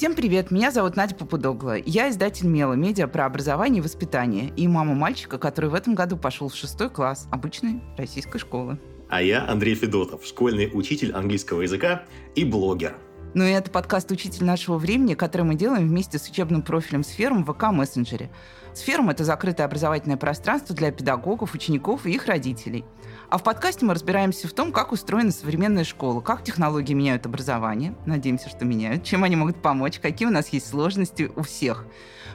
Всем 0.00 0.14
привет, 0.14 0.50
меня 0.50 0.70
зовут 0.70 0.96
Надя 0.96 1.14
Попудогла. 1.14 1.76
Я 1.76 2.08
издатель 2.08 2.46
Мела, 2.46 2.72
медиа 2.72 3.06
про 3.06 3.26
образование 3.26 3.80
и 3.80 3.82
воспитание, 3.82 4.50
и 4.56 4.66
мама 4.66 4.94
мальчика, 4.94 5.36
который 5.36 5.68
в 5.68 5.74
этом 5.74 5.94
году 5.94 6.16
пошел 6.16 6.48
в 6.48 6.54
шестой 6.54 6.88
класс 6.88 7.28
обычной 7.30 7.82
российской 7.98 8.38
школы. 8.38 8.78
А 9.10 9.20
я 9.20 9.46
Андрей 9.46 9.74
Федотов, 9.74 10.24
школьный 10.24 10.70
учитель 10.72 11.12
английского 11.12 11.60
языка 11.60 12.04
и 12.34 12.46
блогер. 12.46 12.96
Ну 13.34 13.44
и 13.44 13.50
это 13.50 13.70
подкаст 13.70 14.10
«Учитель 14.10 14.44
нашего 14.44 14.76
времени», 14.76 15.14
который 15.14 15.42
мы 15.42 15.54
делаем 15.54 15.88
вместе 15.88 16.18
с 16.18 16.28
учебным 16.28 16.62
профилем 16.62 17.04
Сфером 17.04 17.44
в 17.44 17.50
ВК-мессенджере. 17.50 18.30
Сферум– 18.74 19.08
это 19.10 19.24
закрытое 19.24 19.66
образовательное 19.66 20.16
пространство 20.16 20.74
для 20.74 20.90
педагогов, 20.90 21.54
учеников 21.54 22.06
и 22.06 22.12
их 22.12 22.26
родителей– 22.26 22.84
а 23.30 23.38
в 23.38 23.44
подкасте 23.44 23.86
мы 23.86 23.94
разбираемся 23.94 24.48
в 24.48 24.52
том, 24.52 24.72
как 24.72 24.90
устроена 24.90 25.30
современная 25.30 25.84
школа, 25.84 26.20
как 26.20 26.42
технологии 26.42 26.94
меняют 26.94 27.26
образование, 27.26 27.94
надеемся, 28.04 28.48
что 28.48 28.64
меняют, 28.64 29.04
чем 29.04 29.22
они 29.22 29.36
могут 29.36 29.62
помочь, 29.62 30.00
какие 30.00 30.26
у 30.26 30.32
нас 30.32 30.48
есть 30.48 30.68
сложности 30.68 31.30
у 31.36 31.42
всех. 31.42 31.86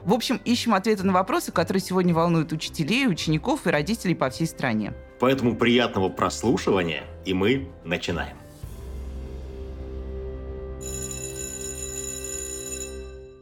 В 0.03 0.13
общем, 0.13 0.39
ищем 0.45 0.73
ответы 0.73 1.03
на 1.03 1.11
вопросы, 1.11 1.51
которые 1.51 1.81
сегодня 1.81 2.13
волнуют 2.13 2.53
учителей, 2.53 3.07
учеников 3.07 3.67
и 3.67 3.71
родителей 3.71 4.15
по 4.15 4.29
всей 4.29 4.47
стране. 4.47 4.93
Поэтому 5.19 5.57
приятного 5.57 6.07
прослушивания, 6.07 7.03
и 7.25 7.33
мы 7.33 7.67
начинаем. 7.83 8.37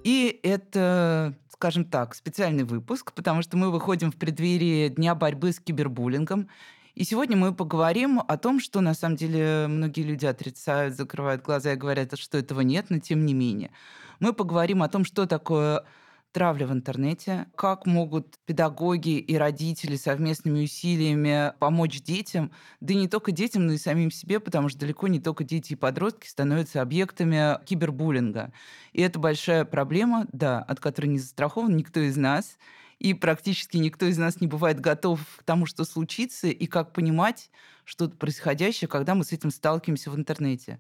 И 0.04 0.40
это, 0.44 1.34
скажем 1.50 1.86
так, 1.86 2.14
специальный 2.14 2.66
выпуск, 2.66 3.14
потому 3.14 3.42
что 3.42 3.56
мы 3.56 3.72
выходим 3.72 4.12
в 4.12 4.18
преддверии 4.18 4.90
Дня 4.90 5.16
борьбы 5.16 5.54
с 5.54 5.60
кибербуллингом. 5.60 6.50
И 6.94 7.06
сегодня 7.06 7.38
мы 7.38 7.56
поговорим 7.56 8.22
о 8.28 8.38
том, 8.38 8.60
что 8.60 8.82
на 8.82 8.94
самом 8.94 9.16
деле 9.16 9.66
многие 9.68 10.02
люди 10.02 10.26
отрицают, 10.26 10.96
закрывают 10.96 11.42
глаза 11.42 11.74
и 11.74 11.78
говорят, 11.78 12.20
что 12.20 12.38
этого 12.38 12.62
нет, 12.62 12.88
но 12.90 13.00
тем 13.00 13.26
не 13.26 13.34
менее. 13.34 13.72
Мы 14.20 14.34
поговорим 14.34 14.84
о 14.84 14.90
том, 14.90 15.06
что 15.06 15.26
такое 15.26 15.86
травля 16.34 16.68
в 16.68 16.74
интернете, 16.74 17.48
как 17.56 17.86
могут 17.86 18.38
педагоги 18.46 19.20
и 19.20 19.36
родители 19.38 19.96
совместными 19.96 20.64
усилиями 20.64 21.54
помочь 21.60 22.02
детям, 22.02 22.52
да 22.82 22.94
и 22.94 22.98
не 22.98 23.08
только 23.08 23.32
детям, 23.32 23.68
но 23.68 23.74
и 23.74 23.78
самим 23.78 24.12
себе, 24.12 24.40
потому 24.42 24.68
что 24.70 24.80
далеко 24.80 25.08
не 25.08 25.20
только 25.22 25.44
дети 25.46 25.74
и 25.74 25.78
подростки 25.78 26.28
становятся 26.28 26.82
объектами 26.82 27.64
кибербуллинга. 27.66 28.52
И 28.92 29.02
это 29.02 29.20
большая 29.20 29.64
проблема, 29.66 30.28
да, 30.34 30.60
от 30.62 30.80
которой 30.80 31.08
не 31.08 31.20
застрахован 31.20 31.78
никто 31.78 32.00
из 32.02 32.18
нас 32.18 32.58
и 33.00 33.14
практически 33.14 33.78
никто 33.78 34.06
из 34.06 34.18
нас 34.18 34.42
не 34.42 34.48
бывает 34.48 34.80
готов 34.80 35.20
к 35.38 35.44
тому, 35.44 35.66
что 35.66 35.84
случится, 35.86 36.48
и 36.48 36.66
как 36.68 36.94
понимать 36.94 37.50
что-то 37.86 38.16
происходящее, 38.16 38.88
когда 38.88 39.16
мы 39.16 39.24
с 39.24 39.32
этим 39.32 39.52
сталкиваемся 39.52 40.10
в 40.10 40.16
интернете. 40.16 40.80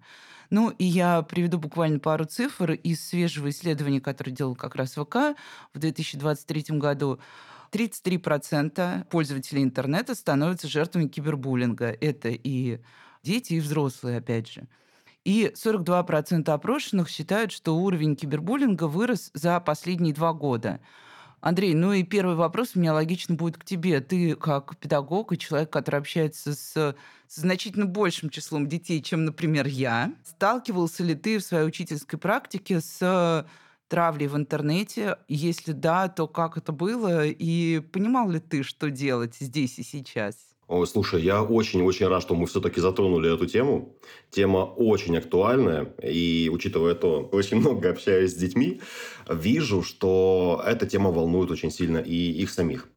Ну, 0.49 0.69
и 0.69 0.85
я 0.85 1.21
приведу 1.23 1.57
буквально 1.57 1.99
пару 1.99 2.25
цифр 2.25 2.71
из 2.71 3.05
свежего 3.05 3.49
исследования, 3.49 4.01
которое 4.01 4.31
делал 4.31 4.55
как 4.55 4.75
раз 4.75 4.93
ВК 4.93 5.35
в 5.73 5.79
2023 5.79 6.77
году. 6.77 7.19
33% 7.71 9.05
пользователей 9.05 9.63
интернета 9.63 10.13
становятся 10.13 10.67
жертвами 10.67 11.07
кибербуллинга. 11.07 11.87
Это 11.99 12.29
и 12.29 12.79
дети, 13.23 13.53
и 13.53 13.59
взрослые, 13.59 14.19
опять 14.19 14.51
же. 14.51 14.67
И 15.25 15.51
42% 15.55 16.49
опрошенных 16.49 17.09
считают, 17.09 17.51
что 17.51 17.77
уровень 17.77 18.15
кибербуллинга 18.15 18.87
вырос 18.87 19.31
за 19.33 19.59
последние 19.59 20.13
два 20.13 20.33
года. 20.33 20.81
Андрей, 21.43 21.73
ну 21.73 21.91
и 21.91 22.03
первый 22.03 22.37
вопрос 22.37 22.71
у 22.73 22.79
меня 22.79 22.93
логично 22.93 23.35
будет 23.35 23.57
к 23.57 23.65
тебе. 23.65 23.99
Ты 23.99 24.33
как 24.37 24.77
педагог 24.77 25.33
и 25.33 25.37
человек, 25.37 25.69
который 25.69 25.97
общается 25.97 26.53
с, 26.55 26.71
с 26.71 26.95
значительно 27.35 27.85
большим 27.85 28.29
числом 28.29 28.69
детей, 28.69 29.01
чем, 29.01 29.25
например, 29.25 29.67
я. 29.67 30.13
Сталкивался 30.23 31.03
ли 31.03 31.15
ты 31.15 31.39
в 31.39 31.43
своей 31.43 31.67
учительской 31.67 32.17
практике 32.17 32.79
с 32.79 33.45
травлей 33.89 34.27
в 34.27 34.37
интернете? 34.37 35.17
Если 35.27 35.73
да, 35.73 36.07
то 36.07 36.29
как 36.29 36.55
это 36.55 36.71
было? 36.71 37.25
И 37.25 37.81
понимал 37.91 38.29
ли 38.29 38.39
ты, 38.39 38.63
что 38.63 38.89
делать 38.89 39.35
здесь 39.37 39.77
и 39.79 39.83
сейчас? 39.83 40.52
Ой, 40.75 40.87
слушай, 40.87 41.21
я 41.21 41.43
очень-очень 41.43 42.07
рад, 42.07 42.23
что 42.23 42.33
мы 42.33 42.47
все-таки 42.47 42.81
затронули 42.81 43.31
эту 43.31 43.45
тему. 43.45 43.95
Тема 44.31 44.65
очень 44.65 45.15
актуальная, 45.15 45.93
и 46.01 46.49
учитывая 46.51 46.95
то, 46.95 47.29
очень 47.31 47.57
много 47.57 47.91
общаюсь 47.91 48.31
с 48.31 48.35
детьми, 48.35 48.81
вижу, 49.29 49.83
что 49.83 50.63
эта 50.65 50.87
тема 50.87 51.11
волнует 51.11 51.51
очень 51.51 51.69
сильно 51.69 51.99
и 51.99 52.15
их 52.15 52.49
самих. 52.49 52.87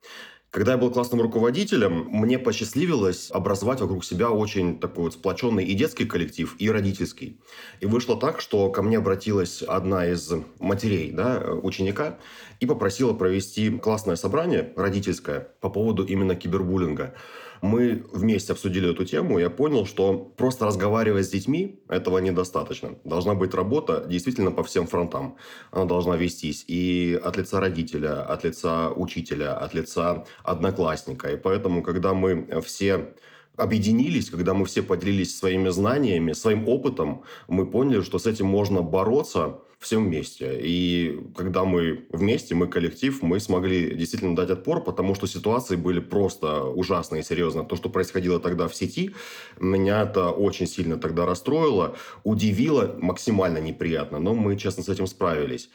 Когда 0.50 0.72
я 0.72 0.78
был 0.78 0.90
классным 0.90 1.20
руководителем, 1.20 2.06
мне 2.08 2.38
посчастливилось 2.38 3.30
образовать 3.30 3.82
вокруг 3.82 4.06
себя 4.06 4.30
очень 4.30 4.80
такой 4.80 5.04
вот 5.04 5.12
сплоченный 5.12 5.66
и 5.66 5.74
детский 5.74 6.06
коллектив, 6.06 6.56
и 6.58 6.70
родительский. 6.70 7.42
И 7.80 7.84
вышло 7.84 8.18
так, 8.18 8.40
что 8.40 8.70
ко 8.70 8.80
мне 8.80 8.96
обратилась 8.96 9.60
одна 9.60 10.06
из 10.06 10.32
матерей 10.58 11.10
да, 11.12 11.44
ученика 11.62 12.18
и 12.58 12.64
попросила 12.64 13.12
провести 13.12 13.70
классное 13.70 14.16
собрание 14.16 14.72
родительское 14.76 15.40
по 15.60 15.68
поводу 15.68 16.06
именно 16.06 16.34
кибербуллинга. 16.34 17.14
Мы 17.62 18.04
вместе 18.12 18.52
обсудили 18.52 18.90
эту 18.90 19.04
тему, 19.04 19.38
я 19.38 19.50
понял, 19.50 19.86
что 19.86 20.14
просто 20.36 20.66
разговаривать 20.66 21.26
с 21.26 21.30
детьми 21.30 21.80
этого 21.88 22.18
недостаточно. 22.18 22.96
Должна 23.04 23.34
быть 23.34 23.54
работа 23.54 24.04
действительно 24.08 24.50
по 24.50 24.62
всем 24.62 24.86
фронтам. 24.86 25.36
Она 25.70 25.84
должна 25.84 26.16
вестись 26.16 26.64
и 26.68 27.18
от 27.22 27.36
лица 27.36 27.60
родителя, 27.60 28.22
от 28.22 28.44
лица 28.44 28.90
учителя, 28.90 29.56
от 29.56 29.74
лица 29.74 30.24
одноклассника. 30.42 31.32
И 31.32 31.36
поэтому, 31.36 31.82
когда 31.82 32.14
мы 32.14 32.60
все 32.64 33.14
объединились, 33.56 34.30
когда 34.30 34.54
мы 34.54 34.66
все 34.66 34.82
поделились 34.82 35.36
своими 35.36 35.70
знаниями, 35.70 36.32
своим 36.32 36.68
опытом, 36.68 37.22
мы 37.48 37.66
поняли, 37.66 38.02
что 38.02 38.18
с 38.18 38.26
этим 38.26 38.46
можно 38.46 38.82
бороться 38.82 39.60
всем 39.86 40.06
вместе. 40.06 40.58
И 40.60 41.20
когда 41.36 41.64
мы 41.64 42.06
вместе, 42.10 42.54
мы 42.54 42.66
коллектив, 42.66 43.22
мы 43.22 43.38
смогли 43.38 43.94
действительно 43.94 44.34
дать 44.34 44.50
отпор, 44.50 44.82
потому 44.82 45.14
что 45.14 45.28
ситуации 45.28 45.76
были 45.76 46.00
просто 46.00 46.64
ужасные 46.64 47.22
серьезно. 47.22 47.64
То, 47.64 47.76
что 47.76 47.88
происходило 47.88 48.40
тогда 48.40 48.66
в 48.66 48.74
сети, 48.74 49.14
меня 49.60 50.02
это 50.02 50.30
очень 50.30 50.66
сильно 50.66 50.96
тогда 50.96 51.24
расстроило, 51.24 51.96
удивило, 52.24 52.96
максимально 53.00 53.58
неприятно, 53.58 54.18
но 54.18 54.34
мы, 54.34 54.56
честно, 54.56 54.82
с 54.82 54.88
этим 54.88 55.06
справились. 55.06 55.70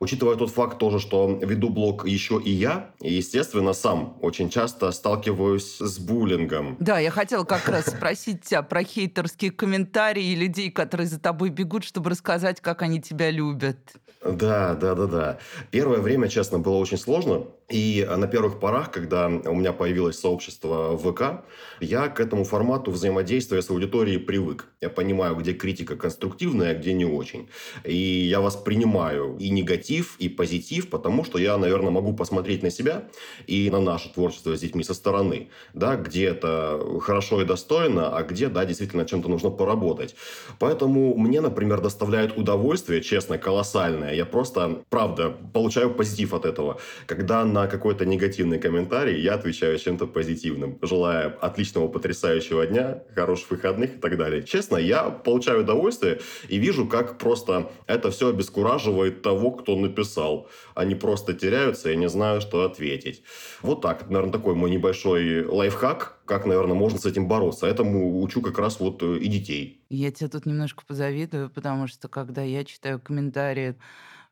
Учитывая 0.00 0.36
тот 0.36 0.50
факт 0.50 0.78
тоже, 0.78 1.00
что 1.00 1.38
веду 1.42 1.70
блог 1.70 2.06
еще 2.06 2.40
и 2.40 2.50
я, 2.50 2.90
и, 3.00 3.14
естественно, 3.14 3.72
сам 3.72 4.16
очень 4.22 4.48
часто 4.48 4.92
сталкиваюсь 4.92 5.78
с 5.78 5.98
буллингом. 5.98 6.76
Да, 6.78 6.98
я 6.98 7.10
хотела 7.10 7.44
как 7.44 7.68
раз 7.68 7.86
спросить 7.86 8.44
тебя 8.44 8.62
про 8.62 8.84
хейтерские 8.84 9.50
комментарии 9.50 10.34
людей, 10.34 10.70
которые 10.70 11.08
за 11.08 11.18
тобой 11.18 11.50
бегут, 11.50 11.84
чтобы 11.84 12.10
рассказать, 12.10 12.60
как 12.60 12.82
они 12.82 13.00
тебя 13.00 13.30
любят. 13.30 13.78
Да, 14.24 14.74
да, 14.74 14.94
да, 14.94 15.06
да. 15.06 15.38
Первое 15.70 15.98
время, 15.98 16.28
честно, 16.28 16.58
было 16.58 16.76
очень 16.76 16.98
сложно. 16.98 17.44
И 17.70 18.06
на 18.16 18.26
первых 18.26 18.60
порах, 18.60 18.90
когда 18.90 19.26
у 19.26 19.54
меня 19.54 19.74
появилось 19.74 20.18
сообщество 20.18 20.96
ВК, 20.96 21.44
я 21.80 22.08
к 22.08 22.18
этому 22.18 22.44
формату 22.44 22.90
взаимодействия 22.90 23.60
с 23.60 23.68
аудиторией 23.68 24.18
привык. 24.18 24.68
Я 24.80 24.88
понимаю, 24.88 25.34
где 25.36 25.52
критика 25.52 25.94
конструктивная, 25.94 26.70
а 26.70 26.74
где 26.74 26.94
не 26.94 27.04
очень. 27.04 27.50
И 27.84 27.94
я 27.94 28.40
воспринимаю 28.40 29.36
и 29.38 29.50
негатив, 29.50 30.16
и 30.18 30.30
позитив, 30.30 30.88
потому 30.88 31.24
что 31.24 31.38
я, 31.38 31.58
наверное, 31.58 31.90
могу 31.90 32.14
посмотреть 32.14 32.62
на 32.62 32.70
себя 32.70 33.08
и 33.46 33.68
на 33.70 33.80
наше 33.80 34.14
творчество 34.14 34.56
с 34.56 34.60
детьми 34.60 34.82
со 34.82 34.94
стороны. 34.94 35.50
Да, 35.74 35.96
где 35.96 36.28
это 36.28 36.80
хорошо 37.02 37.42
и 37.42 37.44
достойно, 37.44 38.16
а 38.16 38.22
где, 38.22 38.48
да, 38.48 38.64
действительно 38.64 39.04
чем-то 39.04 39.28
нужно 39.28 39.50
поработать. 39.50 40.14
Поэтому 40.58 41.14
мне, 41.18 41.42
например, 41.42 41.82
доставляет 41.82 42.38
удовольствие, 42.38 43.02
честно, 43.02 43.36
колоссальное. 43.36 44.14
Я 44.14 44.24
просто, 44.24 44.84
правда, 44.88 45.36
получаю 45.52 45.92
позитив 45.92 46.32
от 46.32 46.46
этого. 46.46 46.80
Когда 47.06 47.44
на 47.44 47.57
какой-то 47.66 48.04
негативный 48.06 48.58
комментарий 48.58 49.20
я 49.20 49.34
отвечаю 49.34 49.78
чем-то 49.78 50.06
позитивным, 50.06 50.78
желая 50.82 51.28
отличного, 51.40 51.88
потрясающего 51.88 52.66
дня, 52.66 53.02
хороших 53.14 53.50
выходных 53.50 53.96
и 53.96 53.98
так 53.98 54.16
далее. 54.16 54.42
Честно, 54.42 54.76
я 54.76 55.04
получаю 55.04 55.62
удовольствие 55.62 56.20
и 56.48 56.58
вижу, 56.58 56.86
как 56.86 57.18
просто 57.18 57.70
это 57.86 58.10
все 58.10 58.28
обескураживает 58.28 59.22
того, 59.22 59.50
кто 59.52 59.76
написал. 59.76 60.48
Они 60.74 60.94
просто 60.94 61.34
теряются, 61.34 61.90
и 61.90 61.96
не 61.96 62.08
знаю, 62.08 62.40
что 62.40 62.64
ответить. 62.64 63.22
Вот 63.62 63.80
так, 63.80 64.08
наверное, 64.08 64.32
такой 64.32 64.54
мой 64.54 64.70
небольшой 64.70 65.44
лайфхак, 65.44 66.18
как, 66.28 66.46
наверное, 66.46 66.74
можно 66.74 66.98
с 66.98 67.06
этим 67.06 67.26
бороться. 67.26 67.66
Этому 67.66 68.20
учу 68.22 68.42
как 68.42 68.58
раз 68.58 68.78
вот 68.80 69.02
э, 69.02 69.16
и 69.16 69.28
детей. 69.28 69.82
Я 69.88 70.12
тебе 70.12 70.28
тут 70.28 70.44
немножко 70.44 70.84
позавидую, 70.86 71.50
потому 71.50 71.86
что 71.86 72.08
когда 72.08 72.42
я 72.42 72.64
читаю 72.64 73.00
комментарии 73.00 73.76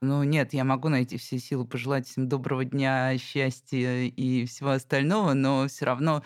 ну, 0.00 0.22
нет, 0.22 0.52
я 0.54 0.64
могу 0.64 0.88
найти 0.88 1.16
все 1.16 1.38
силы 1.38 1.64
пожелать 1.64 2.06
всем 2.06 2.28
доброго 2.28 2.64
дня, 2.64 3.16
счастья 3.18 4.02
и 4.02 4.46
всего 4.46 4.70
остального, 4.70 5.34
но 5.34 5.66
все 5.68 5.84
равно 5.86 6.22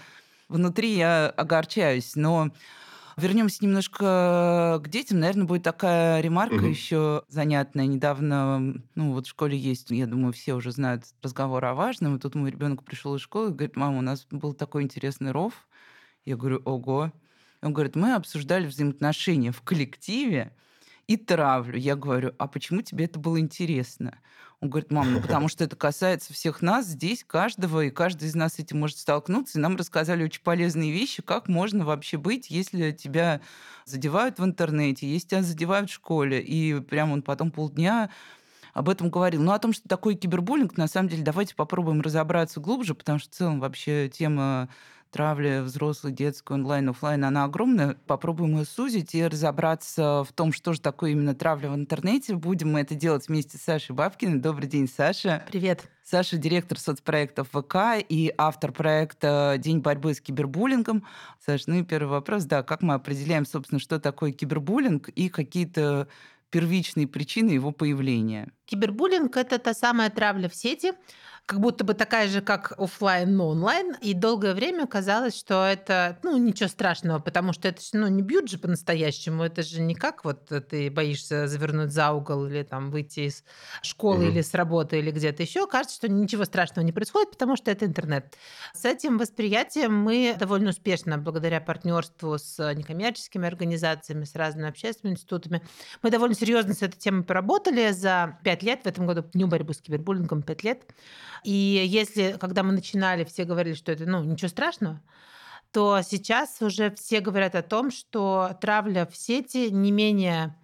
внутри 0.49 0.97
я 0.97 1.29
огорчаюсь. 1.29 2.17
Но 2.17 2.51
Вернемся 3.21 3.65
немножко 3.65 4.81
к 4.83 4.89
детям. 4.89 5.21
Наверное, 5.21 5.45
будет 5.45 5.63
такая 5.63 6.21
ремарка 6.21 6.55
угу. 6.55 6.67
еще 6.67 7.23
занятная. 7.29 7.87
Недавно, 7.87 8.83
ну 8.95 9.13
вот 9.13 9.27
в 9.27 9.31
школе 9.31 9.59
есть, 9.59 9.91
я 9.91 10.07
думаю, 10.07 10.33
все 10.33 10.55
уже 10.55 10.73
знают 10.73 11.05
разговор 11.23 11.65
о 11.65 11.75
важном. 11.75 12.17
И 12.17 12.19
тут 12.19 12.35
мой 12.35 12.51
ребенок 12.51 12.83
пришел 12.83 13.15
из 13.15 13.21
школы 13.21 13.51
и 13.51 13.53
говорит, 13.53 13.77
мама, 13.77 13.99
у 13.99 14.03
нас 14.03 14.27
был 14.31 14.55
такой 14.55 14.85
интересный 14.85 15.33
ров. 15.33 15.69
Я 16.25 16.37
говорю, 16.37 16.63
ого. 16.65 17.13
Он 17.63 17.75
говорит, 17.75 17.95
мы 17.95 18.15
обсуждали 18.15 18.67
взаимоотношения 18.67 19.53
в 19.53 19.61
коллективе, 19.61 20.57
и 21.11 21.17
травлю. 21.17 21.77
Я 21.77 21.97
говорю, 21.97 22.35
а 22.39 22.47
почему 22.47 22.83
тебе 22.83 23.07
это 23.07 23.19
было 23.19 23.41
интересно? 23.41 24.21
Он 24.61 24.71
говорит, 24.71 24.93
мам, 24.93 25.13
ну 25.13 25.21
потому 25.21 25.49
что 25.49 25.65
это 25.65 25.75
касается 25.75 26.33
всех 26.33 26.63
нас 26.63 26.87
здесь, 26.87 27.25
каждого, 27.27 27.87
и 27.87 27.91
каждый 27.91 28.29
из 28.29 28.37
нас 28.37 28.61
этим 28.61 28.79
может 28.79 28.97
столкнуться. 28.97 29.59
И 29.59 29.61
нам 29.61 29.75
рассказали 29.75 30.23
очень 30.23 30.43
полезные 30.43 30.93
вещи, 30.93 31.21
как 31.21 31.49
можно 31.49 31.85
вообще 31.85 32.17
быть, 32.17 32.49
если 32.49 32.93
тебя 32.93 33.41
задевают 33.85 34.39
в 34.39 34.45
интернете, 34.45 35.09
если 35.09 35.31
тебя 35.31 35.43
задевают 35.43 35.91
в 35.91 35.95
школе. 35.95 36.41
И 36.41 36.79
прям 36.79 37.11
он 37.11 37.23
потом 37.23 37.51
полдня 37.51 38.11
об 38.73 38.89
этом 38.89 39.11
говорил. 39.11 39.43
Ну, 39.43 39.51
о 39.51 39.59
том, 39.59 39.73
что 39.73 39.89
такое 39.89 40.15
кибербуллинг, 40.15 40.77
на 40.77 40.87
самом 40.87 41.09
деле, 41.09 41.25
давайте 41.25 41.57
попробуем 41.57 42.03
разобраться 42.03 42.61
глубже, 42.61 42.95
потому 42.95 43.19
что 43.19 43.31
в 43.31 43.35
целом 43.35 43.59
вообще 43.59 44.09
тема 44.09 44.69
травля 45.11 45.63
взрослой, 45.63 46.13
детской, 46.13 46.55
онлайн, 46.55 46.89
офлайн, 46.89 47.25
она 47.25 47.45
огромная. 47.45 47.97
Попробуем 48.07 48.59
ее 48.59 48.65
сузить 48.65 49.15
и 49.15 49.27
разобраться 49.27 50.25
в 50.25 50.33
том, 50.33 50.53
что 50.53 50.73
же 50.73 50.81
такое 50.81 51.11
именно 51.11 51.35
травля 51.35 51.71
в 51.71 51.75
интернете. 51.75 52.35
Будем 52.35 52.73
мы 52.73 52.81
это 52.81 52.95
делать 52.95 53.29
вместе 53.29 53.59
с 53.59 53.63
Сашей 53.63 53.95
Бабкиной. 53.95 54.39
Добрый 54.39 54.69
день, 54.69 54.89
Саша. 54.89 55.45
Привет. 55.51 55.89
Саша– 56.03 56.37
директор 56.39 56.79
соцпроектов 56.79 57.49
ВК 57.53 58.03
и 58.09 58.35
автор 58.37 58.73
проекта 58.73 59.57
«День 59.59 59.79
борьбы 59.79 60.13
с 60.13 60.21
кибербуллингом». 60.21 61.07
Саша, 61.45 61.65
ну 61.69 61.77
и 61.77 61.85
первый 61.85 62.09
вопрос, 62.09 62.45
да, 62.45 62.65
как 62.65 62.83
мы 62.83 62.95
определяем, 62.95 63.47
собственно, 63.47 63.79
что 63.79 64.01
такое 64.01 64.33
кибербуллинг 64.33 65.09
и 65.11 65.29
какие-то 65.29 66.09
первичные 66.51 67.07
причины 67.07 67.51
его 67.51 67.71
появления? 67.71 68.51
Кибербуллинг– 68.65 69.37
это 69.37 69.61
та 69.61 69.73
самая 69.73 70.11
травля 70.11 70.49
в 70.49 70.55
сети, 70.57 70.95
как 71.51 71.59
будто 71.59 71.83
бы 71.83 71.95
такая 71.95 72.29
же, 72.29 72.43
как 72.43 72.79
офлайн, 72.79 73.37
но 73.37 73.49
онлайн. 73.49 73.97
И 74.01 74.15
долгое 74.15 74.55
время 74.55 74.87
казалось, 74.87 75.37
что 75.37 75.67
это, 75.67 76.17
ну, 76.23 76.39
ничего 76.39 76.69
страшного, 76.69 77.19
потому 77.19 77.53
что 77.53 77.67
это 77.67 77.83
ну, 77.93 78.07
не 78.07 78.23
бьют 78.23 78.49
же 78.49 78.57
по-настоящему. 78.57 79.43
Это 79.43 79.65
же 79.65 79.81
не 79.81 79.97
как 79.97 80.25
вот 80.25 80.47
ты 80.69 80.89
боишься 80.93 81.49
завернуть 81.49 81.91
за 81.91 82.13
угол 82.13 82.47
или 82.47 82.63
там 82.63 82.93
выйти 82.93 83.21
из 83.27 83.43
школы 83.83 84.27
mm-hmm. 84.27 84.31
или 84.31 84.43
с 84.43 84.55
работы 84.55 85.01
или 85.01 85.11
где-то 85.11 85.43
еще. 85.43 85.67
Кажется, 85.67 85.97
что 85.97 86.09
ничего 86.09 86.45
страшного 86.45 86.87
не 86.87 86.93
происходит, 86.93 87.33
потому 87.33 87.57
что 87.57 87.73
это 87.73 87.85
интернет. 87.85 88.33
С 88.73 88.85
этим 88.85 89.19
восприятием 89.19 89.93
мы 89.93 90.37
довольно 90.39 90.71
успешно, 90.71 91.19
благодаря 91.19 91.61
партнерству 91.61 92.39
с 92.39 92.75
некоммерческими 92.75 93.49
организациями, 93.49 94.23
с 94.23 94.37
разными 94.37 94.69
общественными 94.69 95.17
институтами, 95.17 95.63
мы 96.01 96.13
довольно 96.13 96.37
серьезно 96.37 96.75
с 96.75 96.83
этой 96.83 96.97
темой 96.97 97.25
поработали 97.25 97.91
за 97.91 98.39
пять 98.45 98.63
лет. 98.63 98.83
В 98.85 98.87
этом 98.87 99.09
году 99.09 99.25
Дню 99.33 99.49
борьбы 99.49 99.75
с 99.75 99.81
кибербуллингом 99.81 100.43
пять 100.43 100.63
лет. 100.63 100.85
И 101.45 101.85
если, 101.87 102.37
когда 102.41 102.63
мы 102.63 102.73
начинали, 102.73 103.25
все 103.25 103.45
говорили, 103.45 103.75
что 103.75 103.93
это, 103.93 104.07
ну, 104.07 104.23
ничего 104.23 104.49
страшного, 104.49 105.01
то 105.73 106.01
сейчас 106.03 106.61
уже 106.61 106.91
все 106.91 107.21
говорят 107.21 107.55
о 107.55 107.63
том, 107.63 107.91
что 107.91 108.57
травля 108.61 109.07
в 109.07 109.17
сети 109.17 109.71
не 109.71 109.93
менее 109.93 110.57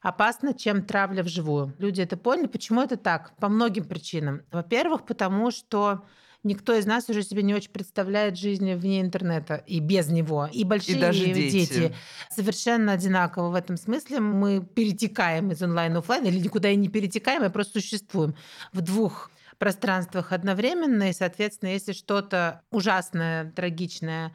опасна, 0.00 0.54
чем 0.54 0.84
травля 0.84 1.22
вживую. 1.22 1.74
Люди 1.78 2.00
это 2.00 2.16
поняли. 2.16 2.46
Почему 2.46 2.82
это 2.82 2.96
так? 2.96 3.36
По 3.36 3.48
многим 3.48 3.84
причинам. 3.84 4.42
Во-первых, 4.50 5.04
потому 5.04 5.50
что 5.50 6.04
никто 6.42 6.74
из 6.74 6.86
нас 6.86 7.08
уже 7.08 7.22
себе 7.22 7.42
не 7.42 7.54
очень 7.54 7.70
представляет 7.70 8.36
жизнь 8.38 8.72
вне 8.74 9.00
интернета 9.00 9.56
и 9.66 9.78
без 9.78 10.08
него. 10.08 10.48
И 10.52 10.64
большие 10.64 10.96
и 10.96 11.00
даже 11.00 11.26
дети. 11.26 11.50
дети 11.50 11.94
совершенно 12.30 12.92
одинаково 12.92 13.50
в 13.50 13.54
этом 13.54 13.76
смысле. 13.76 14.20
Мы 14.20 14.64
перетекаем 14.64 15.52
из 15.52 15.62
онлайн 15.62 15.94
в 15.94 15.98
офлайн 15.98 16.24
или 16.24 16.38
никуда 16.38 16.70
и 16.70 16.76
не 16.76 16.88
перетекаем, 16.88 17.42
а 17.42 17.50
просто 17.50 17.80
существуем 17.80 18.34
в 18.72 18.80
двух 18.80 19.30
пространствах 19.60 20.32
одновременно, 20.32 21.10
и, 21.10 21.12
соответственно, 21.12 21.70
если 21.70 21.92
что-то 21.92 22.64
ужасное, 22.72 23.52
трагичное, 23.52 24.34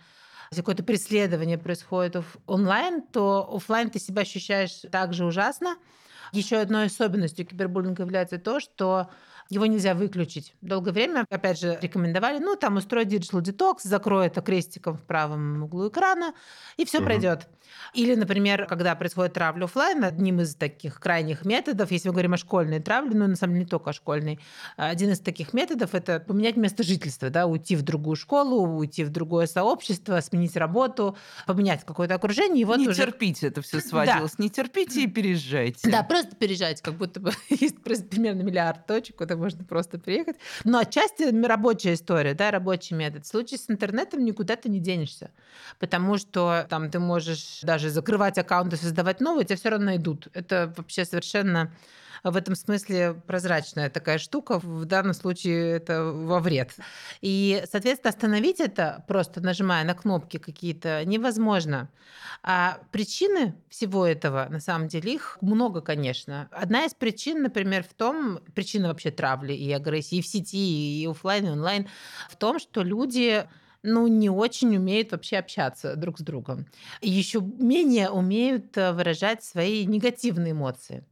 если 0.51 0.61
какое-то 0.61 0.83
преследование 0.83 1.57
происходит 1.57 2.15
онлайн, 2.45 3.01
то 3.01 3.49
офлайн 3.53 3.89
ты 3.89 3.99
себя 3.99 4.21
ощущаешь 4.21 4.83
также 4.91 5.25
ужасно. 5.25 5.77
Еще 6.31 6.57
одной 6.57 6.85
особенностью 6.85 7.45
кибербуллинга 7.45 8.03
является 8.03 8.37
то, 8.37 8.59
что 8.61 9.09
его 9.49 9.65
нельзя 9.65 9.93
выключить. 9.93 10.53
Долгое 10.61 10.91
время, 10.91 11.25
опять 11.29 11.59
же, 11.59 11.77
рекомендовали, 11.81 12.39
ну, 12.39 12.55
там, 12.55 12.77
устроить 12.77 13.07
digital 13.09 13.41
detox, 13.41 13.79
закрой 13.83 14.27
это 14.27 14.41
крестиком 14.41 14.97
в 14.97 15.03
правом 15.03 15.63
углу 15.63 15.89
экрана, 15.89 16.33
и 16.77 16.85
все 16.85 16.97
угу. 16.97 17.05
пройдет. 17.05 17.47
Или, 17.93 18.15
например, 18.15 18.65
когда 18.67 18.95
происходит 18.95 19.33
травля 19.33 19.65
офлайн, 19.65 20.03
одним 20.03 20.41
из 20.41 20.55
таких 20.55 20.99
крайних 20.99 21.45
методов, 21.45 21.91
если 21.91 22.09
мы 22.09 22.13
говорим 22.13 22.33
о 22.33 22.37
школьной 22.37 22.79
травле, 22.79 23.15
ну, 23.15 23.27
на 23.27 23.35
самом 23.35 23.53
деле, 23.53 23.65
не 23.65 23.69
только 23.69 23.91
о 23.91 23.93
школьной, 23.93 24.39
один 24.77 25.11
из 25.11 25.19
таких 25.19 25.53
методов– 25.53 25.93
это 25.93 26.19
поменять 26.19 26.57
место 26.57 26.83
жительства, 26.83 27.29
да, 27.29 27.45
уйти 27.45 27.75
в 27.75 27.83
другую 27.83 28.15
школу, 28.15 28.77
уйти 28.77 29.03
в 29.03 29.09
другое 29.09 29.47
сообщество, 29.47 30.19
сменить 30.21 30.55
работу, 30.55 31.17
поменять 31.45 31.85
какое-то 31.85 32.15
окружение. 32.15 32.61
И 32.61 32.65
вот 32.65 32.77
не 32.77 32.87
уже... 32.87 33.03
терпите, 33.03 33.47
это 33.47 33.61
все 33.61 33.79
сводилось. 33.79 34.31
Да. 34.37 34.43
Не 34.43 34.49
терпите 34.49 35.03
и 35.03 35.07
переезжайте. 35.07 35.89
Да, 35.89 36.03
просто 36.03 36.35
переезжайте, 36.35 36.81
как 36.81 36.95
будто 36.95 37.19
бы 37.19 37.31
есть 37.49 37.81
примерно 37.81 38.41
миллиард 38.41 38.85
точек, 38.85 39.17
куда 39.17 39.34
можно 39.35 39.63
просто 39.63 39.99
приехать. 39.99 40.37
Но 40.63 40.79
отчасти 40.79 41.23
рабочая 41.45 41.93
история, 41.93 42.33
да, 42.33 42.51
рабочий 42.51 42.95
метод. 42.95 43.25
В 43.25 43.27
случае 43.27 43.59
с 43.59 43.69
интернетом 43.69 44.23
никуда 44.23 44.55
ты 44.55 44.69
не 44.69 44.79
денешься, 44.79 45.31
потому 45.79 46.17
что 46.17 46.65
там 46.69 46.89
ты 46.89 46.99
можешь 46.99 47.61
даже 47.61 47.89
закрывать 47.89 48.37
аккаунты, 48.37 48.77
создавать 48.77 49.19
новые, 49.21 49.45
тебя 49.45 49.57
все 49.57 49.69
равно 49.69 49.87
найдут. 49.87 50.27
Это 50.33 50.73
вообще 50.77 51.05
совершенно 51.05 51.71
в 52.31 52.37
этом 52.37 52.55
смысле 52.55 53.21
прозрачная 53.27 53.89
такая 53.89 54.17
штука. 54.17 54.59
В 54.59 54.85
данном 54.85 55.13
случае 55.13 55.73
это 55.73 56.03
во 56.03 56.39
вред. 56.39 56.75
И, 57.21 57.63
соответственно, 57.69 58.09
остановить 58.09 58.59
это, 58.59 59.03
просто 59.07 59.41
нажимая 59.41 59.83
на 59.83 59.93
кнопки 59.93 60.37
какие-то, 60.37 61.03
невозможно. 61.05 61.89
А 62.43 62.79
причины 62.91 63.55
всего 63.69 64.05
этого, 64.05 64.47
на 64.49 64.59
самом 64.59 64.87
деле, 64.87 65.13
их 65.13 65.37
много, 65.41 65.81
конечно. 65.81 66.47
Одна 66.51 66.85
из 66.85 66.93
причин, 66.93 67.41
например, 67.43 67.83
в 67.83 67.93
том, 67.93 68.39
причина 68.53 68.89
вообще 68.89 69.11
травли 69.11 69.53
и 69.53 69.71
агрессии 69.71 70.17
и 70.17 70.21
в 70.21 70.27
сети, 70.27 71.01
и 71.01 71.07
офлайн, 71.07 71.47
и 71.47 71.49
онлайн, 71.49 71.87
в 72.29 72.35
том, 72.35 72.59
что 72.59 72.83
люди 72.83 73.47
ну, 73.85 74.07
не 74.07 74.29
очень 74.29 74.75
умеют 74.75 75.11
вообще 75.11 75.37
общаться 75.37 75.95
друг 75.95 76.19
с 76.19 76.21
другом. 76.21 76.65
Еще 77.01 77.39
менее 77.41 78.09
умеют 78.09 78.75
э, 78.77 78.91
выражать 78.91 79.43
свои 79.43 79.85
негативные 79.85 80.51
эмоции 80.51 81.03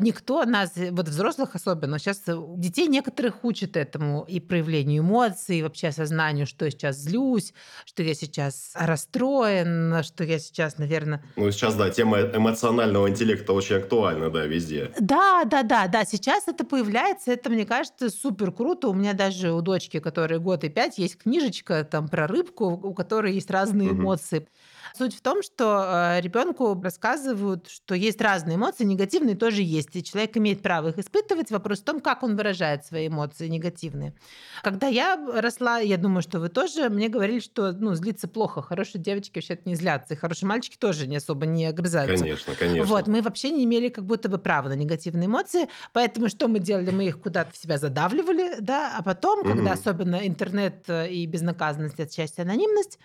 никто 0.00 0.44
нас, 0.44 0.72
вот 0.76 1.08
взрослых 1.08 1.54
особенно, 1.54 1.98
сейчас 1.98 2.22
детей 2.56 2.86
некоторых 2.88 3.44
учат 3.44 3.76
этому 3.76 4.24
и 4.28 4.40
проявлению 4.40 5.02
эмоций, 5.02 5.58
и 5.58 5.62
вообще 5.62 5.88
осознанию, 5.88 6.46
что 6.46 6.64
я 6.64 6.70
сейчас 6.70 6.96
злюсь, 6.96 7.52
что 7.84 8.02
я 8.02 8.14
сейчас 8.14 8.72
расстроен, 8.74 10.02
что 10.02 10.24
я 10.24 10.38
сейчас, 10.38 10.78
наверное... 10.78 11.22
Ну, 11.36 11.50
сейчас, 11.50 11.74
да, 11.74 11.90
тема 11.90 12.20
эмоционального 12.20 13.08
интеллекта 13.08 13.52
очень 13.52 13.76
актуальна, 13.76 14.30
да, 14.30 14.46
везде. 14.46 14.92
Да, 14.98 15.44
да, 15.44 15.62
да, 15.62 15.86
да, 15.86 16.04
сейчас 16.04 16.48
это 16.48 16.64
появляется, 16.64 17.32
это, 17.32 17.50
мне 17.50 17.64
кажется, 17.64 18.10
супер 18.10 18.52
круто. 18.52 18.88
У 18.88 18.94
меня 18.94 19.14
даже 19.14 19.52
у 19.52 19.60
дочки, 19.60 20.00
которой 20.00 20.38
год 20.38 20.64
и 20.64 20.68
пять, 20.68 20.98
есть 20.98 21.18
книжечка 21.18 21.84
там 21.84 22.08
про 22.08 22.26
рыбку, 22.26 22.66
у 22.66 22.94
которой 22.94 23.34
есть 23.34 23.50
разные 23.50 23.90
угу. 23.90 24.00
эмоции. 24.00 24.48
Суть 24.96 25.14
в 25.14 25.20
том, 25.20 25.42
что 25.42 26.16
э, 26.16 26.20
ребенку 26.20 26.80
рассказывают, 26.82 27.68
что 27.68 27.94
есть 27.94 28.20
разные 28.20 28.56
эмоции, 28.56 28.84
негативные 28.84 29.36
тоже 29.36 29.62
есть, 29.62 29.94
и 29.94 30.02
человек 30.02 30.36
имеет 30.36 30.62
право 30.62 30.88
их 30.88 30.98
испытывать. 30.98 31.50
Вопрос 31.50 31.80
в 31.80 31.84
том, 31.84 32.00
как 32.00 32.22
он 32.22 32.36
выражает 32.36 32.84
свои 32.84 33.08
эмоции 33.08 33.48
негативные. 33.48 34.14
Когда 34.62 34.86
я 34.86 35.16
росла, 35.34 35.78
я 35.78 35.96
думаю, 35.96 36.22
что 36.22 36.40
вы 36.40 36.48
тоже, 36.48 36.88
мне 36.88 37.08
говорили, 37.08 37.40
что 37.40 37.72
ну, 37.72 37.94
злиться 37.94 38.28
плохо, 38.28 38.62
хорошие 38.62 39.00
девочки 39.00 39.38
вообще 39.38 39.58
не 39.64 39.74
злятся, 39.74 40.14
и 40.14 40.16
хорошие 40.16 40.48
мальчики 40.48 40.76
тоже 40.76 41.06
не 41.06 41.16
особо 41.16 41.46
не 41.46 41.66
огрызаются. 41.66 42.24
Конечно, 42.24 42.54
конечно. 42.54 42.84
Вот, 42.84 43.06
мы 43.06 43.22
вообще 43.22 43.50
не 43.50 43.64
имели 43.64 43.88
как 43.88 44.04
будто 44.04 44.28
бы 44.28 44.38
права 44.38 44.68
на 44.68 44.74
негативные 44.74 45.26
эмоции, 45.26 45.68
поэтому 45.92 46.28
что 46.28 46.48
мы 46.48 46.58
делали? 46.58 46.90
Мы 46.90 47.06
их 47.06 47.20
куда-то 47.20 47.52
в 47.52 47.56
себя 47.56 47.78
задавливали, 47.78 48.56
да, 48.60 48.96
а 48.96 49.02
потом, 49.02 49.40
угу. 49.40 49.50
когда 49.50 49.72
особенно 49.72 50.26
интернет 50.26 50.84
э, 50.88 51.10
и 51.10 51.26
безнаказанность, 51.26 52.00
отчасти 52.00 52.40
анонимность, 52.40 52.98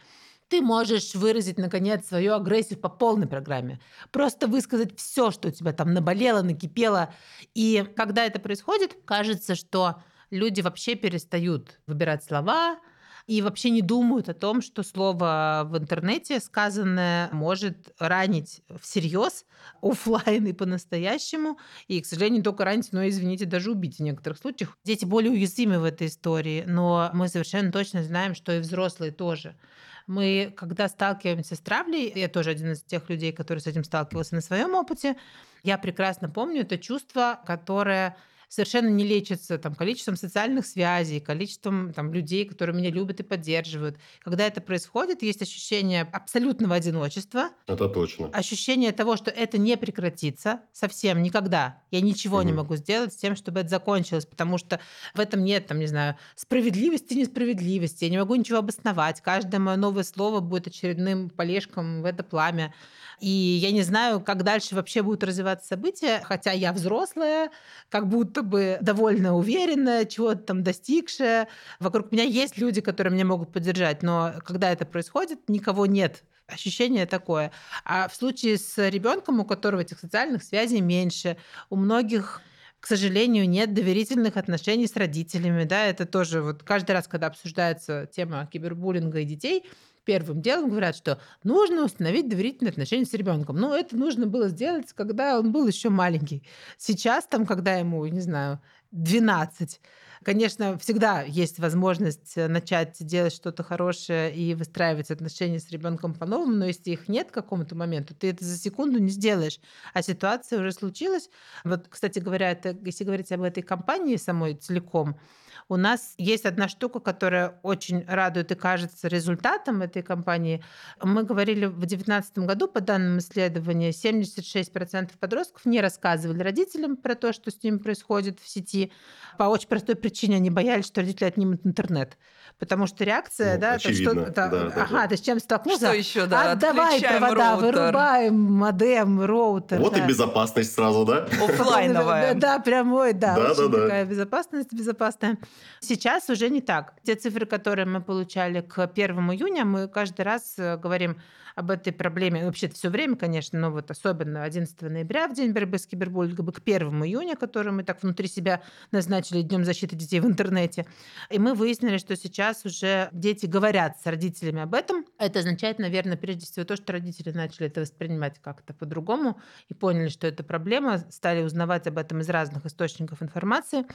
ты 0.48 0.62
можешь 0.62 1.16
выразить, 1.16 1.58
наконец, 1.58 2.08
свою 2.08 2.34
агрессию 2.34 2.80
по 2.80 2.90
полной 2.90 3.28
программе. 3.28 3.80
Просто 4.12 4.48
высказать 4.48 4.98
все, 4.98 5.32
что 5.32 5.48
у 5.48 5.52
тебя 5.52 5.74
там 5.74 5.94
наболело, 5.94 6.42
накипело. 6.42 7.14
И 7.54 7.86
когда 7.96 8.26
это 8.26 8.40
происходит, 8.40 8.96
кажется, 9.06 9.56
что 9.56 10.02
люди 10.30 10.62
вообще 10.62 10.96
перестают 10.96 11.80
выбирать 11.88 12.24
слова, 12.24 12.78
и 13.28 13.42
вообще 13.42 13.72
не 13.72 13.82
думают 13.82 14.30
о 14.30 14.34
том, 14.34 14.62
что 14.62 14.84
слово 14.84 15.64
в 15.66 15.78
интернете 15.78 16.40
сказанное 16.40 17.30
может 17.32 17.94
ранить 17.98 18.62
всерьез, 18.80 19.46
офлайн 19.82 20.46
и 20.46 20.54
по-настоящему, 20.54 21.58
и, 21.88 22.02
к 22.02 22.06
сожалению, 22.06 22.40
не 22.40 22.44
только 22.44 22.66
ранить, 22.66 22.90
но, 22.92 23.08
извините, 23.08 23.46
даже 23.46 23.72
убить 23.72 23.98
в 23.98 24.02
некоторых 24.02 24.38
случаях. 24.38 24.78
Дети 24.84 25.06
более 25.06 25.32
уязвимы 25.32 25.80
в 25.80 25.84
этой 25.84 26.08
истории, 26.08 26.64
но 26.68 27.10
мы 27.14 27.28
совершенно 27.28 27.72
точно 27.72 28.04
знаем, 28.04 28.36
что 28.36 28.52
и 28.52 28.60
взрослые 28.60 29.12
тоже. 29.12 29.58
Мы, 30.06 30.54
когда 30.56 30.88
сталкиваемся 30.88 31.56
с 31.56 31.60
травлей, 31.60 32.12
я 32.14 32.28
тоже 32.28 32.52
один 32.52 32.74
из 32.74 32.84
тех 32.84 33.10
людей, 33.10 33.34
который 33.34 33.60
с 33.60 33.68
этим 33.68 33.84
сталкивался 33.84 34.36
на 34.36 34.42
своем 34.42 34.76
опыте, 34.76 35.16
я 35.64 35.80
прекрасно 35.80 36.30
помню 36.30 36.62
это 36.62 36.78
чувство, 36.78 37.40
которое 37.48 38.16
совершенно 38.50 38.88
не 38.88 39.04
лечится 39.04 39.58
там, 39.58 39.76
количеством 39.76 40.16
социальных 40.16 40.66
связей, 40.66 41.20
количеством 41.20 41.94
там, 41.94 42.14
людей, 42.14 42.46
которые 42.46 42.76
меня 42.76 42.90
любят 42.90 43.20
и 43.20 43.24
поддерживают. 43.24 43.98
Когда 44.24 44.46
это 44.48 44.62
происходит, 44.62 45.24
есть 45.24 45.42
ощущение 45.42 46.04
абсолютного 46.12 46.76
одиночества. 46.76 47.50
Это 47.68 47.90
точно. 47.90 48.28
Ощущение 48.30 48.92
того, 48.92 49.18
что 49.18 49.32
это 49.32 49.58
не 49.58 49.78
прекратится 49.78 50.62
совсем 50.72 51.22
никогда. 51.22 51.82
Я 51.92 52.02
ничего 52.02 52.38
угу. 52.38 52.48
не 52.48 52.54
могу 52.54 52.76
сделать 52.76 53.14
с 53.14 53.18
тем, 53.18 53.36
чтобы 53.36 53.62
это 53.62 53.70
закончилось, 53.70 54.26
потому 54.26 54.58
что 54.58 54.80
в 55.14 55.20
этом 55.20 55.44
нет, 55.44 55.68
там, 55.68 55.80
не 55.80 55.88
знаю, 55.88 56.16
справедливости, 56.36 57.14
несправедливости. 57.14 58.06
Я 58.06 58.10
не 58.10 58.18
могу 58.18 58.36
ничего 58.36 58.60
обосновать. 58.60 59.22
Каждое 59.22 59.60
мое 59.60 59.78
новое 59.78 60.04
слово 60.04 60.40
будет 60.40 60.68
очередным 60.68 61.30
полежком 61.30 62.02
в 62.02 62.06
это 62.06 62.24
пламя. 62.24 62.74
И 63.20 63.30
я 63.30 63.72
не 63.72 63.82
знаю, 63.82 64.20
как 64.22 64.44
дальше 64.44 64.76
вообще 64.76 65.02
будут 65.02 65.24
развиваться 65.24 65.68
события, 65.68 66.22
хотя 66.24 66.52
я 66.52 66.74
взрослая, 66.74 67.52
как 67.90 68.08
будто 68.08 68.42
бы 68.42 68.78
довольно 68.82 69.36
уверенная, 69.36 70.06
чего-то 70.06 70.42
там 70.42 70.64
достигшая. 70.64 71.48
Вокруг 71.80 72.12
меня 72.12 72.24
есть 72.24 72.58
люди, 72.58 72.82
которые 72.82 73.14
меня 73.14 73.26
могут 73.26 73.52
поддержать, 73.52 74.04
но 74.04 74.34
когда 74.44 74.72
это 74.72 74.86
происходит, 74.86 75.50
никого 75.50 75.86
нет 75.86 76.24
ощущение 76.48 77.06
такое. 77.06 77.52
А 77.86 78.08
в 78.08 78.16
случае 78.16 78.58
с 78.58 78.78
ребенком, 78.90 79.40
у 79.40 79.46
которого 79.46 79.82
этих 79.82 80.00
социальных 80.00 80.44
связей 80.44 80.82
меньше, 80.82 81.38
у 81.70 81.76
многих 81.76 82.42
к 82.86 82.88
сожалению, 82.88 83.50
нет 83.50 83.74
доверительных 83.74 84.38
отношений 84.38 84.86
с 84.86 84.96
родителями, 84.96 85.64
да, 85.64 85.88
это 85.88 86.06
тоже 86.06 86.44
вот 86.44 86.62
каждый 86.62 86.92
раз, 86.92 87.08
когда 87.08 87.26
обсуждается 87.26 88.06
тема 88.06 88.48
кибербуллинга 88.54 89.22
и 89.22 89.26
детей, 89.26 89.66
первым 90.06 90.42
делом 90.42 90.70
говорят, 90.70 90.96
что 90.96 91.20
нужно 91.44 91.84
установить 91.84 92.30
доверительные 92.30 92.72
отношения 92.72 93.06
с 93.06 93.14
ребенком. 93.14 93.58
Ну, 93.58 93.74
это 93.74 93.98
нужно 93.98 94.28
было 94.28 94.48
сделать, 94.48 94.94
когда 94.94 95.40
он 95.40 95.52
был 95.52 95.68
еще 95.68 95.90
маленький. 95.90 96.48
Сейчас, 96.78 97.26
там, 97.26 97.46
когда 97.46 97.74
ему, 97.76 98.06
не 98.06 98.22
знаю, 98.22 98.62
12, 98.92 99.82
Конечно, 100.26 100.76
всегда 100.80 101.22
есть 101.22 101.60
возможность 101.60 102.36
э, 102.36 102.48
начать 102.48 102.98
делать 103.00 103.32
что-то 103.32 103.62
хорошее 103.62 104.36
и 104.36 104.56
выстраивать 104.56 105.12
отношения 105.12 105.60
с 105.60 105.70
ребенком 105.70 106.16
по-новому, 106.16 106.54
но 106.54 106.66
если 106.66 106.90
их 106.90 107.08
нет 107.08 107.30
к 107.30 107.34
какому-то 107.36 107.76
моменту, 107.76 108.16
ты 108.16 108.32
это 108.32 108.44
за 108.44 108.58
секунду 108.58 108.98
не 108.98 109.12
сделаешь, 109.12 109.60
а 109.94 110.02
ситуация 110.02 110.60
уже 110.60 110.72
случилась. 110.72 111.30
Вот, 111.64 111.88
кстати 111.90 112.18
говоря, 112.18 112.50
это, 112.50 112.76
если 112.84 113.04
говорить 113.04 113.32
об 113.32 113.44
этой 113.44 113.62
компании 113.62 114.16
самой 114.16 114.56
целиком, 114.56 115.20
у 115.68 115.78
нас 115.78 116.14
есть 116.18 116.46
одна 116.46 116.68
штука, 116.68 117.00
которая 117.00 117.60
очень 117.64 118.06
радует 118.08 118.52
и 118.52 118.56
кажется 118.56 119.08
результатом 119.08 119.82
этой 119.82 120.04
кампании. 120.04 120.64
Мы 121.02 121.24
говорили 121.24 121.66
в 121.66 121.80
2019 121.80 122.40
году, 122.40 122.68
по 122.68 122.82
данным 122.82 123.18
исследования, 123.18 123.90
76% 123.90 125.12
подростков 125.20 125.66
не 125.66 125.82
рассказывали 125.82 126.44
родителям 126.44 126.98
про 126.98 127.16
то, 127.16 127.34
что 127.34 127.50
с 127.50 127.64
ними 127.64 127.78
происходит 127.78 128.40
в 128.40 128.48
сети. 128.48 128.92
По 129.40 129.46
очень 129.46 129.68
простой 129.68 129.96
причине 129.96 130.36
они 130.36 130.52
боялись, 130.52 130.86
что 130.86 131.02
родители 131.02 131.26
отнимут 131.26 131.66
интернет. 131.66 132.18
Потому 132.60 132.86
что 132.86 133.04
реакция, 133.04 133.56
ну, 133.56 133.62
да, 133.62 133.74
очевидно. 133.74 134.12
что, 134.12 134.32
да, 134.32 134.48
да, 134.48 134.68
ага, 134.68 135.02
да. 135.02 135.08
ты 135.08 135.18
с 135.18 135.22
чем 135.22 135.40
столкнулся? 135.40 135.88
Что 135.88 135.96
еще, 135.96 136.26
да? 136.28 136.52
Отдавай 136.52 137.02
провода, 137.02 137.52
роутер. 137.52 137.66
вырубаем 137.66 138.40
модем, 138.40 139.22
роутер. 139.22 139.80
Вот 139.80 139.94
да. 139.94 140.04
и 140.04 140.08
безопасность 140.08 140.74
сразу, 140.74 141.06
да? 141.06 141.26
Оффлайновая. 141.26 142.36
Да, 142.36 142.60
прям, 142.60 142.94
ой, 142.94 143.14
да, 143.14 143.36
да, 143.36 143.52
очень 143.52 143.72
да, 143.72 143.82
такая 143.82 144.06
безопасность 144.06 144.72
безопасная. 144.72 145.38
Сейчас 145.80 146.30
уже 146.30 146.50
не 146.50 146.62
так. 146.62 146.94
Те 147.04 147.16
цифры, 147.16 147.46
которые 147.46 147.86
мы 147.86 148.02
получали 148.02 148.62
к 148.62 148.84
1 148.84 149.16
июня, 149.32 149.66
мы 149.66 149.88
каждый 149.88 150.22
раз 150.22 150.56
э, 150.58 150.78
говорим 150.78 151.18
об 151.56 151.72
этой 151.72 151.94
проблеме, 151.94 152.46
вообще 152.46 152.68
все 152.68 152.90
время, 152.90 153.16
конечно, 153.16 153.58
но 153.58 153.72
вот 153.72 153.90
особенно 153.90 154.44
11 154.44 154.82
ноября, 154.82 155.28
в 155.28 155.34
День 155.34 155.54
борьбы 155.54 155.78
с 155.78 155.88
кибербуллингом, 155.88 156.52
к 156.52 156.60
1 156.60 156.88
июня, 157.06 157.36
который 157.36 157.72
мы 157.72 157.84
так 157.84 158.04
внутри 158.04 158.28
себя 158.28 158.62
назначили 158.92 159.42
Днем 159.42 159.64
защиты 159.64 159.96
детей 159.96 160.20
в 160.20 160.26
интернете. 160.26 160.86
И 161.30 161.40
мы 161.40 161.54
выяснили, 161.54 161.98
что 161.98 162.16
сейчас 162.18 162.66
уже 162.66 163.10
дети 163.14 163.46
говорят 163.46 164.02
с 164.02 164.06
родителями 164.06 164.62
об 164.62 164.74
этом. 164.74 165.06
Это 165.18 165.40
означает, 165.40 165.80
наверное, 165.80 166.18
прежде 166.18 166.46
всего 166.46 166.66
то, 166.66 166.76
что 166.76 166.92
родители 166.92 167.32
начали 167.32 167.68
это 167.68 167.82
воспринимать 167.82 168.40
как-то 168.42 168.74
по-другому 168.74 169.40
и 169.70 169.74
поняли, 169.74 170.10
что 170.10 170.28
это 170.28 170.44
проблема, 170.44 171.06
стали 171.10 171.42
узнавать 171.42 171.88
об 171.88 171.98
этом 171.98 172.20
из 172.20 172.30
разных 172.30 172.66
источников 172.66 173.24
информации. 173.24 173.86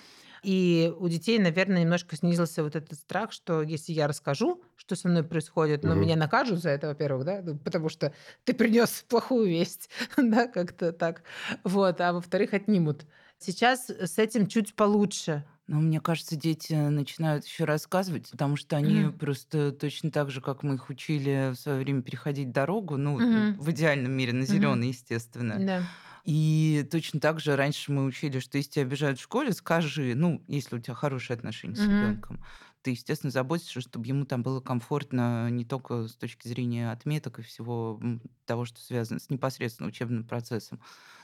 И 0.42 0.90
у 0.98 1.08
детей, 1.08 1.38
наверное, 1.38 1.49
немножко 1.50 2.16
снизился 2.16 2.62
вот 2.62 2.76
этот 2.76 2.98
страх, 2.98 3.32
что 3.32 3.62
если 3.62 3.92
я 3.92 4.06
расскажу, 4.06 4.62
что 4.76 4.96
со 4.96 5.08
мной 5.08 5.24
происходит, 5.24 5.84
но 5.84 5.92
угу. 5.92 6.00
меня 6.00 6.16
накажут 6.16 6.60
за 6.60 6.70
это, 6.70 6.88
во-первых, 6.88 7.24
да, 7.24 7.40
ну, 7.42 7.58
потому 7.58 7.88
что 7.88 8.12
ты 8.44 8.54
принес 8.54 9.04
плохую 9.08 9.48
весть, 9.48 9.90
да, 10.16 10.46
как-то 10.46 10.92
так. 10.92 11.22
Вот, 11.64 12.00
а 12.00 12.12
во-вторых, 12.12 12.54
отнимут. 12.54 13.06
Сейчас 13.38 13.88
с 13.88 14.18
этим 14.18 14.46
чуть 14.46 14.74
получше. 14.74 15.44
Но 15.70 15.78
мне 15.78 16.00
кажется, 16.00 16.34
дети 16.34 16.72
начинают 16.72 17.44
еще 17.46 17.62
рассказывать, 17.64 18.28
потому 18.32 18.56
что 18.56 18.74
они 18.76 19.04
mm 19.04 19.12
просто 19.16 19.70
точно 19.70 20.10
так 20.10 20.28
же, 20.28 20.40
как 20.40 20.64
мы 20.64 20.74
их 20.74 20.90
учили 20.90 21.52
в 21.52 21.54
свое 21.54 21.78
время 21.78 22.02
переходить 22.02 22.50
дорогу, 22.50 22.96
ну, 22.96 23.24
mm 23.30 23.54
в 23.54 23.70
идеальном 23.70 24.10
мире 24.10 24.32
на 24.32 24.46
зеленый, 24.46 24.88
mm 24.88 24.88
естественно. 24.88 25.64
Да. 25.66 25.88
И 26.24 26.86
точно 26.90 27.20
так 27.20 27.40
же 27.40 27.56
раньше 27.56 27.92
мы 27.92 28.04
учили, 28.04 28.40
что 28.40 28.58
если 28.58 28.70
тебя 28.72 28.84
обижают 28.84 29.18
в 29.20 29.22
школе, 29.22 29.52
скажи, 29.52 30.14
ну, 30.16 30.44
если 30.48 30.76
у 30.76 30.80
тебя 30.80 30.94
хорошие 30.94 31.36
отношения 31.36 31.76
с 31.76 31.86
Мгм. 31.86 31.88
ребенком, 31.88 32.42
ты, 32.82 32.92
естественно, 32.92 33.30
заботишься, 33.30 33.80
чтобы 33.80 34.06
ему 34.06 34.24
там 34.24 34.42
было 34.42 34.60
комфортно 34.60 35.50
не 35.50 35.64
только 35.64 36.08
с 36.08 36.14
точки 36.14 36.48
зрения 36.48 36.90
отметок 36.90 37.38
и 37.38 37.42
всего 37.42 38.00
того, 38.46 38.64
что 38.64 38.80
связано 38.80 39.20
с 39.20 39.30
непосредственно 39.30 39.88
учебным 39.88 40.24
процессом. 40.24 40.80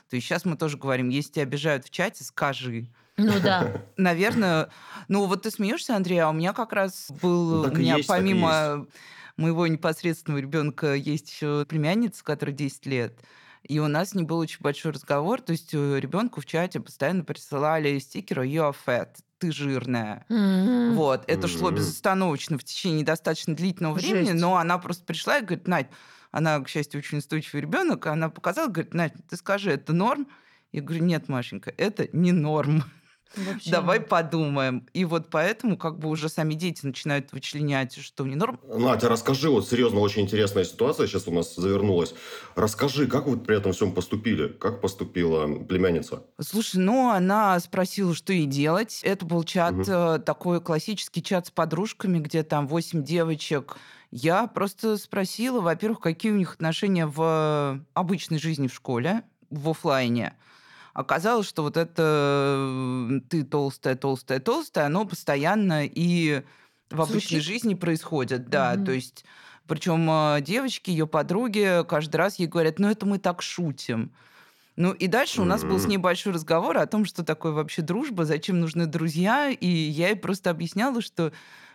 То 0.09 0.15
есть 0.15 0.27
сейчас 0.27 0.45
мы 0.45 0.55
тоже 0.55 0.77
говорим, 0.77 1.09
если 1.09 1.33
тебя 1.33 1.43
обижают 1.43 1.85
в 1.85 1.89
чате, 1.89 2.23
скажи. 2.23 2.89
Ну 3.17 3.39
да. 3.41 3.83
Наверное, 3.97 4.69
ну 5.07 5.25
вот 5.25 5.43
ты 5.43 5.51
смеешься, 5.51 5.95
Андрей, 5.95 6.19
а 6.19 6.29
у 6.29 6.33
меня 6.33 6.53
как 6.53 6.73
раз 6.73 7.11
был, 7.21 7.63
Так 7.63 7.73
у 7.73 7.77
меня 7.77 7.97
есть, 7.97 8.07
помимо 8.07 8.87
моего 9.35 9.67
непосредственного 9.67 10.41
ребенка 10.41 10.93
есть 10.93 11.29
еще 11.29 11.65
племянница, 11.67 12.23
которой 12.23 12.51
10 12.51 12.85
лет. 12.85 13.19
И 13.67 13.79
у 13.79 13.87
нас 13.87 14.15
не 14.15 14.23
был 14.23 14.37
очень 14.39 14.61
большой 14.61 14.93
разговор. 14.93 15.41
То 15.41 15.51
есть 15.51 15.73
э, 15.73 15.99
ребенку 15.99 16.39
в 16.41 16.45
чате 16.45 16.79
постоянно 16.79 17.23
присылали 17.23 17.99
стикеры 17.99 18.47
«You 18.47 18.71
are 18.71 18.75
fat», 18.85 19.09
«ты 19.39 19.51
жирная». 19.51 20.25
Мгм. 20.29 20.93
Вот, 20.93 21.25
это 21.27 21.47
шло 21.47 21.67
Мгм. 21.67 21.77
безостановочно 21.77 22.57
в 22.57 22.63
течение 22.63 23.03
достаточно 23.03 23.55
длительного 23.55 23.95
времени, 23.95 24.29
Жесть. 24.29 24.41
но 24.41 24.55
она 24.55 24.77
просто 24.77 25.03
пришла 25.03 25.39
и 25.39 25.41
говорит, 25.41 25.67
Надь, 25.67 25.87
она, 26.31 26.59
к 26.61 26.69
счастью, 26.69 26.99
очень 26.99 27.17
устойчивый 27.17 27.61
ребенок, 27.61 28.05
она 28.07 28.29
показала, 28.29 28.67
говорит, 28.67 28.93
Надь, 28.93 29.13
ты 29.29 29.35
скажи, 29.35 29.71
это 29.71 29.91
норм? 29.91 30.27
Я 30.71 30.81
говорю, 30.81 31.03
нет, 31.03 31.27
Машенька, 31.27 31.73
это 31.77 32.07
не 32.13 32.31
норм. 32.31 32.83
Вообще. 33.35 33.71
Давай 33.71 33.99
подумаем. 33.99 34.87
И 34.93 35.05
вот 35.05 35.27
поэтому 35.29 35.77
как 35.77 35.99
бы 35.99 36.09
уже 36.09 36.29
сами 36.29 36.53
дети 36.53 36.85
начинают 36.85 37.31
вычленять, 37.31 37.97
что 37.97 38.25
не 38.25 38.35
норм. 38.35 38.59
Натя, 38.67 39.09
расскажи, 39.09 39.49
вот 39.49 39.67
серьезно, 39.67 39.99
очень 39.99 40.23
интересная 40.23 40.63
ситуация 40.63 41.07
сейчас 41.07 41.27
у 41.27 41.31
нас 41.31 41.55
завернулась. 41.55 42.13
Расскажи, 42.55 43.07
как 43.07 43.27
вы 43.27 43.37
при 43.37 43.57
этом 43.57 43.73
всем 43.73 43.93
поступили? 43.93 44.47
Как 44.47 44.81
поступила 44.81 45.47
племянница? 45.63 46.23
Слушай, 46.39 46.77
ну, 46.77 47.09
она 47.09 47.59
спросила, 47.59 48.13
что 48.13 48.33
ей 48.33 48.45
делать. 48.45 49.01
Это 49.03 49.25
был 49.25 49.43
чат, 49.43 49.75
э, 49.87 50.19
такой 50.25 50.61
классический 50.61 51.21
чат 51.21 51.47
с 51.47 51.51
подружками, 51.51 52.19
где 52.19 52.43
там 52.43 52.67
8 52.67 53.03
девочек. 53.03 53.77
Я 54.11 54.47
просто 54.47 54.97
спросила, 54.97 55.59
во-первых, 55.59 55.99
какие 55.99 56.31
у 56.31 56.35
них 56.35 56.53
отношения 56.53 57.05
в 57.05 57.81
обычной 57.93 58.39
жизни 58.39 58.67
в 58.67 58.73
школе, 58.73 59.23
в 59.49 59.69
оффлайне. 59.69 60.33
Оказалось, 60.97 61.47
что 61.47 61.61
вот 61.61 61.77
это 61.77 62.03
э, 62.57 63.19
ты 63.29 63.43
толстая, 63.43 63.95
толстая, 63.95 64.39
толстая, 64.39 64.87
оно 64.87 65.05
постоянно 65.05 65.85
и 65.85 66.41
в 66.89 66.99
обычной 66.99 67.39
Звучит. 67.39 67.43
жизни 67.43 67.73
происходит, 67.75 68.49
да. 68.49 68.73
Мгм. 68.73 68.85
То 68.85 68.91
есть, 68.93 69.23
причем 69.67 70.09
э, 70.09 70.41
девочки, 70.41 70.89
ее 70.89 71.05
подруги, 71.05 71.85
каждый 71.87 72.15
раз 72.15 72.39
ей 72.39 72.47
говорят, 72.47 72.79
ну 72.79 72.89
это 72.89 73.05
мы 73.05 73.19
так 73.19 73.43
шутим. 73.43 74.11
Ну 74.75 74.91
и 74.91 75.05
дальше 75.05 75.39
у 75.43 75.45
нас 75.45 75.63
был 75.63 75.77
с 75.77 75.85
ней 75.85 75.97
большой 75.97 76.33
разговор 76.33 76.79
о 76.79 76.87
том, 76.87 77.05
что 77.05 77.23
такое 77.23 77.51
вообще 77.51 77.83
дружба, 77.83 78.25
зачем 78.25 78.59
нужны 78.59 78.87
друзья, 78.87 79.51
и 79.51 79.67
я 79.67 80.07
ей 80.07 80.15
просто 80.15 80.49
объясняла, 80.49 81.03
что 81.03 81.31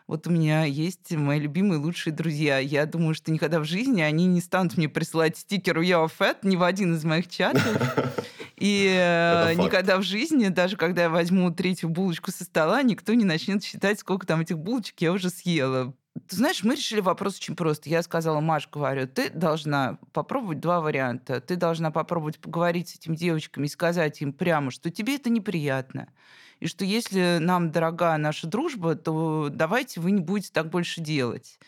вот 0.09 0.27
у 0.27 0.31
меня 0.31 0.65
есть 0.65 1.13
мои 1.13 1.39
любимые 1.39 1.79
лучшие 1.79 2.13
друзья. 2.13 2.59
Я 2.59 2.87
думаю, 2.87 3.15
что 3.15 3.31
никогда 3.31 3.61
в 3.61 3.65
жизни 3.65 4.03
они 4.03 4.27
не 4.27 4.41
станут 4.41 4.77
мне 4.77 4.89
присылать 4.89 5.39
стикер 5.39 5.81
«Я 5.81 5.99
fat» 6.07 6.39
ни 6.43 6.57
в 6.57 6.65
один 6.65 6.97
из 6.97 7.05
моих 7.05 7.29
чатов. 7.29 7.63
И 8.63 8.87
э, 8.87 9.55
никогда 9.55 9.99
в 9.99 10.03
жизни, 10.03 10.47
даже 10.47 10.77
когда 10.77 11.03
я 11.03 11.11
возьму 11.11 11.51
третью 11.51 11.89
булочку 11.89 12.31
со 12.31 12.45
стола, 12.45 12.83
никто 12.83 13.13
не 13.13 13.25
начнет 13.25 13.65
считать, 13.65 13.99
сколько 13.99 14.25
там 14.25 14.41
этих 14.41 14.57
булочек 14.57 15.01
я 15.01 15.11
уже 15.11 15.31
съела. 15.31 15.95
Ты 16.29 16.37
знаешь, 16.37 16.63
мы 16.63 16.77
решили 16.77 17.01
вопрос 17.01 17.39
очень 17.39 17.57
просто. 17.57 17.89
Я 17.89 18.03
сказала, 18.03 18.39
Маш, 18.41 18.69
говорю, 18.71 19.09
ты 19.09 19.31
должна 19.31 19.99
попробовать 20.13 20.61
два 20.61 20.81
варианта. 20.81 21.41
Ты 21.41 21.57
должна 21.57 21.91
попробовать 21.91 22.39
поговорить 22.39 22.91
с 22.91 22.95
этими 22.97 23.17
девочками 23.17 23.67
и 23.67 23.69
сказать 23.69 24.21
им 24.23 24.33
прямо, 24.33 24.71
что 24.71 24.91
тебе 24.91 25.17
это 25.17 25.29
неприятно. 25.29 26.09
И 26.61 26.69
что 26.69 26.85
если 26.85 27.39
нам 27.41 27.73
дорога 27.73 28.17
наша 28.19 28.47
дружба, 28.47 28.95
то 28.95 29.49
давайте 29.51 30.01
вы 30.01 30.13
не 30.13 30.21
будете 30.21 30.53
так 30.53 30.69
больше 30.71 31.01
делать. 31.01 31.59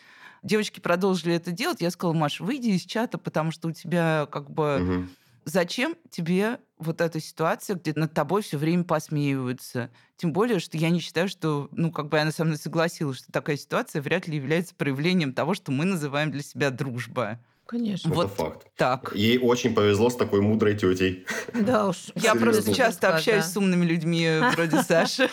Девочки 0.43 0.79
продолжили 0.79 1.33
это 1.33 1.51
делать. 1.51 1.81
Я 1.81 1.91
сказала, 1.91 2.15
Маш, 2.15 2.39
выйди 2.39 2.69
из 2.69 2.83
чата, 2.83 3.17
потому 3.17 3.51
что 3.51 3.67
у 3.67 3.71
тебя 3.73 4.27
как 4.31 4.49
бы 4.49 4.77
Мгм. 4.79 5.09
зачем 5.43 5.95
тебе 6.09 6.59
вот 6.77 7.01
эта 7.01 7.19
ситуация, 7.19 7.75
где 7.75 7.93
над 7.95 8.13
тобой 8.13 8.41
все 8.41 8.57
время 8.57 8.83
посмеиваются? 8.83 9.91
Тем 10.17 10.33
более, 10.33 10.59
что 10.59 10.77
я 10.77 10.89
не 10.89 10.99
считаю, 10.99 11.27
что, 11.29 11.69
ну, 11.71 11.91
как 11.91 12.09
бы 12.09 12.19
она 12.19 12.31
со 12.31 12.43
мной 12.45 12.57
согласилась, 12.57 13.17
что 13.17 13.31
такая 13.31 13.57
ситуация 13.57 14.01
вряд 14.01 14.27
ли 14.27 14.35
является 14.37 14.75
проявлением 14.75 15.33
того, 15.33 15.53
что 15.53 15.71
мы 15.71 15.85
называем 15.85 16.31
для 16.31 16.41
себя 16.43 16.71
дружба. 16.71 17.39
Конечно. 17.65 18.09
Это 18.09 18.15
Вот 18.15 18.31
факт. 18.31 18.67
так. 18.75 19.11
Ей 19.15 19.39
очень 19.39 19.73
повезло 19.73 20.09
с 20.09 20.15
такой 20.15 20.41
мудрой 20.41 20.75
тетей. 20.77 21.25
Да 21.53 21.87
уж. 21.87 22.11
Я 22.15 22.33
Серьезно. 22.33 22.41
просто 22.41 22.73
часто 22.73 23.15
общаюсь 23.15 23.45
с 23.45 23.57
умными 23.57 23.85
людьми 23.85 24.39
вроде 24.53 24.83
Саши. 24.83 25.29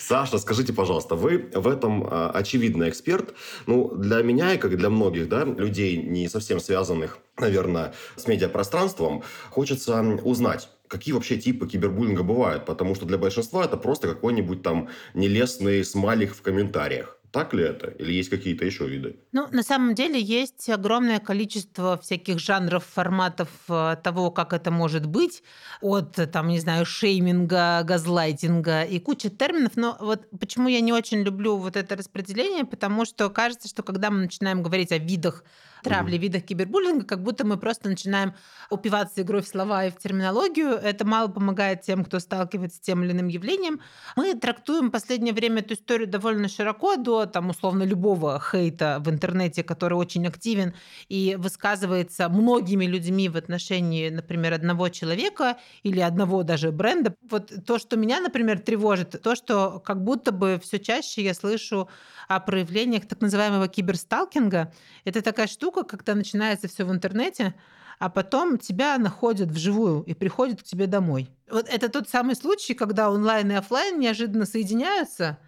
Саша, 0.00 0.38
скажите, 0.38 0.72
пожалуйста, 0.72 1.14
вы 1.14 1.50
в 1.54 1.68
этом 1.68 2.06
а, 2.08 2.30
очевидный 2.30 2.88
эксперт. 2.88 3.34
Ну, 3.66 3.94
для 3.94 4.22
меня 4.22 4.54
и 4.54 4.58
как 4.58 4.76
для 4.76 4.90
многих 4.90 5.28
да, 5.28 5.44
людей, 5.44 5.96
не 5.96 6.28
совсем 6.28 6.60
связанных, 6.60 7.18
наверное, 7.38 7.94
с 8.16 8.26
медиапространством, 8.26 9.22
хочется 9.50 10.00
узнать, 10.24 10.68
какие 10.88 11.12
вообще 11.14 11.36
типы 11.36 11.66
кибербуллинга 11.68 12.22
бывают, 12.22 12.64
потому 12.64 12.94
что 12.94 13.06
для 13.06 13.18
большинства 13.18 13.64
это 13.64 13.76
просто 13.76 14.08
какой-нибудь 14.08 14.62
там 14.62 14.88
нелестный 15.14 15.84
смайлик 15.84 16.34
в 16.34 16.42
комментариях. 16.42 17.15
Так 17.36 17.52
ли 17.52 17.64
это? 17.64 17.88
Или 17.88 18.14
есть 18.14 18.30
какие-то 18.30 18.64
еще 18.64 18.88
виды? 18.88 19.16
Ну, 19.32 19.46
на 19.50 19.62
самом 19.62 19.94
деле 19.94 20.18
есть 20.18 20.70
огромное 20.70 21.20
количество 21.20 21.98
всяких 21.98 22.38
жанров, 22.38 22.82
форматов 22.82 23.50
э, 23.68 23.96
того, 24.02 24.30
как 24.30 24.54
это 24.54 24.70
может 24.70 25.04
быть, 25.04 25.42
от, 25.82 26.18
э, 26.18 26.26
там, 26.26 26.48
не 26.48 26.60
знаю, 26.60 26.86
шейминга, 26.86 27.82
газлайтинга 27.82 28.84
и 28.84 28.98
куча 29.00 29.28
терминов. 29.28 29.72
Но 29.76 29.98
вот 30.00 30.26
почему 30.40 30.68
я 30.68 30.80
не 30.80 30.94
очень 30.94 31.20
люблю 31.20 31.58
вот 31.58 31.76
это 31.76 31.94
распределение, 31.94 32.64
потому 32.64 33.04
что 33.04 33.28
кажется, 33.28 33.68
что 33.68 33.82
когда 33.82 34.10
мы 34.10 34.20
начинаем 34.20 34.62
говорить 34.62 34.90
о 34.90 34.96
видах 34.96 35.44
травли, 35.82 36.16
Мгм. 36.16 36.18
видах 36.18 36.42
кибербуллинга, 36.44 37.04
как 37.04 37.22
будто 37.22 37.46
мы 37.46 37.56
просто 37.56 37.88
начинаем 37.88 38.34
упиваться 38.70 39.22
игрой 39.22 39.42
в 39.42 39.48
слова 39.48 39.84
и 39.84 39.90
в 39.90 39.96
терминологию. 39.98 40.70
Это 40.70 41.06
мало 41.06 41.28
помогает 41.28 41.82
тем, 41.82 42.04
кто 42.04 42.18
сталкивается 42.18 42.78
с 42.78 42.80
тем 42.80 43.02
или 43.04 43.12
иным 43.12 43.28
явлением. 43.28 43.80
Мы 44.16 44.34
трактуем 44.34 44.88
в 44.88 44.90
последнее 44.90 45.32
время 45.34 45.60
эту 45.60 45.74
историю 45.74 46.08
довольно 46.08 46.48
широко, 46.48 46.96
до 46.96 47.26
там, 47.26 47.50
условно 47.50 47.82
любого 47.82 48.40
хейта 48.40 48.98
в 49.00 49.08
интернете, 49.10 49.62
который 49.62 49.94
очень 49.94 50.26
активен 50.26 50.74
и 51.08 51.36
высказывается 51.38 52.28
многими 52.28 52.84
людьми 52.86 53.28
в 53.28 53.36
отношении, 53.36 54.08
например, 54.08 54.52
одного 54.54 54.88
человека 54.88 55.58
или 55.82 56.00
одного 56.00 56.42
даже 56.42 56.72
бренда. 56.72 57.14
Вот 57.30 57.52
то, 57.66 57.78
что 57.78 57.96
меня, 57.96 58.20
например, 58.20 58.60
тревожит, 58.60 59.20
то, 59.22 59.34
что 59.34 59.80
как 59.80 60.02
будто 60.02 60.32
бы 60.32 60.58
все 60.62 60.78
чаще 60.78 61.22
я 61.22 61.34
слышу 61.34 61.88
о 62.28 62.40
проявлениях 62.40 63.06
так 63.06 63.20
называемого 63.20 63.68
киберсталкинга. 63.68 64.72
Это 65.04 65.22
такая 65.22 65.46
штука, 65.46 65.84
когда 65.84 66.14
начинается 66.14 66.68
все 66.68 66.84
в 66.84 66.92
интернете, 66.92 67.54
а 67.98 68.10
потом 68.10 68.58
тебя 68.58 68.98
находят 68.98 69.50
вживую 69.50 70.02
и 70.02 70.14
приходят 70.14 70.60
к 70.60 70.64
тебе 70.64 70.86
домой. 70.86 71.30
Вот 71.50 71.68
это 71.68 71.88
тот 71.88 72.08
самый 72.08 72.36
случай, 72.36 72.74
когда 72.74 73.10
онлайн 73.10 73.50
и 73.52 73.54
оффлайн 73.54 73.98
неожиданно 73.98 74.46
соединяются, 74.46 75.38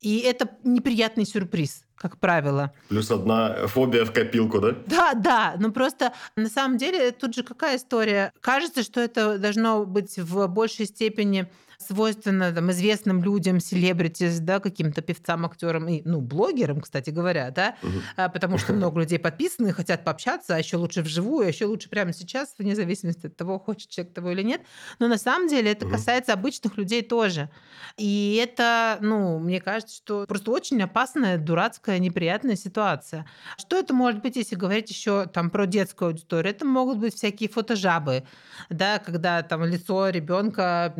и 0.00 0.20
это 0.20 0.48
неприятный 0.64 1.26
сюрприз, 1.26 1.84
как 1.94 2.18
правило. 2.18 2.72
Плюс 2.88 3.10
одна 3.10 3.66
фобия 3.66 4.06
в 4.06 4.12
копилку, 4.12 4.60
да? 4.60 4.74
Да, 4.86 5.14
да, 5.14 5.54
но 5.58 5.70
просто 5.72 6.14
на 6.36 6.48
самом 6.48 6.78
деле 6.78 7.10
тут 7.10 7.34
же 7.34 7.42
какая 7.42 7.76
история? 7.76 8.32
Кажется, 8.40 8.82
что 8.82 9.00
это 9.00 9.38
должно 9.38 9.84
быть 9.84 10.18
в 10.18 10.46
большей 10.46 10.86
степени 10.86 11.50
свойственно 11.80 12.52
там, 12.52 12.70
известным 12.70 13.22
людям, 13.22 13.58
селебритис, 13.58 14.38
да, 14.40 14.60
каким-то 14.60 15.00
певцам, 15.02 15.46
актерам 15.46 15.88
и, 15.88 16.02
ну, 16.04 16.20
блогерам, 16.20 16.80
кстати 16.80 17.10
говоря, 17.10 17.50
да, 17.50 17.76
а, 18.16 18.28
потому 18.28 18.58
что 18.58 18.72
много 18.74 19.00
людей 19.00 19.18
подписаны, 19.18 19.72
хотят 19.72 20.04
пообщаться, 20.04 20.54
а 20.54 20.58
еще 20.58 20.76
лучше 20.76 21.02
вживую, 21.02 21.46
а 21.46 21.48
еще 21.48 21.64
лучше 21.64 21.88
прямо 21.88 22.12
сейчас, 22.12 22.54
вне 22.58 22.76
зависимости 22.76 23.26
от 23.26 23.36
того, 23.36 23.58
хочет 23.58 23.88
человек 23.88 24.14
того 24.14 24.30
или 24.30 24.42
нет. 24.42 24.60
Но 24.98 25.08
на 25.08 25.18
самом 25.18 25.48
деле 25.48 25.72
это 25.72 25.86
Мгм. 25.86 25.94
касается 25.94 26.32
обычных 26.34 26.76
людей 26.76 27.02
тоже. 27.02 27.50
И 27.96 28.38
это, 28.42 28.98
ну, 29.00 29.38
мне 29.38 29.60
кажется, 29.60 29.96
что 29.96 30.24
просто 30.26 30.50
очень 30.50 30.80
опасная, 30.82 31.38
дурацкая, 31.38 31.98
неприятная 31.98 32.56
ситуация. 32.56 33.26
Что 33.58 33.78
это 33.78 33.94
может 33.94 34.20
быть, 34.22 34.36
если 34.36 34.54
говорить 34.56 34.90
еще 34.90 35.26
там 35.26 35.50
про 35.50 35.66
детскую 35.66 36.08
аудиторию? 36.08 36.52
Это 36.52 36.64
могут 36.64 36.98
быть 36.98 37.14
всякие 37.14 37.48
фотожабы, 37.48 38.24
да, 38.68 38.98
когда 38.98 39.42
там 39.42 39.64
лицо 39.64 40.08
ребенка 40.08 40.92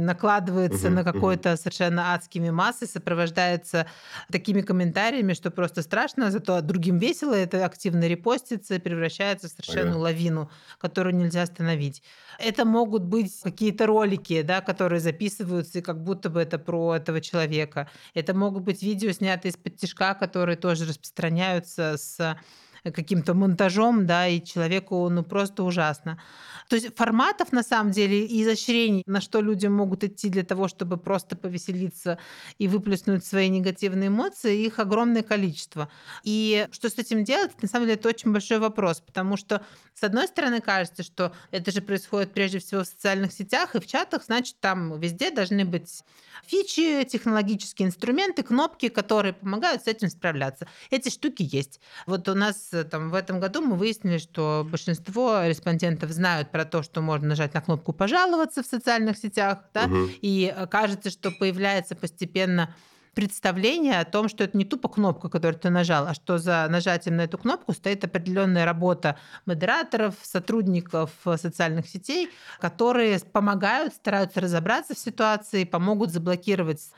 накладывается 0.71 0.91
Мгм, 0.91 0.91
на 0.91 1.05
какой-то 1.05 1.57
совершенно 1.57 2.15
адский 2.15 2.41
мимас 2.41 2.83
и 2.83 2.87
сопровождается 2.87 3.87
такими 4.31 4.61
комментариями, 4.63 5.33
что 5.35 5.51
просто 5.51 5.83
страшно, 5.83 6.31
зато 6.31 6.61
другим 6.61 6.99
весело, 6.99 7.35
это 7.35 7.65
активно 7.65 8.07
репостится 8.07 8.75
и 8.77 8.79
превращается 8.79 9.49
в 9.49 9.51
совершенную 9.51 9.99
Ага. 9.99 10.01
лавину, 10.01 10.51
которую 10.79 11.17
нельзя 11.17 11.43
остановить. 11.43 12.03
Это 12.39 12.65
могут 12.65 13.03
быть 13.05 13.41
какие-то 13.43 13.87
ролики, 13.87 14.43
да, 14.43 14.61
которые 14.61 15.01
записываются, 15.01 15.79
и 15.79 15.83
как 15.83 16.03
будто 16.03 16.31
бы 16.31 16.41
это 16.41 16.59
про 16.59 16.97
этого 16.97 17.21
человека. 17.21 17.89
Это 18.15 18.35
могут 18.35 18.63
быть 18.63 18.83
видео, 18.83 19.11
снятые 19.13 19.51
из-под 19.51 19.77
тяжка, 19.77 20.15
которые 20.15 20.57
тоже 20.57 20.87
распространяются 20.87 21.97
с 21.97 22.37
каким-то 22.85 23.35
монтажом, 23.35 24.07
да, 24.07 24.27
и 24.27 24.43
человеку, 24.43 25.09
ну, 25.09 25.23
просто 25.23 25.63
ужасно. 25.63 26.21
То 26.69 26.77
есть 26.77 26.97
форматов, 26.97 27.53
на 27.53 27.63
самом 27.63 27.91
деле, 27.91 28.25
и 28.25 28.43
изощрений, 28.43 29.03
на 29.07 29.21
что 29.21 29.41
люди 29.41 29.67
могут 29.67 30.05
идти 30.05 30.29
для 30.29 30.45
того, 30.45 30.69
чтобы 30.69 30.97
просто 30.97 31.37
повеселиться 31.37 32.19
и 32.59 32.69
выплеснуть 32.69 33.25
свои 33.25 33.49
негативные 33.49 34.09
эмоции, 34.09 34.65
их 34.65 34.79
огромное 34.79 35.23
количество. 35.23 35.91
И 36.23 36.69
что 36.71 36.89
с 36.89 36.97
этим 36.97 37.25
делать, 37.25 37.61
на 37.61 37.69
самом 37.69 37.87
деле, 37.87 37.99
это 37.99 38.09
очень 38.09 38.33
большой 38.33 38.61
вопрос, 38.61 39.01
потому 39.01 39.37
что, 39.37 39.65
с 39.95 40.05
одной 40.05 40.29
стороны, 40.29 40.61
кажется, 40.61 41.03
что 41.03 41.33
это 41.51 41.73
же 41.73 41.81
происходит 41.83 42.33
прежде 42.33 42.61
всего 42.61 42.83
в 42.83 42.87
социальных 42.87 43.33
сетях 43.33 43.75
и 43.75 43.81
в 43.81 43.87
чатах, 43.87 44.25
значит, 44.25 44.61
там 44.61 45.01
везде 45.01 45.31
должны 45.31 45.65
быть 45.65 46.05
фичи, 46.47 47.05
технологические 47.05 47.89
инструменты, 47.89 48.43
кнопки, 48.43 48.89
которые 48.89 49.35
помогают 49.35 49.83
с 49.85 49.87
этим 49.87 50.09
справляться. 50.09 50.67
Эти 50.91 51.09
штуки 51.09 51.49
есть. 51.51 51.81
Вот 52.07 52.29
у 52.29 52.35
нас 52.35 52.70
там 52.71 53.11
в 53.11 53.15
этом 53.15 53.41
году 53.41 53.61
мы 53.61 53.77
выяснили, 53.77 54.19
что 54.19 54.67
большинство 54.71 55.43
респондентов 55.45 56.11
знают 56.11 56.51
про 56.51 56.65
то, 56.65 56.83
что 56.83 57.01
можно 57.01 57.29
нажать 57.29 57.55
на 57.55 57.61
кнопку 57.61 57.93
«пожаловаться» 57.93 58.63
в 58.63 58.67
социальных 58.67 59.17
сетях, 59.19 59.59
да, 59.75 59.87
Мгм. 59.87 60.11
и 60.23 60.53
э, 60.55 60.67
кажется, 60.67 61.11
что 61.11 61.31
появляется 61.31 61.95
постепенно 61.97 62.75
представление 63.15 63.99
о 64.01 64.05
том, 64.05 64.29
что 64.29 64.45
это 64.45 64.57
не 64.57 64.65
тупо 64.65 64.89
кнопка, 64.89 65.29
которую 65.29 65.59
ты 65.59 65.69
нажал, 65.69 66.07
а 66.07 66.15
что 66.15 66.39
за 66.39 66.67
нажатием 66.71 67.17
на 67.17 67.23
эту 67.23 67.39
кнопку 67.39 67.73
стоит 67.73 68.05
определенная 68.05 68.65
работа 68.65 69.19
модераторов, 69.47 70.15
сотрудников 70.23 71.11
э, 71.27 71.37
социальных 71.37 71.89
сетей, 71.89 72.31
которые 72.61 73.19
помогают, 73.19 73.95
стараются 73.95 74.41
разобраться 74.41 74.95
в 74.95 74.99
ситуации, 74.99 75.65
помогут 75.65 76.11
заблокировать 76.13 76.91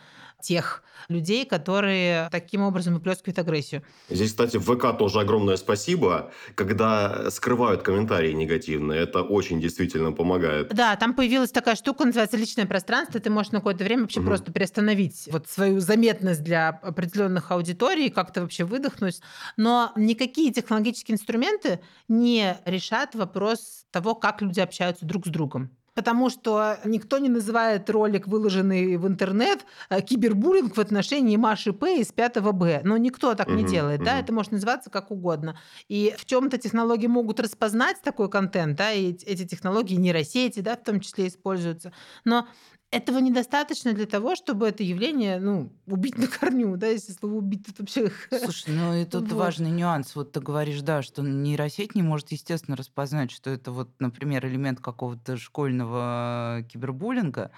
тех 0.43 0.83
людей, 1.09 1.47
которые 1.47 2.29
таким 2.31 2.63
образом 2.63 2.95
выплескивают 2.95 3.39
агрессию. 3.39 3.83
Здесь, 4.11 4.31
кстати, 4.31 4.59
в 4.59 4.65
ВК 4.65 4.97
тоже 4.99 5.21
огромное 5.21 5.57
спасибо, 5.57 6.33
когда 6.55 7.31
скрывают 7.31 7.83
комментарии 7.83 8.33
негативные. 8.33 9.01
Это 9.01 9.23
очень 9.23 9.61
действительно 9.61 10.13
помогает. 10.13 10.69
Да, 10.75 10.97
там 10.97 11.15
появилась 11.15 11.51
такая 11.51 11.77
штука, 11.77 12.05
называется 12.05 12.37
личное 12.37 12.67
пространство. 12.67 13.21
Ты 13.21 13.31
можешь 13.31 13.53
на 13.53 13.61
какое-то 13.61 13.85
время 13.85 14.03
вообще 14.03 14.21
Мгм. 14.21 14.29
просто 14.29 14.53
приостановить 14.53 15.29
вот 15.33 15.49
свою 15.49 15.81
заметность 15.81 16.43
для 16.43 16.69
определенных 16.69 17.51
аудиторий, 17.51 18.11
как-то 18.11 18.43
вообще 18.43 18.65
выдохнуть. 18.65 19.21
Но 19.57 19.93
никакие 19.97 20.53
технологические 20.53 21.15
инструменты 21.15 21.81
не 22.09 22.59
решат 22.65 23.15
вопрос 23.15 23.87
того, 23.91 24.15
как 24.15 24.43
люди 24.43 24.61
общаются 24.61 25.07
друг 25.07 25.27
с 25.27 25.31
другом. 25.31 25.71
Потому 25.95 26.31
что 26.31 26.79
никто 26.85 27.19
не 27.19 27.29
называет 27.29 27.89
ролик, 27.91 28.27
выложенный 28.27 28.97
в 28.97 29.07
интернет, 29.07 29.67
э, 29.91 30.01
кибербуллинг 30.01 30.77
в 30.77 30.81
отношении 30.81 31.37
Маши 31.37 31.73
П 31.75 32.01
из 32.01 32.13
5 32.13 32.53
Б. 32.53 32.81
Но 32.85 32.97
никто 32.97 33.35
так 33.35 33.53
не 33.53 33.63
Мгм, 33.63 33.65
делает. 33.65 34.03
Да? 34.03 34.19
мгм. 34.19 34.19
Это 34.19 34.33
может 34.33 34.53
называться 34.53 34.89
как 34.91 35.11
угодно. 35.11 35.59
И 35.89 36.15
в 36.17 36.25
чем-то 36.25 36.57
технологии 36.59 37.09
могут 37.09 37.41
распознать 37.41 38.01
такой 38.03 38.31
контент, 38.31 38.77
да, 38.79 38.93
и 38.93 39.13
эти 39.13 39.47
технологии 39.47 39.97
нейросети, 39.97 40.61
да, 40.61 40.77
в 40.77 40.83
том 40.83 41.01
числе 41.01 41.29
используются. 41.29 41.93
Но 42.25 42.49
этого 42.93 43.19
недостаточно 43.19 43.95
для 43.95 44.05
того, 44.07 44.37
чтобы 44.37 44.69
это 44.69 44.83
явление, 44.83 45.41
ну, 45.41 45.73
убить 45.87 46.19
на 46.19 46.29
корню, 46.29 46.77
да, 46.77 46.89
если 46.89 47.13
слово 47.13 47.35
убить 47.37 47.67
тут 47.67 47.81
вообще... 47.81 48.13
Слушай, 48.45 48.75
ну 48.75 48.95
и 48.95 49.07
тут 49.07 49.33
Вот. 49.33 49.33
важный 49.33 49.71
нюанс. 49.71 50.15
Вот 50.15 50.33
ты 50.33 50.41
говоришь, 50.41 50.83
да, 50.83 51.01
что 51.03 51.23
нейросеть 51.23 51.95
не 51.95 52.03
может, 52.03 52.31
естественно, 52.33 52.77
распознать, 52.77 53.31
что 53.31 53.49
это 53.49 53.73
вот, 53.73 53.89
например, 53.99 54.47
элемент 54.47 54.81
какого-то 54.81 55.39
школьного 55.39 56.65
кибербуллинга. 56.71 57.51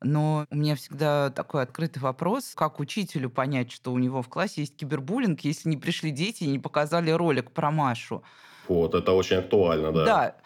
Но 0.00 0.46
у 0.50 0.56
меня 0.56 0.74
всегда 0.74 1.30
такой 1.30 1.62
открытый 1.62 2.02
вопрос, 2.02 2.54
как 2.56 2.80
учителю 2.80 3.30
понять, 3.30 3.70
что 3.70 3.92
у 3.92 3.98
него 3.98 4.22
в 4.22 4.28
классе 4.28 4.62
есть 4.62 4.74
кибербуллинг, 4.76 5.40
если 5.42 5.68
не 5.68 5.76
пришли 5.76 6.10
дети 6.10 6.44
и 6.44 6.48
не 6.48 6.58
показали 6.58 7.10
ролик 7.10 7.52
про 7.52 7.70
Машу. 7.70 8.24
Вот, 8.68 8.94
это 8.94 9.12
очень 9.12 9.36
актуально, 9.36 9.92
да. 9.92 10.04
Да. 10.04 10.36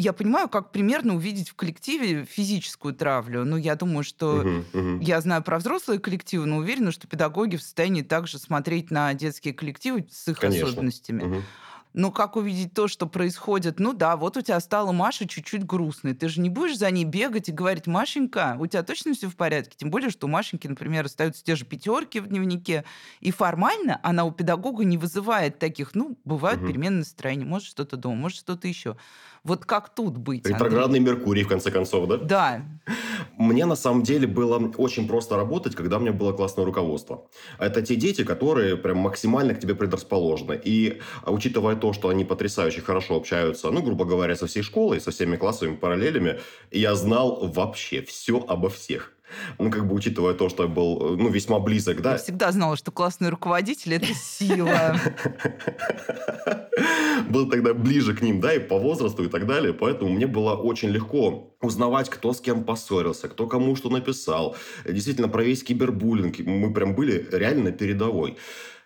Я 0.00 0.12
понимаю, 0.12 0.48
как 0.48 0.70
примерно 0.70 1.16
увидеть 1.16 1.48
в 1.48 1.54
коллективе 1.54 2.24
физическую 2.24 2.94
травлю. 2.94 3.44
Но 3.44 3.56
я 3.56 3.74
думаю, 3.74 4.04
что 4.04 4.46
Мгм, 4.46 4.64
мгм. 4.72 4.98
я 5.00 5.20
знаю 5.20 5.42
про 5.42 5.58
взрослые 5.58 5.98
коллективы, 5.98 6.46
но 6.46 6.58
уверена, 6.58 6.92
что 6.92 7.08
педагоги 7.08 7.56
в 7.56 7.62
состоянии 7.62 8.02
также 8.02 8.38
смотреть 8.38 8.92
на 8.92 9.12
детские 9.14 9.54
коллективы 9.54 10.06
с 10.08 10.28
их 10.28 10.38
Конечно. 10.40 10.46
особенностями. 10.46 11.26
Мгм. 11.26 11.48
Но 11.94 12.12
как 12.12 12.36
увидеть 12.36 12.74
то, 12.74 12.86
что 12.86 13.06
происходит? 13.06 13.80
Ну 13.80 13.92
да, 13.94 14.16
вот 14.16 14.36
у 14.36 14.42
тебя 14.42 14.60
стала 14.60 14.92
Маша 14.92 15.26
чуть-чуть 15.26 15.64
грустной. 15.64 16.14
Ты 16.14 16.28
же 16.28 16.40
не 16.40 16.50
будешь 16.50 16.78
за 16.78 16.90
ней 16.90 17.04
бегать 17.04 17.48
и 17.48 17.52
говорить, 17.52 17.86
Машенька, 17.86 18.56
у 18.60 18.66
тебя 18.66 18.82
точно 18.84 19.14
все 19.14 19.28
в 19.28 19.36
порядке? 19.36 19.74
Тем 19.76 19.90
более, 19.90 20.10
что 20.10 20.26
у 20.26 20.30
Машеньки, 20.30 20.68
например, 20.68 21.06
остаются 21.06 21.42
те 21.42 21.56
же 21.56 21.64
пятерки 21.64 22.20
в 22.20 22.28
дневнике. 22.28 22.84
И 23.20 23.30
формально 23.32 23.98
она 24.02 24.24
у 24.24 24.32
педагога 24.32 24.84
не 24.84 24.98
вызывает 24.98 25.58
таких, 25.58 25.94
ну, 25.94 26.18
бывают 26.24 26.62
угу. 26.62 26.66
перемены 26.66 26.98
настроения. 26.98 27.46
Может, 27.46 27.68
что-то 27.68 27.96
дома, 27.96 28.16
может, 28.16 28.38
что-то 28.38 28.68
еще. 28.68 28.96
Вот 29.44 29.64
как 29.64 29.94
тут 29.94 30.16
быть? 30.16 30.46
Ретроградный 30.46 30.98
Андрей? 30.98 31.14
Меркурий, 31.14 31.42
в 31.44 31.48
конце 31.48 31.70
концов, 31.70 32.08
да? 32.08 32.16
Да. 32.16 32.62
Мне 33.36 33.66
на 33.66 33.76
самом 33.76 34.02
деле 34.02 34.26
было 34.26 34.72
очень 34.76 35.06
просто 35.06 35.36
работать, 35.36 35.74
когда 35.74 35.98
у 35.98 36.00
меня 36.00 36.12
было 36.12 36.32
классное 36.32 36.64
руководство. 36.64 37.28
Это 37.58 37.82
те 37.82 37.96
дети, 37.96 38.24
которые 38.24 38.76
прям 38.76 38.98
максимально 38.98 39.54
к 39.54 39.60
тебе 39.60 39.74
предрасположены. 39.74 40.60
И 40.62 41.00
а, 41.22 41.30
учитывая 41.30 41.76
то, 41.76 41.92
что 41.92 42.08
они 42.08 42.24
потрясающе 42.24 42.80
хорошо 42.80 43.16
общаются, 43.16 43.70
ну, 43.70 43.82
грубо 43.82 44.04
говоря, 44.04 44.36
со 44.36 44.46
всей 44.46 44.62
школой, 44.62 45.00
со 45.00 45.10
всеми 45.10 45.36
классовыми 45.36 45.76
параллелями, 45.76 46.40
я 46.70 46.94
знал 46.94 47.46
вообще 47.46 48.02
все 48.02 48.44
обо 48.48 48.68
всех. 48.68 49.12
Ну, 49.58 49.70
как 49.70 49.86
бы 49.86 49.94
учитывая 49.94 50.34
то, 50.34 50.48
что 50.48 50.64
я 50.64 50.68
был, 50.68 51.16
ну, 51.16 51.28
весьма 51.28 51.58
близок, 51.58 52.00
да. 52.00 52.12
Я 52.12 52.18
всегда 52.18 52.50
знала, 52.52 52.76
что 52.76 52.90
классный 52.90 53.28
руководитель– 53.28 53.94
это 53.96 54.06
сила. 54.14 54.96
Был 57.28 57.48
тогда 57.48 57.74
ближе 57.74 58.14
к 58.14 58.22
ним, 58.22 58.40
да, 58.40 58.54
и 58.54 58.58
по 58.58 58.78
возрасту 58.78 59.24
и 59.24 59.28
так 59.28 59.46
далее, 59.46 59.72
поэтому 59.72 60.10
мне 60.10 60.26
было 60.26 60.54
очень 60.54 60.88
легко 60.88 61.54
узнавать, 61.60 62.08
кто 62.08 62.32
с 62.32 62.40
кем 62.40 62.64
поссорился, 62.64 63.28
кто 63.28 63.46
кому 63.46 63.76
что 63.76 63.90
написал. 63.90 64.56
Действительно, 64.84 65.28
про 65.28 65.42
весь 65.42 65.62
кибербуллинг 65.62 66.38
мы 66.40 66.72
прям 66.72 66.94
были 66.94 67.26
реально 67.32 67.72
передовой. 67.72 68.36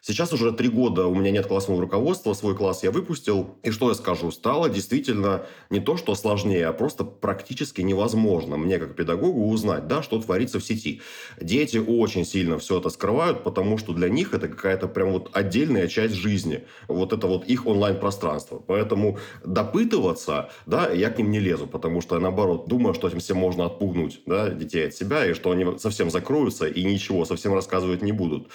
Сейчас 0.05 0.33
уже 0.33 0.51
три 0.51 0.69
года 0.69 1.07
у 1.07 1.15
меня 1.15 1.31
нет 1.31 1.47
классного 1.47 1.81
руководства, 1.81 2.35
свой 2.35 2.57
класс 2.57 2.83
я 2.83 2.91
выпустил. 2.91 3.55
И 3.63 3.71
что 3.71 3.89
я 3.89 3.95
скажу, 3.95 4.33
стало 4.33 4.69
действительно 4.69 5.47
не 5.71 5.79
то, 5.79 5.97
что 5.97 6.17
сложнее, 6.17 6.67
а 6.67 6.73
просто 6.73 7.05
практически 7.05 7.83
невозможно 7.83 8.57
мне, 8.57 8.81
как 8.81 8.97
педагогу, 8.97 9.49
узнать, 9.49 9.87
да, 9.87 10.03
что 10.03 10.21
творится 10.21 10.59
в 10.59 10.65
сети. 10.65 11.03
Дети 11.41 11.77
очень 11.77 12.25
сильно 12.25 12.59
все 12.59 12.81
это 12.81 12.89
скрывают, 12.89 13.45
потому 13.45 13.79
что 13.79 13.93
для 13.93 14.09
них 14.09 14.35
это 14.35 14.49
какая-то 14.49 14.89
прям 14.89 15.13
вот 15.13 15.31
отдельная 15.35 15.87
часть 15.87 16.15
жизни. 16.15 16.67
Вот 16.89 17.13
это 17.13 17.29
вот 17.29 17.45
их 17.47 17.65
онлайн-пространство. 17.67 18.59
Поэтому 18.59 19.21
допытываться, 19.45 20.51
да, 20.67 20.91
я 20.91 21.11
к 21.11 21.19
ним 21.19 21.31
не 21.31 21.39
лезу, 21.39 21.69
потому 21.69 22.01
что, 22.01 22.19
наоборот, 22.19 22.67
думаю, 22.67 22.95
что 22.95 23.07
этим 23.07 23.21
всем 23.21 23.37
можно 23.37 23.67
отпугнуть, 23.67 24.23
да, 24.27 24.49
детей 24.49 24.89
от 24.89 24.97
себя, 24.97 25.25
и 25.25 25.35
что 25.35 25.53
они 25.53 25.79
совсем 25.79 26.11
закроются 26.11 26.67
и 26.67 26.83
ничего 26.83 27.25
совсем 27.25 27.55
рассказывать 27.55 28.03
не 28.03 28.11
будут. 28.11 28.49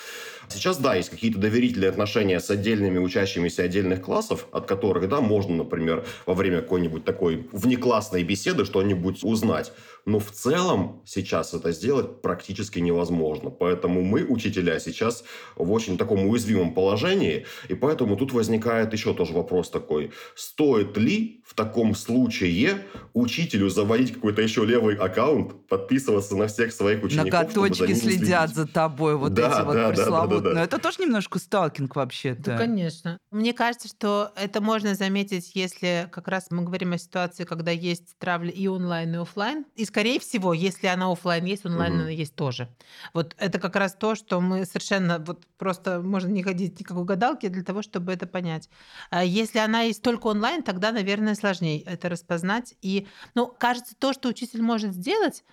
Сейчас, 0.50 0.78
да, 0.78 0.96
есть 0.96 1.10
какие-то 1.10 1.40
доверительные 1.40 1.90
отношения 1.90 2.40
с 2.40 2.50
отдельными 2.50 2.98
учащимися 2.98 3.64
отдельных 3.64 4.02
классов, 4.02 4.48
от 4.52 4.66
которых, 4.66 5.10
да, 5.10 5.20
можно, 5.20 5.56
например, 5.56 6.06
во 6.26 6.34
время 6.34 6.62
какой-нибудь 6.62 7.04
такой 7.04 7.48
внеклассной 7.52 8.24
беседы 8.24 8.64
что-нибудь 8.64 9.24
узнать. 9.24 9.74
Но 10.06 10.20
в 10.20 10.32
целом 10.32 11.02
сейчас 11.06 11.54
это 11.54 11.72
сделать 11.74 12.22
практически 12.22 12.80
невозможно. 12.80 13.50
Поэтому 13.50 14.02
мы, 14.02 14.24
учителя, 14.24 14.80
сейчас 14.80 15.26
в 15.58 15.70
очень 15.72 15.98
таком 15.98 16.26
уязвимом 16.26 16.74
положении. 16.74 17.46
И 17.68 17.76
поэтому 17.76 18.16
тут 18.16 18.32
возникает 18.32 18.94
еще 18.94 19.14
тоже 19.14 19.34
вопрос 19.34 19.70
такой. 19.70 20.12
Стоит 20.34 20.96
ли 20.98 21.37
в 21.48 21.54
таком 21.54 21.96
случае 21.96 22.86
учителю 23.14 23.70
заводить 23.70 24.14
какой-то 24.14 24.42
еще 24.42 24.66
левый 24.66 24.96
аккаунт, 24.96 25.68
подписываться 25.68 26.36
на 26.36 26.48
всех 26.48 26.74
своих 26.74 27.02
учеников? 27.04 27.32
Ноготочки 27.32 27.94
за 27.94 28.02
следят 28.02 28.54
за 28.54 28.68
тобой, 28.68 29.16
вот 29.16 29.34
да, 29.34 29.48
эти 29.48 29.66
вот 29.66 29.74
да, 29.74 29.90
пресловутые. 29.90 30.42
Да, 30.42 30.50
да, 30.50 30.50
да. 30.50 30.56
Но 30.56 30.64
это 30.64 30.78
тоже 30.78 30.98
немножко 31.02 31.40
сталкинг 31.40 31.96
вообще-то. 31.96 32.42
Да, 32.42 32.58
конечно. 32.58 33.18
Мне 33.32 33.54
кажется, 33.54 33.88
что 33.88 34.34
это 34.36 34.60
можно 34.62 34.94
заметить, 34.94 35.52
если 35.56 36.10
как 36.12 36.28
раз 36.28 36.48
мы 36.52 36.64
говорим 36.64 36.92
о 36.92 36.98
ситуации, 36.98 37.46
когда 37.46 37.72
есть 37.72 38.18
травля 38.20 38.52
и 38.52 38.68
онлайн, 38.68 39.16
и 39.16 39.18
офлайн. 39.18 39.66
И 39.76 39.86
скорее 39.86 40.20
всего, 40.20 40.54
если 40.54 40.88
она 40.88 41.10
офлайн 41.10 41.46
есть, 41.46 41.66
онлайн 41.66 41.94
угу. 41.94 42.02
она 42.02 42.10
есть 42.10 42.36
тоже. 42.36 42.68
Вот 43.14 43.36
это 43.40 43.58
как 43.60 43.78
раз 43.78 43.94
то, 43.94 44.16
что 44.16 44.42
мы 44.42 44.66
совершенно 44.66 45.20
вот 45.20 45.46
просто 45.58 46.02
можно 46.02 46.28
не 46.28 46.44
ходить 46.44 46.78
никакой 46.78 47.06
гадалки 47.06 47.48
для 47.48 47.64
того, 47.64 47.82
чтобы 47.82 48.12
это 48.12 48.28
понять. 48.28 48.70
А 49.10 49.24
если 49.24 49.60
она 49.60 49.84
есть 49.84 50.02
только 50.02 50.28
онлайн, 50.28 50.62
тогда, 50.62 50.92
наверное, 50.92 51.37
сложнее 51.38 51.82
это 51.82 52.10
распознать. 52.10 52.76
И, 52.82 53.08
ну, 53.36 53.48
кажется, 53.48 53.96
то, 53.98 54.14
что 54.14 54.30
учитель 54.30 54.62
может 54.62 54.94
сделать, 54.94 55.44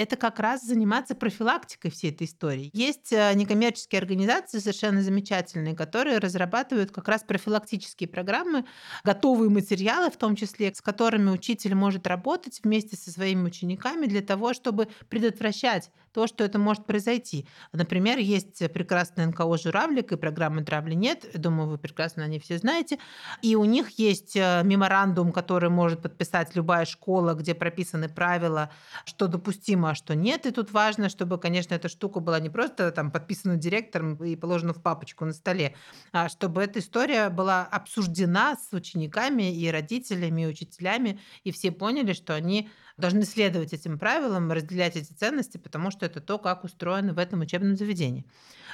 это 0.00 0.16
как 0.16 0.40
раз 0.40 0.62
заниматься 0.62 1.14
профилактикой 1.14 1.90
всей 1.90 2.10
этой 2.10 2.26
истории. 2.26 2.70
Есть 2.72 3.12
э, 3.12 3.32
некоммерческие 3.34 3.98
организации 3.98 4.58
совершенно 4.58 5.02
замечательные, 5.02 5.76
которые 5.76 6.18
разрабатывают 6.18 6.90
как 6.90 7.06
раз 7.06 7.22
профилактические 7.22 8.08
программы, 8.08 8.64
готовые 9.04 9.50
материалы, 9.50 10.10
в 10.10 10.16
том 10.16 10.36
числе, 10.36 10.74
с 10.74 10.80
которыми 10.80 11.30
учитель 11.30 11.74
может 11.74 12.06
работать 12.06 12.60
вместе 12.64 12.96
со 12.96 13.10
своими 13.10 13.42
учениками 13.42 14.06
для 14.06 14.22
того, 14.22 14.54
чтобы 14.54 14.88
предотвращать 15.10 15.90
то, 16.12 16.26
что 16.26 16.44
это 16.44 16.58
может 16.58 16.86
произойти. 16.86 17.46
Например, 17.72 18.18
есть 18.18 18.58
прекрасная 18.72 19.26
НКО 19.26 19.56
«Журавлик» 19.58 20.12
и 20.12 20.16
программа 20.16 20.64
«Травли 20.64 20.94
нет». 20.94 21.26
Думаю, 21.34 21.68
вы 21.68 21.78
прекрасно 21.78 22.24
они 22.24 22.38
все 22.38 22.58
знаете. 22.58 22.98
И 23.42 23.56
у 23.56 23.64
них 23.64 23.98
есть 23.98 24.36
э, 24.36 24.62
меморандум, 24.64 25.32
который 25.32 25.70
может 25.70 26.02
подписать 26.02 26.56
любая 26.56 26.84
школа, 26.84 27.34
где 27.34 27.54
прописаны 27.54 28.08
правила, 28.08 28.70
что 29.04 29.26
допустимо, 29.26 29.90
а 29.90 29.94
что 29.94 30.14
нет. 30.14 30.46
И 30.46 30.50
тут 30.50 30.72
важно, 30.72 31.08
чтобы, 31.08 31.38
конечно, 31.38 31.74
эта 31.74 31.88
штука 31.88 32.20
была 32.20 32.40
не 32.40 32.50
просто 32.50 32.90
там 32.90 33.10
подписана 33.10 33.56
директором 33.56 34.16
и 34.16 34.36
положена 34.36 34.72
в 34.72 34.82
папочку 34.82 35.24
на 35.24 35.32
столе, 35.32 35.74
а 36.12 36.28
чтобы 36.28 36.62
эта 36.62 36.80
история 36.80 37.28
была 37.28 37.64
обсуждена 37.64 38.56
с 38.56 38.72
учениками 38.72 39.54
и 39.54 39.70
родителями, 39.70 40.42
и 40.42 40.46
учителями, 40.46 41.20
и 41.44 41.52
все 41.52 41.70
поняли, 41.70 42.12
что 42.12 42.34
они 42.34 42.68
должны 43.00 43.24
следовать 43.24 43.72
этим 43.72 43.98
правилам, 43.98 44.52
разделять 44.52 44.96
эти 44.96 45.12
ценности, 45.12 45.56
потому 45.58 45.90
что 45.90 46.06
это 46.06 46.20
то, 46.20 46.38
как 46.38 46.64
устроено 46.64 47.12
в 47.14 47.18
этом 47.18 47.40
учебном 47.40 47.76
заведении. 47.76 48.24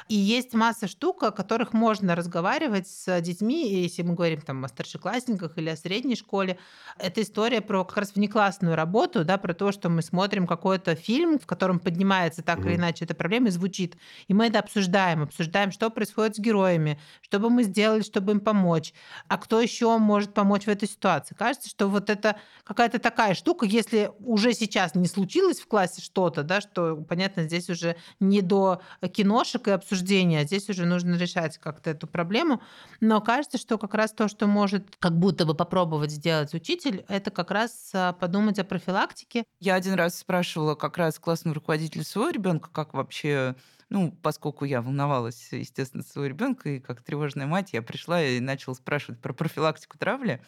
И 0.09 0.15
есть 0.15 0.55
масса 0.55 0.89
штук, 0.89 1.23
о 1.23 1.31
которых 1.31 1.73
можно 1.73 2.15
разговаривать 2.15 2.89
с 2.89 3.21
детьми, 3.21 3.83
если 3.83 4.03
мы 4.03 4.15
говорим 4.15 4.41
там 4.41 4.65
о 4.65 4.69
старшеклассниках 4.69 5.59
или 5.59 5.69
о 5.71 5.77
средней 5.77 6.17
школе. 6.17 6.59
Это 6.99 7.23
история 7.23 7.61
про 7.61 7.85
как 7.85 7.99
раз 7.99 8.15
внеклассную 8.15 8.77
работу, 8.77 9.25
да, 9.25 9.39
про 9.39 9.55
то, 9.55 9.73
что 9.73 9.89
мы 9.89 10.03
смотрим 10.03 10.47
какой-то 10.47 10.95
фильм, 10.95 11.39
в 11.39 11.47
котором 11.47 11.79
поднимается 11.79 12.43
так 12.43 12.61
mm. 12.61 12.67
или 12.67 12.77
иначе 12.77 13.05
эта 13.05 13.15
проблема 13.15 13.49
и 13.49 13.51
звучит. 13.51 13.97
И 14.29 14.35
мы 14.35 14.47
это 14.47 14.59
обсуждаем, 14.59 15.23
обсуждаем, 15.23 15.73
что 15.73 15.91
происходит 15.91 16.37
с 16.37 16.39
героями, 16.39 16.99
что 17.21 17.39
бы 17.39 17.51
мы 17.51 17.65
сделали, 17.65 18.03
чтобы 18.03 18.33
им 18.33 18.41
помочь, 18.41 18.93
а 19.29 19.39
кто 19.39 19.61
еще 19.61 19.97
может 19.99 20.35
помочь 20.35 20.65
в 20.65 20.69
этой 20.69 20.89
ситуации. 20.89 21.35
Кажется, 21.35 21.69
что 21.69 21.89
вот 21.89 22.11
это 22.11 22.37
какая-то 22.65 22.99
такая 22.99 23.35
штука, 23.35 23.67
если 23.67 24.11
уже 24.21 24.53
сейчас 24.53 24.95
не 24.95 25.07
случилось 25.07 25.61
в 25.61 25.67
классе 25.67 26.01
что-то, 26.03 26.43
да, 26.43 26.61
что, 26.61 26.97
понятно, 27.09 27.45
здесь 27.45 27.69
уже 27.71 27.97
не 28.21 28.43
до 28.43 28.81
киношек 29.13 29.69
и 29.69 29.71
обсуждения, 29.87 30.41
а 30.41 30.45
здесь 30.45 30.69
уже 30.69 30.85
нужно 30.85 31.15
решать 31.15 31.59
как-то 31.59 31.91
эту 31.91 32.09
проблему. 32.09 32.61
Но 33.01 33.21
кажется, 33.21 33.57
что 33.57 33.79
как 33.79 33.95
раз 33.95 34.13
то, 34.13 34.27
что 34.27 34.49
может 34.49 34.97
как 34.99 35.17
будто 35.17 35.47
бы 35.47 35.55
попробовать 35.55 36.11
сделать 36.11 36.53
учитель, 36.55 37.05
это 37.09 37.31
как 37.31 37.53
раз 37.53 37.91
а, 37.95 38.13
подумать 38.13 38.59
о 38.59 38.65
профилактике. 38.65 39.45
Я 39.61 39.77
один 39.77 39.95
раз 39.95 40.19
спрашивала 40.19 40.75
как 40.75 40.99
раз 40.99 41.19
классного 41.19 41.55
руководителя 41.55 42.03
своего 42.03 42.31
ребенка, 42.31 42.69
как 42.73 42.95
вообще 42.95 43.55
ну, 43.89 44.11
поскольку 44.21 44.65
я 44.65 44.83
волновалась, 44.83 45.51
естественно, 45.53 46.03
своего 46.03 46.27
ребенка, 46.27 46.71
и 46.71 46.81
как 46.81 47.03
тревожная 47.03 47.47
мать, 47.47 47.71
я 47.73 47.83
пришла 47.83 48.21
и 48.21 48.41
начала 48.41 48.75
спрашивать 48.75 49.21
про 49.21 49.33
профилактику 49.33 49.97
травли. 49.97 50.43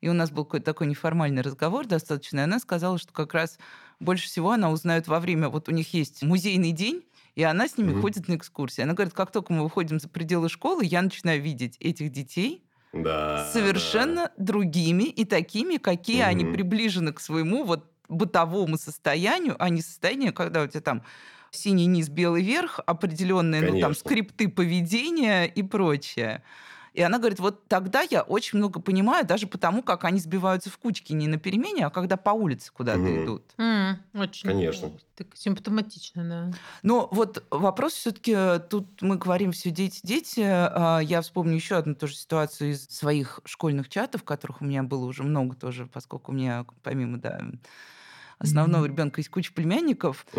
И 0.00 0.08
у 0.08 0.14
нас 0.14 0.30
был 0.30 0.46
какой-то 0.46 0.64
такой 0.64 0.86
неформальный 0.86 1.42
разговор 1.42 1.86
достаточно, 1.86 2.40
и 2.40 2.42
она 2.44 2.58
сказала, 2.58 2.96
что 2.96 3.12
как 3.12 3.34
раз 3.34 3.58
больше 4.00 4.26
всего 4.26 4.52
она 4.52 4.70
узнает 4.70 5.06
во 5.06 5.20
время... 5.20 5.50
Вот 5.50 5.68
у 5.68 5.72
них 5.72 5.92
есть 5.92 6.22
музейный 6.22 6.72
день, 6.72 7.04
и 7.34 7.42
она 7.42 7.68
с 7.68 7.78
ними 7.78 7.92
угу. 7.92 8.02
ходит 8.02 8.28
на 8.28 8.36
экскурсии. 8.36 8.82
Она 8.82 8.94
говорит, 8.94 9.14
как 9.14 9.30
только 9.30 9.52
мы 9.52 9.62
выходим 9.62 10.00
за 10.00 10.08
пределы 10.08 10.48
школы, 10.48 10.84
я 10.84 11.02
начинаю 11.02 11.40
видеть 11.40 11.76
этих 11.80 12.10
детей 12.10 12.64
да, 12.92 13.48
совершенно 13.52 14.32
да. 14.36 14.44
другими 14.44 15.04
и 15.04 15.24
такими, 15.24 15.76
какие 15.76 16.22
угу. 16.22 16.30
они 16.30 16.44
приближены 16.44 17.12
к 17.12 17.20
своему 17.20 17.64
вот 17.64 17.90
бытовому 18.08 18.78
состоянию, 18.78 19.56
а 19.58 19.68
не 19.68 19.82
состоянию, 19.82 20.32
когда 20.32 20.62
у 20.62 20.66
тебя 20.66 20.80
там 20.80 21.02
синий 21.50 21.86
низ, 21.86 22.08
белый 22.08 22.42
верх, 22.42 22.80
определенные 22.86 23.62
ну, 23.62 23.80
там 23.80 23.94
скрипты 23.94 24.48
поведения 24.48 25.44
и 25.44 25.62
прочее. 25.62 26.42
И 26.98 27.00
она 27.00 27.18
говорит, 27.18 27.38
вот 27.38 27.68
тогда 27.68 28.02
я 28.10 28.22
очень 28.22 28.58
много 28.58 28.80
понимаю, 28.80 29.24
даже 29.24 29.46
потому, 29.46 29.84
как 29.84 30.02
они 30.02 30.18
сбиваются 30.18 30.68
в 30.68 30.78
кучки 30.78 31.12
не 31.12 31.28
на 31.28 31.38
перемене, 31.38 31.86
а 31.86 31.90
когда 31.90 32.16
по 32.16 32.30
улице 32.30 32.72
куда-то 32.72 32.98
угу. 32.98 33.22
идут. 33.22 33.44
Mm, 33.56 33.98
очень. 34.14 34.48
Конечно. 34.48 34.90
Так 35.14 35.28
симптоматично, 35.34 36.28
да. 36.28 36.58
Но 36.82 37.08
вот 37.12 37.46
вопрос 37.52 37.92
все-таки, 37.92 38.34
тут 38.68 39.00
мы 39.00 39.16
говорим 39.16 39.52
все 39.52 39.70
дети, 39.70 40.00
дети. 40.02 40.42
А, 40.44 40.98
я 40.98 41.22
вспомню 41.22 41.54
еще 41.54 41.76
одну 41.76 41.94
тоже 41.94 42.16
ситуацию 42.16 42.72
из 42.72 42.88
своих 42.88 43.38
школьных 43.44 43.88
чатов, 43.88 44.24
которых 44.24 44.60
у 44.60 44.64
меня 44.64 44.82
было 44.82 45.04
уже 45.04 45.22
много 45.22 45.54
тоже, 45.54 45.86
поскольку 45.86 46.32
у 46.32 46.34
меня 46.34 46.66
помимо 46.82 47.18
да, 47.18 47.42
основного 48.40 48.86
mm-hmm. 48.86 48.88
ребенка 48.88 49.20
есть 49.20 49.30
куча 49.30 49.52
племянников. 49.52 50.26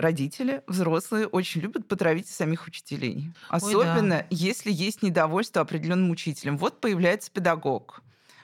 родители, 0.00 0.62
взрослые, 0.66 1.26
очень 1.26 1.60
любят 1.60 1.86
потравить 1.88 2.28
самих 2.28 2.66
учителей. 2.66 3.32
Особенно, 3.48 4.16
Ой, 4.16 4.20
да. 4.22 4.26
если 4.30 4.70
есть 4.72 5.02
недовольство 5.02 5.62
определенным 5.62 6.10
учителем. 6.10 6.56
Вот 6.58 6.80
появляется 6.80 7.30
педагог. 7.30 8.02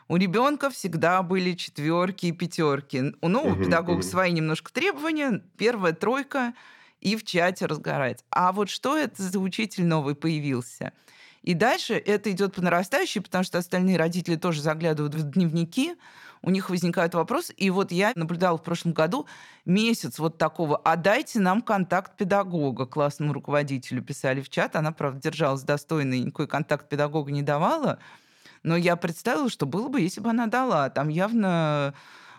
У 0.08 0.16
ребенка 0.16 0.70
всегда 0.70 1.22
были 1.22 1.54
четверки 1.54 2.26
и 2.26 2.32
пятерки. 2.32 3.14
У 3.20 3.28
нового 3.28 3.56
Мгм, 3.56 3.62
педагога 3.64 3.92
мгм. 3.94 4.02
свои 4.02 4.32
немножко 4.32 4.72
требования. 4.72 5.42
Первая 5.58 5.92
тройка 5.92 6.54
и 7.00 7.16
в 7.16 7.24
чате 7.24 7.66
разгорается. 7.66 8.24
А 8.30 8.52
вот 8.52 8.68
что 8.70 8.96
это 8.96 9.22
за 9.22 9.38
учитель 9.40 9.84
новый 9.84 10.14
появился? 10.14 10.92
И 11.42 11.54
дальше 11.54 11.94
это 11.94 12.30
идет 12.32 12.54
по 12.54 12.62
нарастающей, 12.62 13.20
потому 13.20 13.44
что 13.44 13.58
остальные 13.58 13.96
родители 13.98 14.36
тоже 14.36 14.62
заглядывают 14.62 15.14
в 15.14 15.30
дневники, 15.30 15.94
у 16.46 16.50
них 16.50 16.70
возникают 16.70 17.12
вопросы. 17.14 17.52
И 17.54 17.68
вот 17.70 17.90
я 17.90 18.12
наблюдала 18.14 18.56
в 18.56 18.62
прошлом 18.62 18.92
году 18.92 19.26
месяц 19.64 20.20
вот 20.20 20.38
такого, 20.38 20.76
а 20.76 20.96
дайте 20.96 21.40
нам 21.40 21.60
контакт 21.60 22.16
педагога, 22.16 22.86
классному 22.86 23.32
руководителю 23.32 24.00
писали 24.00 24.40
в 24.40 24.48
чат. 24.48 24.76
Она, 24.76 24.92
правда, 24.92 25.20
держалась 25.20 25.62
достойно 25.62 26.14
и 26.14 26.20
никакой 26.20 26.46
контакт 26.46 26.88
педагога 26.88 27.32
не 27.32 27.42
давала. 27.42 27.98
Но 28.62 28.76
я 28.76 28.94
представила, 28.94 29.50
что 29.50 29.66
было 29.66 29.88
бы, 29.88 30.00
если 30.00 30.20
бы 30.20 30.30
она 30.30 30.46
дала. 30.46 30.88
Там 30.88 31.08
явно 31.08 31.94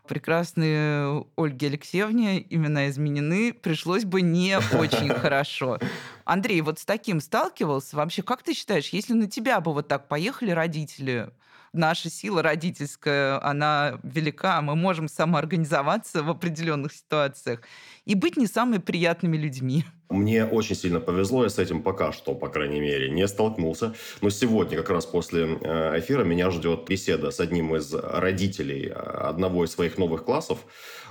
прекрасной 0.07 1.25
Ольге 1.35 1.67
Алексеевне 1.67 2.41
имена 2.49 2.87
изменены, 2.87 3.51
пришлось 3.51 4.05
бы 4.05 4.21
не 4.21 4.57
очень 4.73 5.09
хорошо. 5.09 5.79
Андрей, 6.23 6.61
вот 6.61 6.79
с 6.79 6.85
таким 6.85 7.19
сталкивался? 7.19 7.97
Вообще, 7.97 8.23
как 8.23 8.41
ты 8.41 8.53
считаешь, 8.53 8.87
если 8.89 9.11
на 9.13 9.27
тебя 9.27 9.59
бы 9.59 9.73
вот 9.73 9.89
так 9.89 10.07
поехали 10.07 10.51
родители, 10.51 11.29
наша 11.77 12.09
сила 12.09 12.41
родительская, 12.41 13.43
она 13.43 13.99
велика, 14.03 14.61
мы 14.61 14.75
можем 14.75 15.07
самоорганизоваться 15.07 16.23
в 16.23 16.29
определенных 16.29 16.93
ситуациях 16.93 17.61
и 18.05 18.15
быть 18.15 18.37
не 18.37 18.47
самыми 18.47 18.79
приятными 18.79 19.37
людьми. 19.37 19.85
Мне 20.09 20.45
очень 20.45 20.75
сильно 20.75 21.01
повезло, 21.01 21.43
я 21.43 21.49
с 21.49 21.59
этим 21.59 21.83
пока 21.83 22.13
что, 22.13 22.33
по 22.33 22.47
крайней 22.47 22.79
мере, 22.79 23.09
не 23.09 23.27
столкнулся. 23.27 23.93
Но 24.21 24.29
сегодня, 24.29 24.77
как 24.77 24.89
раз 24.89 25.05
после 25.05 25.59
э, 25.61 25.99
эфира, 25.99 26.23
меня 26.23 26.49
ждет 26.49 26.85
беседа 26.87 27.29
с 27.29 27.41
одним 27.41 27.75
из 27.75 27.93
родителей 27.93 28.87
э, 28.87 28.93
одного 28.93 29.65
из 29.65 29.71
своих 29.71 29.97
новых 29.97 30.23
классов. 30.23 30.59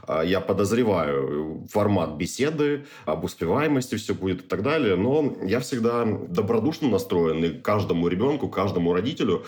Э, 0.09 0.23
Я 0.25 0.41
подозреваю 0.41 1.67
формат 1.71 2.17
беседы, 2.17 2.87
об 3.05 3.25
успеваемости 3.25 3.97
все 3.97 4.15
будет 4.15 4.41
и 4.41 4.49
так 4.49 4.63
далее. 4.63 4.97
Но 4.97 5.37
я 5.43 5.61
всегда 5.61 6.07
добродушно 6.07 6.89
настроен 6.89 7.45
и 7.45 7.51
каждому 7.51 8.09
ребенку, 8.09 8.49
каждому 8.49 8.95
родителю 8.95 9.45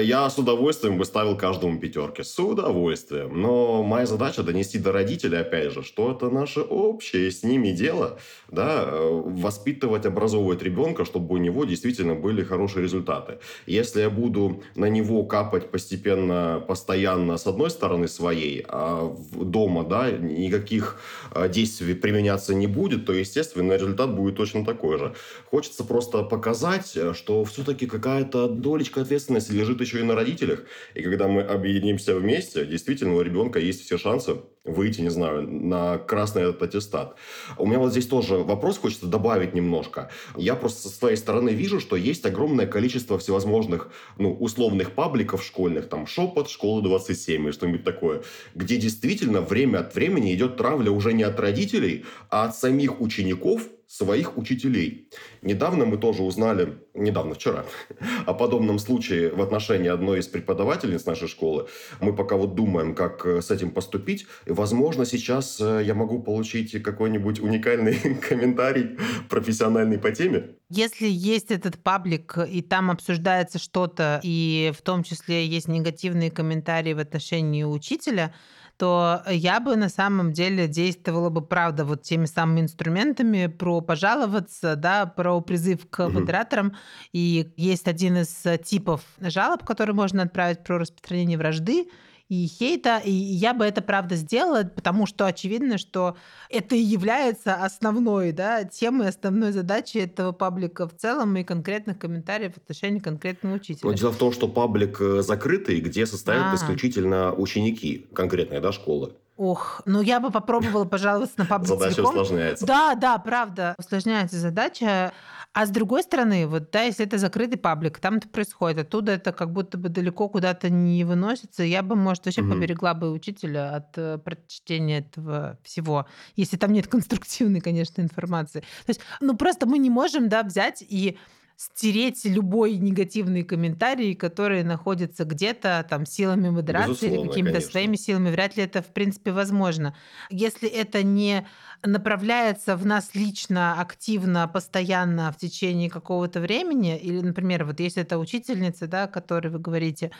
я 0.00 0.30
с 0.30 0.38
удовольствием 0.38 0.98
бы 0.98 1.04
ставил 1.04 1.36
каждому 1.36 1.78
пятерки. 1.78 2.22
С 2.22 2.38
удовольствием. 2.38 3.40
Но 3.40 3.82
моя 3.82 4.06
задача 4.06 4.42
донести 4.42 4.78
до 4.78 4.92
родителей, 4.92 5.38
опять 5.38 5.72
же, 5.72 5.82
что 5.82 6.12
это 6.12 6.30
наше 6.30 6.60
общее 6.60 7.30
с 7.30 7.42
ними 7.42 7.68
дело. 7.68 8.18
Да, 8.48 8.84
э, 8.86 9.22
воспитывать, 9.26 10.06
образовывать 10.06 10.62
ребенка, 10.62 11.04
чтобы 11.04 11.34
у 11.34 11.38
него 11.38 11.64
действительно 11.64 12.14
были 12.14 12.42
хорошие 12.42 12.82
результаты. 12.82 13.38
Если 13.66 14.00
я 14.00 14.10
буду 14.10 14.62
на 14.74 14.86
него 14.86 15.24
капать 15.24 15.70
постепенно, 15.70 16.64
постоянно 16.66 17.36
с 17.36 17.46
одной 17.46 17.70
стороны 17.70 18.08
своей, 18.08 18.64
а 18.68 19.14
дома 19.32 19.84
да, 19.84 20.10
никаких 20.10 20.98
э, 21.34 21.48
действий 21.48 21.94
применяться 21.94 22.54
не 22.54 22.66
будет, 22.66 23.04
то, 23.04 23.12
естественно, 23.12 23.74
результат 23.74 24.14
будет 24.14 24.36
точно 24.36 24.64
такой 24.64 24.98
же. 24.98 25.14
Хочется 25.50 25.84
просто 25.84 26.22
показать, 26.22 26.96
э, 26.96 27.12
что 27.12 27.44
все-таки 27.44 27.86
какая-то 27.86 28.48
долечка 28.48 29.02
ответственности 29.02 29.52
лежит 29.52 29.73
еще 29.80 30.00
и 30.00 30.02
на 30.02 30.14
родителях. 30.14 30.64
И 30.94 31.02
когда 31.02 31.28
мы 31.28 31.42
объединимся 31.42 32.14
вместе, 32.14 32.64
действительно 32.64 33.14
у 33.14 33.22
ребенка 33.22 33.58
есть 33.58 33.84
все 33.84 33.98
шансы 33.98 34.36
выйти, 34.64 35.02
не 35.02 35.10
знаю, 35.10 35.42
на 35.42 35.98
красный 35.98 36.42
этот 36.42 36.62
аттестат. 36.62 37.16
У 37.58 37.66
меня 37.66 37.78
вот 37.78 37.90
здесь 37.90 38.06
тоже 38.06 38.36
вопрос 38.36 38.78
хочется 38.78 39.06
добавить 39.06 39.54
немножко. 39.54 40.10
Я 40.36 40.54
просто 40.54 40.88
со 40.88 40.96
своей 40.96 41.16
стороны 41.16 41.50
вижу, 41.50 41.80
что 41.80 41.96
есть 41.96 42.24
огромное 42.24 42.66
количество 42.66 43.18
всевозможных, 43.18 43.90
ну, 44.16 44.32
условных 44.32 44.92
пабликов 44.92 45.44
школьных, 45.44 45.88
там, 45.88 46.06
шепот, 46.06 46.48
школа 46.48 46.82
27 46.82 47.44
или 47.44 47.52
что-нибудь 47.52 47.84
такое, 47.84 48.22
где 48.54 48.76
действительно 48.78 49.42
время 49.42 49.80
от 49.80 49.94
времени 49.94 50.34
идет 50.34 50.56
травля 50.56 50.90
уже 50.90 51.12
не 51.12 51.24
от 51.24 51.38
родителей, 51.38 52.06
а 52.30 52.44
от 52.44 52.56
самих 52.56 53.02
учеников 53.02 53.68
своих 53.86 54.36
учителей. 54.38 55.08
Недавно 55.42 55.84
мы 55.84 55.96
тоже 55.96 56.22
узнали, 56.22 56.78
недавно, 56.94 57.34
вчера, 57.34 57.64
о 58.26 58.34
подобном 58.34 58.78
случае 58.78 59.30
в 59.30 59.40
отношении 59.40 59.88
одной 59.88 60.20
из 60.20 60.28
преподавательниц 60.28 61.06
нашей 61.06 61.28
школы. 61.28 61.68
Мы 62.00 62.14
пока 62.14 62.36
вот 62.36 62.54
думаем, 62.54 62.94
как 62.94 63.26
э, 63.26 63.42
с 63.42 63.50
этим 63.50 63.70
поступить. 63.70 64.26
Возможно, 64.46 65.04
сейчас 65.04 65.60
э, 65.60 65.82
я 65.84 65.94
могу 65.94 66.22
получить 66.22 66.82
какой-нибудь 66.82 67.40
уникальный 67.40 67.94
комментарий 68.28 68.98
профессиональный 69.28 69.98
по 69.98 70.10
теме. 70.10 70.56
Если 70.70 71.06
есть 71.06 71.50
этот 71.50 71.82
паблик, 71.82 72.38
и 72.50 72.62
там 72.62 72.90
обсуждается 72.90 73.58
что-то, 73.58 74.20
и 74.22 74.72
в 74.76 74.82
том 74.82 75.04
числе 75.04 75.46
есть 75.46 75.68
негативные 75.68 76.30
комментарии 76.30 76.94
в 76.94 76.98
отношении 76.98 77.64
учителя, 77.64 78.34
то 78.76 79.22
я 79.28 79.60
бы 79.60 79.76
на 79.76 79.88
самом 79.88 80.32
деле 80.32 80.66
действовала 80.68 81.30
бы, 81.30 81.42
правда, 81.42 81.84
вот 81.84 82.02
теми 82.02 82.26
самыми 82.26 82.60
инструментами 82.62 83.46
про 83.46 83.80
пожаловаться, 83.80 84.76
да, 84.76 85.06
про 85.06 85.40
призыв 85.40 85.88
к 85.88 86.08
Мгм. 86.08 86.14
модераторам. 86.14 86.76
И 87.12 87.52
есть 87.56 87.88
один 87.88 88.16
из 88.18 88.44
типов 88.64 89.02
жалоб, 89.20 89.64
который 89.64 89.94
можно 89.94 90.22
отправить 90.22 90.64
про 90.64 90.78
распространение 90.78 91.38
вражды 91.38 91.88
и 92.28 92.46
хейта, 92.46 92.98
и 93.04 93.10
я 93.10 93.52
бы 93.52 93.64
это, 93.64 93.82
правда, 93.82 94.16
сделала, 94.16 94.64
потому 94.64 95.06
что 95.06 95.26
очевидно, 95.26 95.76
что 95.76 96.16
это 96.48 96.74
и 96.74 96.80
является 96.80 97.54
основной 97.54 98.32
да, 98.32 98.64
темой, 98.64 99.08
основной 99.08 99.52
задачей 99.52 100.00
этого 100.00 100.32
паблика 100.32 100.88
в 100.88 100.96
целом 100.96 101.36
и 101.36 101.44
конкретных 101.44 101.98
комментариев 101.98 102.54
в 102.54 102.56
отношении 102.58 102.98
конкретного 102.98 103.54
Но 103.54 103.60
учителя. 103.60 103.92
дело 103.92 104.12
в 104.12 104.16
том, 104.16 104.32
что 104.32 104.48
паблик 104.48 105.00
э, 105.00 105.22
закрытый, 105.22 105.80
где 105.80 106.06
состоят 106.06 106.52
А. 106.52 106.56
исключительно 106.56 107.32
ученики 107.34 108.06
конкретной 108.14 108.60
да, 108.60 108.72
школы. 108.72 109.12
Ох, 109.36 109.82
ну 109.84 110.00
я 110.00 110.20
бы 110.20 110.30
попробовала 110.30 110.84
пожаловаться 110.84 111.34
на 111.38 111.44
паблик 111.44 111.68
Задача 111.68 112.00
усложняется. 112.02 112.64
Да, 112.64 112.94
да, 112.94 113.18
правда, 113.18 113.74
усложняется 113.78 114.38
задача. 114.38 115.12
А 115.56 115.66
с 115.66 115.70
другой 115.70 116.02
стороны, 116.02 116.48
вот 116.48 116.72
да, 116.72 116.82
если 116.82 117.06
это 117.06 117.16
закрытый 117.16 117.56
паблик, 117.58 118.00
там 118.00 118.16
это 118.16 118.28
происходит, 118.28 118.78
оттуда 118.80 119.12
это 119.12 119.32
как 119.32 119.52
будто 119.52 119.78
бы 119.78 119.88
далеко 119.88 120.28
куда-то 120.28 120.68
не 120.68 121.04
выносится, 121.04 121.62
я 121.62 121.82
бы, 121.84 121.94
может, 121.94 122.24
вообще 122.26 122.42
Мгм. 122.42 122.50
поберегла 122.50 122.92
бы 122.94 123.12
учителя 123.12 123.76
от 123.76 123.96
э, 123.96 124.18
прочтения 124.18 124.98
этого 124.98 125.56
всего, 125.62 126.06
если 126.34 126.56
там 126.56 126.72
нет 126.72 126.88
конструктивной, 126.88 127.60
конечно, 127.60 128.02
информации. 128.02 128.60
То 128.60 128.90
есть, 128.90 129.00
ну 129.20 129.36
просто 129.36 129.66
мы 129.66 129.78
не 129.78 129.90
можем, 129.90 130.28
да, 130.28 130.42
взять 130.42 130.82
и 130.86 131.18
стереть 131.56 132.24
любой 132.24 132.76
негативный 132.76 133.42
комментарий, 133.44 134.14
который 134.14 134.62
находится 134.64 135.24
где-то 135.24 135.86
там 135.88 136.06
силами 136.06 136.48
модерации 136.50 137.08
или 137.08 137.18
какими-то 137.18 137.60
конечно. 137.60 137.60
своими 137.60 137.96
силами. 137.96 138.30
Вряд 138.30 138.56
ли 138.56 138.64
это, 138.64 138.82
в 138.82 138.92
принципе, 138.92 139.32
возможно. 139.32 139.94
Если 140.30 140.68
это 140.68 141.02
не 141.02 141.46
направляется 141.84 142.76
в 142.76 142.86
нас 142.86 143.14
лично, 143.14 143.80
активно, 143.80 144.48
постоянно 144.48 145.30
в 145.32 145.36
течение 145.36 145.90
какого-то 145.90 146.40
времени, 146.40 146.98
или, 146.98 147.20
например, 147.20 147.64
вот 147.64 147.78
если 147.80 148.02
это 148.02 148.18
учительница, 148.18 148.86
да, 148.86 149.04
о 149.04 149.08
которой 149.08 149.48
вы 149.48 149.58
говорите, 149.58 150.10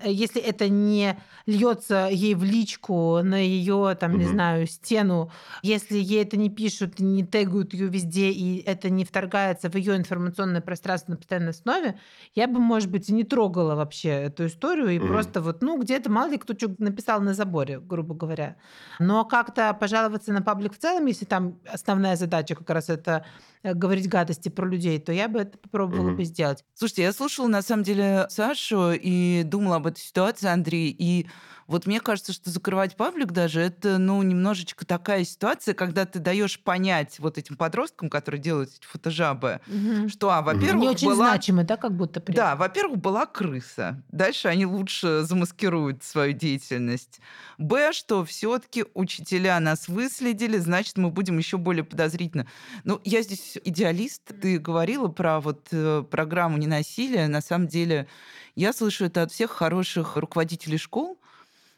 э, 0.00 0.10
если 0.12 0.40
это 0.40 0.68
не 0.68 1.18
льется 1.46 2.08
ей 2.10 2.34
в 2.34 2.44
личку, 2.44 3.20
на 3.22 3.36
ее, 3.42 3.96
там, 3.98 4.18
не 4.18 4.24
Мгм. 4.24 4.26
знаю, 4.26 4.66
стену, 4.66 5.30
если 5.62 5.96
ей 5.98 6.22
это 6.22 6.36
не 6.36 6.50
пишут, 6.50 6.98
не 7.00 7.24
тегают 7.26 7.72
ее 7.74 7.88
везде, 7.88 8.30
и 8.30 8.58
это 8.58 8.90
не 8.90 9.04
вторгается 9.04 9.70
в 9.70 9.74
ее 9.76 9.96
информационное 9.96 10.60
пространство 10.60 10.83
на 11.08 11.16
постоянной 11.16 11.50
основе, 11.50 11.98
я 12.34 12.46
бы, 12.48 12.60
может 12.60 12.90
быть, 12.90 13.08
и 13.08 13.12
не 13.14 13.24
трогала 13.24 13.74
вообще 13.74 14.08
эту 14.10 14.46
историю, 14.46 14.88
и 14.90 14.98
Мгм. 14.98 15.00
просто 15.00 15.40
вот, 15.40 15.62
ну, 15.62 15.78
где-то 15.80 16.10
мало 16.10 16.30
ли 16.30 16.38
кто 16.38 16.54
что 16.54 16.74
написал 16.78 17.20
на 17.20 17.34
заборе, 17.34 17.80
грубо 17.80 18.14
говоря. 18.14 18.56
Но 18.98 19.24
как-то 19.24 19.72
пожаловаться 19.74 20.32
на 20.32 20.42
паблик 20.42 20.74
в 20.74 20.78
целом, 20.78 21.06
если 21.06 21.24
там 21.24 21.60
основная 21.70 22.16
задача 22.16 22.54
как 22.54 22.70
раз 22.70 22.88
это 22.88 23.24
э, 23.62 23.74
говорить 23.74 24.08
гадости 24.08 24.48
про 24.48 24.66
людей, 24.66 24.98
то 25.00 25.12
я 25.12 25.28
бы 25.28 25.40
это 25.40 25.58
попробовала 25.58 26.10
Мгм. 26.10 26.12
бы 26.12 26.24
сделать. 26.24 26.64
Слушайте, 26.74 27.02
я 27.02 27.12
слушала 27.12 27.48
на 27.48 27.62
самом 27.62 27.82
деле 27.82 28.26
Сашу 28.28 28.92
и 28.92 29.42
думала 29.44 29.76
об 29.76 29.86
этой 29.86 30.00
ситуации, 30.00 30.48
Андрей, 30.48 30.90
и 30.96 31.28
вот 31.66 31.86
мне 31.86 32.00
кажется, 32.00 32.32
что 32.32 32.50
закрывать 32.50 32.96
паблик 32.96 33.32
даже 33.32 33.60
это, 33.60 33.98
ну, 33.98 34.22
немножечко 34.22 34.84
такая 34.84 35.24
ситуация, 35.24 35.74
когда 35.74 36.04
ты 36.04 36.18
даешь 36.18 36.60
понять 36.60 37.18
вот 37.18 37.38
этим 37.38 37.56
подросткам, 37.56 38.10
которые 38.10 38.40
делают 38.40 38.70
эти 38.70 38.86
фотожабы, 38.86 39.60
что, 40.08 40.30
а, 40.30 40.42
во-первых, 40.42 40.82
Не 40.82 40.88
очень 40.88 41.08
была... 41.08 41.30
значимы, 41.30 41.64
да, 41.64 41.76
как 41.76 41.96
будто 41.96 42.20
при 42.20 42.34
Да, 42.34 42.56
во-первых, 42.56 42.98
была 42.98 43.26
крыса. 43.26 44.02
Дальше 44.10 44.48
они 44.48 44.66
лучше 44.66 45.22
замаскируют 45.22 46.04
свою 46.04 46.32
деятельность. 46.32 47.20
Б, 47.58 47.92
что 47.92 48.24
все-таки 48.24 48.84
учителя 48.94 49.58
нас 49.60 49.88
выследили, 49.88 50.58
значит, 50.58 50.96
мы 50.96 51.10
будем 51.10 51.38
еще 51.38 51.56
более 51.56 51.84
подозрительно. 51.84 52.46
Ну, 52.84 53.00
я 53.04 53.22
здесь 53.22 53.58
идеалист. 53.64 54.22
Ты 54.40 54.58
говорила 54.58 55.08
про 55.08 55.40
вот 55.40 55.68
э, 55.70 56.04
программу 56.10 56.58
ненасилия. 56.58 57.28
На 57.28 57.40
самом 57.40 57.68
деле, 57.68 58.06
я 58.54 58.72
слышу 58.72 59.04
это 59.04 59.22
от 59.22 59.32
всех 59.32 59.50
хороших 59.50 60.16
руководителей 60.16 60.78
школ, 60.78 61.18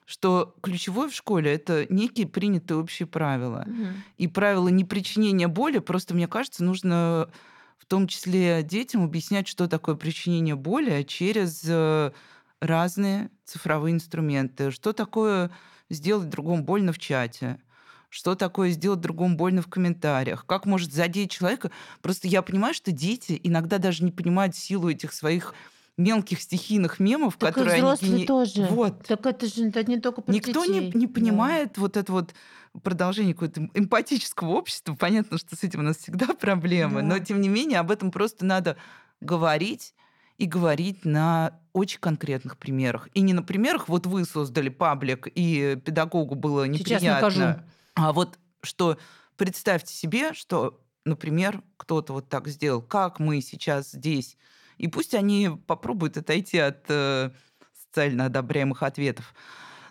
что 0.07 0.55
ключевое 0.63 1.09
в 1.11 1.15
школе 1.15 1.53
это 1.53 1.93
некие 1.93 2.27
принятые 2.27 2.79
общие 2.79 3.07
правила. 3.07 3.65
Мгм. 3.67 4.05
И 4.17 4.29
правила 4.29 4.69
непричинения 4.69 5.49
боли, 5.49 5.81
просто 5.81 6.15
мне 6.15 6.29
кажется, 6.29 6.65
нужно 6.65 7.29
в 7.77 7.85
том 7.87 8.07
числе 8.07 8.63
детям 8.63 9.05
объяснять, 9.05 9.49
что 9.49 9.69
такое 9.69 9.97
причинение 9.97 10.55
боли 10.55 11.03
через 11.03 11.63
э, 11.67 12.13
разные 12.61 13.31
цифровые 13.45 13.95
инструменты. 13.95 14.71
Что 14.71 14.93
такое 14.93 15.51
сделать 15.91 16.31
другому 16.31 16.63
больно 16.65 16.93
в 16.93 16.99
чате? 16.99 17.61
Что 18.09 18.37
такое 18.37 18.71
сделать 18.71 19.01
другому 19.01 19.37
больно 19.37 19.61
в 19.61 19.67
комментариях? 19.67 20.47
Как 20.47 20.67
может 20.67 20.93
задеть 20.93 21.33
человека? 21.33 21.73
Просто 22.01 22.29
я 22.29 22.43
понимаю, 22.43 22.75
что 22.75 22.93
дети 22.93 23.39
иногда 23.43 23.79
даже 23.79 24.05
не 24.05 24.13
понимают 24.13 24.55
силу 24.57 24.89
этих 24.89 25.13
своих 25.13 25.53
мелких 25.97 26.41
стихийных 26.43 27.01
мемов, 27.01 27.37
Так 27.39 27.51
и 27.51 27.53
которые 27.55 27.75
они 27.75 27.83
взрослые 27.83 28.13
гени- 28.19 28.27
тоже. 28.27 28.67
Вот. 28.71 29.07
Так 29.07 29.25
это 29.25 29.47
же 29.47 29.69
это 29.69 29.83
не 29.85 29.99
только 29.99 30.21
про 30.21 30.33
Никто 30.33 30.65
не, 30.65 30.81
детей. 30.81 30.99
не 30.99 31.07
Да. 31.07 31.13
понимает 31.15 31.79
вот 31.79 31.97
это 31.97 32.13
вот 32.13 32.35
продолжение 32.83 33.33
какого-то 33.33 33.69
эмпатического 33.73 34.51
общества. 34.51 34.95
Понятно, 34.95 35.39
что 35.39 35.57
с 35.57 35.63
этим 35.65 35.81
у 35.81 35.83
нас 35.83 35.97
всегда 35.97 36.27
проблемы, 36.35 37.03
но 37.03 37.19
Да. 37.19 37.25
тем 37.25 37.41
не 37.41 37.49
менее 37.49 37.79
об 37.81 37.91
этом 37.91 38.11
просто 38.11 38.45
надо 38.45 38.77
говорить 39.23 39.95
и 40.37 40.45
говорить 40.45 41.07
на 41.07 41.59
очень 41.73 41.99
конкретных 41.99 42.59
примерах. 42.59 43.09
И 43.15 43.23
не 43.23 43.33
на 43.33 43.43
примерах, 43.43 43.89
вот 43.89 44.07
вы 44.07 44.27
создали 44.27 44.69
паблик, 44.69 45.27
и 45.35 45.79
педагогу 45.83 46.35
было 46.35 46.67
Сейчас 46.67 47.01
неприятно. 47.01 47.15
накажу. 47.29 47.61
А 47.95 48.13
вот 48.13 48.39
что 48.63 48.99
представьте 49.39 49.95
себе, 49.95 50.35
что, 50.35 50.79
например, 51.07 51.63
кто-то 51.79 52.13
вот 52.13 52.29
так 52.29 52.49
сделал, 52.49 52.83
как 52.83 53.19
мы 53.19 53.41
сейчас 53.41 53.93
здесь. 53.93 54.37
И 54.79 54.89
пусть 54.89 55.15
они 55.15 55.51
попробуют 55.67 56.17
отойти 56.17 56.59
от 56.59 56.85
э, 56.89 57.31
социально 57.87 58.27
одобряемых 58.27 58.83
ответов. 58.83 59.35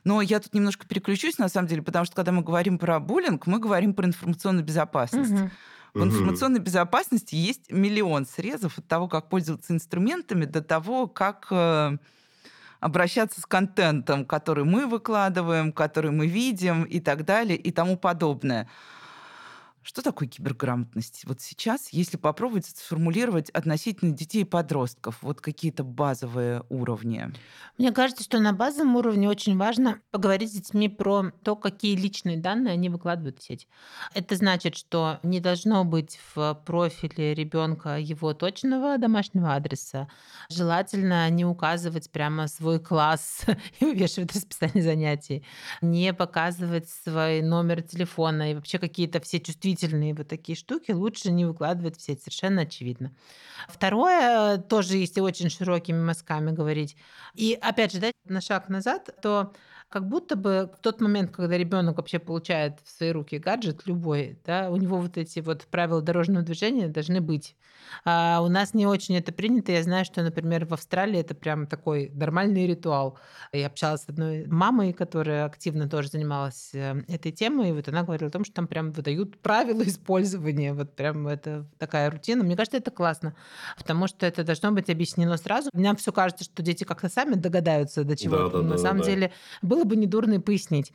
Но 0.03 0.21
я 0.21 0.39
тут 0.39 0.53
немножко 0.53 0.85
переключусь, 0.87 1.39
на 1.39 1.49
самом 1.49 1.67
деле, 1.67 1.81
потому 1.81 2.05
что 2.05 2.15
когда 2.15 2.31
мы 2.31 2.43
говорим 2.43 2.77
про 2.77 2.99
буллинг, 2.99 3.47
мы 3.47 3.59
говорим 3.59 3.93
про 3.93 4.05
информационную 4.05 4.63
безопасность. 4.63 5.31
Мгм. 5.31 5.51
В 5.95 6.03
информационной 6.03 6.59
безопасности 6.59 7.35
есть 7.35 7.71
миллион 7.71 8.25
срезов 8.25 8.77
от 8.77 8.87
того, 8.87 9.07
как 9.07 9.29
пользоваться 9.29 9.73
инструментами, 9.73 10.43
до 10.43 10.61
того, 10.61 11.07
как 11.07 11.47
э, 11.51 11.97
обращаться 12.81 13.39
с 13.39 13.45
контентом, 13.45 14.25
который 14.25 14.65
мы 14.65 14.87
выкладываем, 14.87 15.71
который 15.71 16.11
мы 16.11 16.27
видим 16.27 16.83
и 16.83 16.99
так 16.99 17.23
далее 17.25 17.57
и 17.57 17.71
тому 17.71 17.97
подобное. 17.97 18.69
Что 19.85 20.01
такое 20.01 20.27
киберграмотность? 20.27 21.25
Вот 21.25 21.41
сейчас, 21.41 21.89
если 21.91 22.17
попробовать 22.17 22.65
сформулировать 22.65 23.51
относительно 23.51 24.13
детей 24.13 24.41
и 24.41 24.43
подростков, 24.43 25.19
вот 25.21 25.41
какие-то 25.41 25.83
базовые 25.83 26.63
уровни. 26.69 27.31
Мне 27.77 27.91
кажется, 27.91 28.23
что 28.23 28.39
на 28.39 28.51
базовом 28.51 28.95
уровне 28.95 29.29
очень 29.29 29.55
важно 29.55 30.01
поговорить 30.09 30.49
с 30.49 30.55
детьми 30.55 30.89
про 30.89 31.29
то, 31.43 31.55
какие 31.55 31.95
личные 31.95 32.37
данные 32.37 32.73
они 32.73 32.89
выкладывают 32.89 33.37
в 33.37 33.43
сеть. 33.43 33.67
Это 34.15 34.35
значит, 34.35 34.75
что 34.75 35.19
не 35.21 35.39
должно 35.39 35.85
быть 35.85 36.19
в 36.33 36.59
профиле 36.65 37.35
ребенка 37.35 37.99
его 37.99 38.33
точного 38.33 38.97
домашнего 38.97 39.53
адреса. 39.53 40.07
Желательно 40.49 41.29
не 41.29 41.45
указывать 41.45 42.09
прямо 42.09 42.47
свой 42.47 42.79
класс 42.79 43.43
и 43.79 43.85
вывешивать 43.85 44.33
расписание 44.33 44.83
занятий, 44.83 45.45
не 45.81 46.11
показывать 46.11 46.89
свой 46.89 47.43
номер 47.43 47.83
телефона 47.83 48.49
и 48.49 48.55
вообще 48.55 48.79
какие-то 48.79 49.21
все 49.21 49.39
чувствительные 49.39 49.74
вот 50.13 50.27
такие 50.27 50.55
штуки 50.55 50.91
лучше 50.91 51.31
не 51.31 51.45
выкладывать 51.45 51.97
в 51.97 52.01
сеть, 52.01 52.21
совершенно 52.21 52.61
очевидно. 52.61 53.15
Второе, 53.67 54.57
тоже 54.57 54.97
если 54.97 55.21
очень 55.21 55.49
широкими 55.49 55.99
мазками 56.03 56.51
говорить, 56.51 56.95
и 57.33 57.57
опять 57.61 57.91
же, 57.93 57.99
да, 57.99 58.11
на 58.25 58.41
шаг 58.41 58.69
назад, 58.69 59.09
то 59.21 59.53
как 59.89 60.07
будто 60.07 60.35
бы 60.35 60.69
в 60.77 60.81
тот 60.81 60.99
момент, 61.01 61.31
когда 61.31 61.57
ребенок 61.57 61.97
вообще 61.97 62.19
получает 62.19 62.79
в 62.83 62.89
свои 62.89 63.11
руки 63.11 63.37
гаджет 63.37 63.83
любой, 63.85 64.39
да, 64.45 64.69
у 64.69 64.75
него 64.77 64.97
вот 64.97 65.17
эти 65.17 65.39
вот 65.39 65.65
правила 65.67 66.01
дорожного 66.01 66.43
движения 66.43 66.87
должны 66.87 67.21
быть. 67.21 67.55
А 68.03 68.41
у 68.41 68.47
нас 68.49 68.73
не 68.73 68.87
очень 68.87 69.15
это 69.15 69.31
принято. 69.31 69.71
Я 69.71 69.83
знаю, 69.83 70.05
что, 70.05 70.21
например, 70.23 70.65
в 70.65 70.73
Австралии 70.73 71.19
это 71.19 71.35
прям 71.35 71.67
такой 71.67 72.09
нормальный 72.13 72.67
ритуал. 72.67 73.17
Я 73.53 73.67
общалась 73.67 74.01
с 74.01 74.09
одной 74.09 74.45
мамой, 74.47 74.91
которая 74.93 75.45
активно 75.45 75.87
тоже 75.87 76.09
занималась 76.09 76.71
э, 76.73 77.03
этой 77.07 77.31
темой, 77.31 77.69
и 77.69 77.71
вот 77.71 77.87
она 77.87 78.03
говорила 78.03 78.27
о 78.29 78.31
том, 78.31 78.43
что 78.43 78.55
там 78.55 78.67
прям 78.67 78.91
выдают 78.91 79.39
правила 79.39 79.83
использования. 79.87 80.73
Вот 80.73 80.95
прям 80.95 81.27
это 81.27 81.69
такая 81.77 82.09
рутина. 82.09 82.43
Мне 82.43 82.55
кажется, 82.57 82.77
это 82.77 82.91
классно, 82.91 83.35
потому 83.77 84.07
что 84.07 84.25
это 84.25 84.43
должно 84.43 84.71
быть 84.71 84.89
объяснено 84.89 85.37
сразу. 85.37 85.69
Нам 85.73 85.95
все 85.95 86.11
кажется, 86.11 86.43
что 86.43 86.63
дети 86.63 86.83
как-то 86.83 87.09
сами 87.09 87.35
догадаются 87.35 88.03
до 88.03 88.17
чего-то. 88.17 88.61
но 88.61 88.69
на 88.71 88.77
Да-да-да-да-да. 88.77 88.77
самом 88.77 89.01
деле 89.03 89.31
было 89.61 89.83
бы 89.85 89.95
недурно 89.95 90.33
и 90.35 90.39
пояснить. 90.39 90.91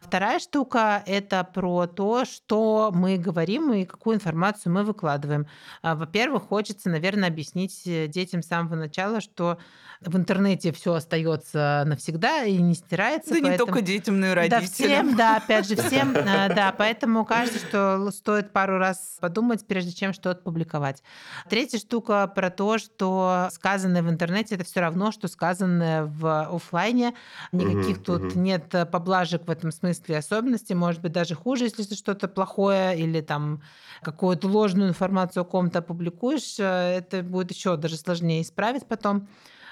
Вторая 0.00 0.38
штука– 0.38 1.02
это 1.06 1.42
про 1.44 1.86
то, 1.86 2.24
что 2.24 2.90
мы 2.94 3.16
говорим 3.18 3.72
и 3.72 3.84
какую 3.84 4.16
информацию 4.16 4.72
мы 4.72 4.84
выкладываем. 4.84 5.46
А, 5.82 5.94
Во-первых, 5.94 6.44
хочется, 6.44 6.88
наверное, 6.90 7.28
объяснить 7.28 7.82
э, 7.86 8.06
детям 8.06 8.42
с 8.42 8.46
самого 8.46 8.74
начала, 8.76 9.20
что 9.20 9.58
в 10.00 10.16
интернете 10.16 10.72
все 10.72 10.94
остается 10.94 11.84
навсегда 11.86 12.44
и 12.44 12.56
не 12.58 12.74
стирается. 12.74 13.30
Да 13.30 13.36
не 13.40 13.46
поэтому- 13.48 13.66
только 13.72 13.80
детям, 13.82 14.20
но 14.20 14.26
и 14.26 14.48
да, 14.48 14.58
родителям. 14.58 14.68
всем, 14.68 15.16
да, 15.16 15.36
опять 15.36 15.66
же, 15.68 15.76
всем, 15.76 16.14
э, 16.14 16.24
да, 16.54 16.74
поэтому 16.76 17.24
кажется, 17.24 17.58
что 17.58 18.10
стоит 18.10 18.52
пару 18.52 18.78
раз 18.78 19.16
подумать, 19.20 19.66
прежде 19.66 19.92
чем 19.92 20.12
что-то 20.12 20.42
публиковать. 20.42 21.02
Третья 21.48 21.78
штука 21.78 22.26
про 22.34 22.50
то, 22.50 22.78
что 22.78 23.48
сказанное 23.50 24.02
в 24.02 24.10
интернете 24.10 24.56
это 24.56 24.64
все 24.64 24.80
равно, 24.80 25.10
что 25.10 25.28
сказанное 25.28 26.04
в 26.04 26.48
оффлайне. 26.54 27.14
Никаких 27.52 28.02
тут 28.02 28.23
мгм. 28.24 28.42
нет 28.42 28.74
э, 28.74 28.86
поблажек 28.86 29.46
в 29.46 29.50
этом 29.50 29.70
смысле 29.72 30.14
и 30.14 30.18
особенностей. 30.18 30.74
Может 30.74 31.00
быть, 31.02 31.12
даже 31.12 31.34
хуже, 31.34 31.64
если 31.64 31.82
ты 31.82 31.94
что-то 31.94 32.28
плохое 32.28 32.98
или 32.98 33.20
там 33.20 33.62
какую-то 34.02 34.48
ложную 34.48 34.88
информацию 34.90 35.42
о 35.42 35.44
ком-то 35.44 35.80
опубликуешь, 35.80 36.58
э, 36.58 36.98
это 36.98 37.22
будет 37.22 37.52
еще 37.52 37.76
даже 37.76 37.96
сложнее 37.96 38.42
исправить 38.42 38.86
потом. 38.86 39.28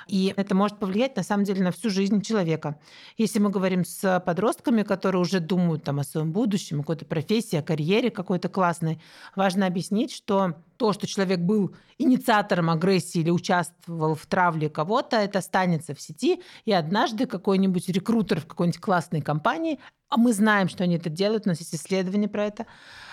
И 0.07 0.33
это 0.37 0.55
может 0.55 0.79
повлиять, 0.79 1.17
на 1.17 1.23
самом 1.23 1.45
деле, 1.45 1.63
на 1.63 1.73
всю 1.73 1.91
жизнь 1.91 2.21
человека. 2.23 2.79
Если 3.17 3.39
мы 3.39 3.51
говорим 3.51 3.85
с 3.85 4.21
подростками, 4.25 4.83
которые 4.83 5.21
уже 5.21 5.41
думают 5.41 5.85
там, 5.85 6.01
о 6.01 6.05
своем 6.05 6.33
будущем, 6.33 6.81
о 6.81 6.83
какой-то 6.83 7.05
профессии, 7.05 7.57
о 7.57 7.63
карьере 7.63 8.11
какой-то 8.11 8.49
классной, 8.49 9.01
важно 9.37 9.67
объяснить, 9.67 10.13
что 10.13 10.55
то, 10.77 10.93
что 10.93 11.07
человек 11.07 11.41
был 11.41 11.75
инициатором 11.99 12.71
агрессии 12.71 13.21
или 13.21 13.31
участвовал 13.31 14.15
в 14.15 14.27
травле 14.27 14.69
кого-то, 14.69 15.17
это 15.17 15.39
останется 15.39 15.95
в 15.95 16.01
сети, 16.01 16.43
и 16.65 16.73
однажды 16.73 17.27
какой-нибудь 17.27 17.89
рекрутер 17.89 18.41
в 18.41 18.47
какой-нибудь 18.47 18.81
классной 18.81 19.21
компании, 19.21 19.79
а 20.09 20.17
мы 20.17 20.33
знаем, 20.33 20.69
что 20.69 20.85
они 20.85 20.97
это 20.97 21.09
делают, 21.09 21.47
у 21.47 21.51
нас 21.51 21.61
есть 21.61 21.75
исследования 21.75 22.29
про 22.29 22.47
это, 22.47 22.67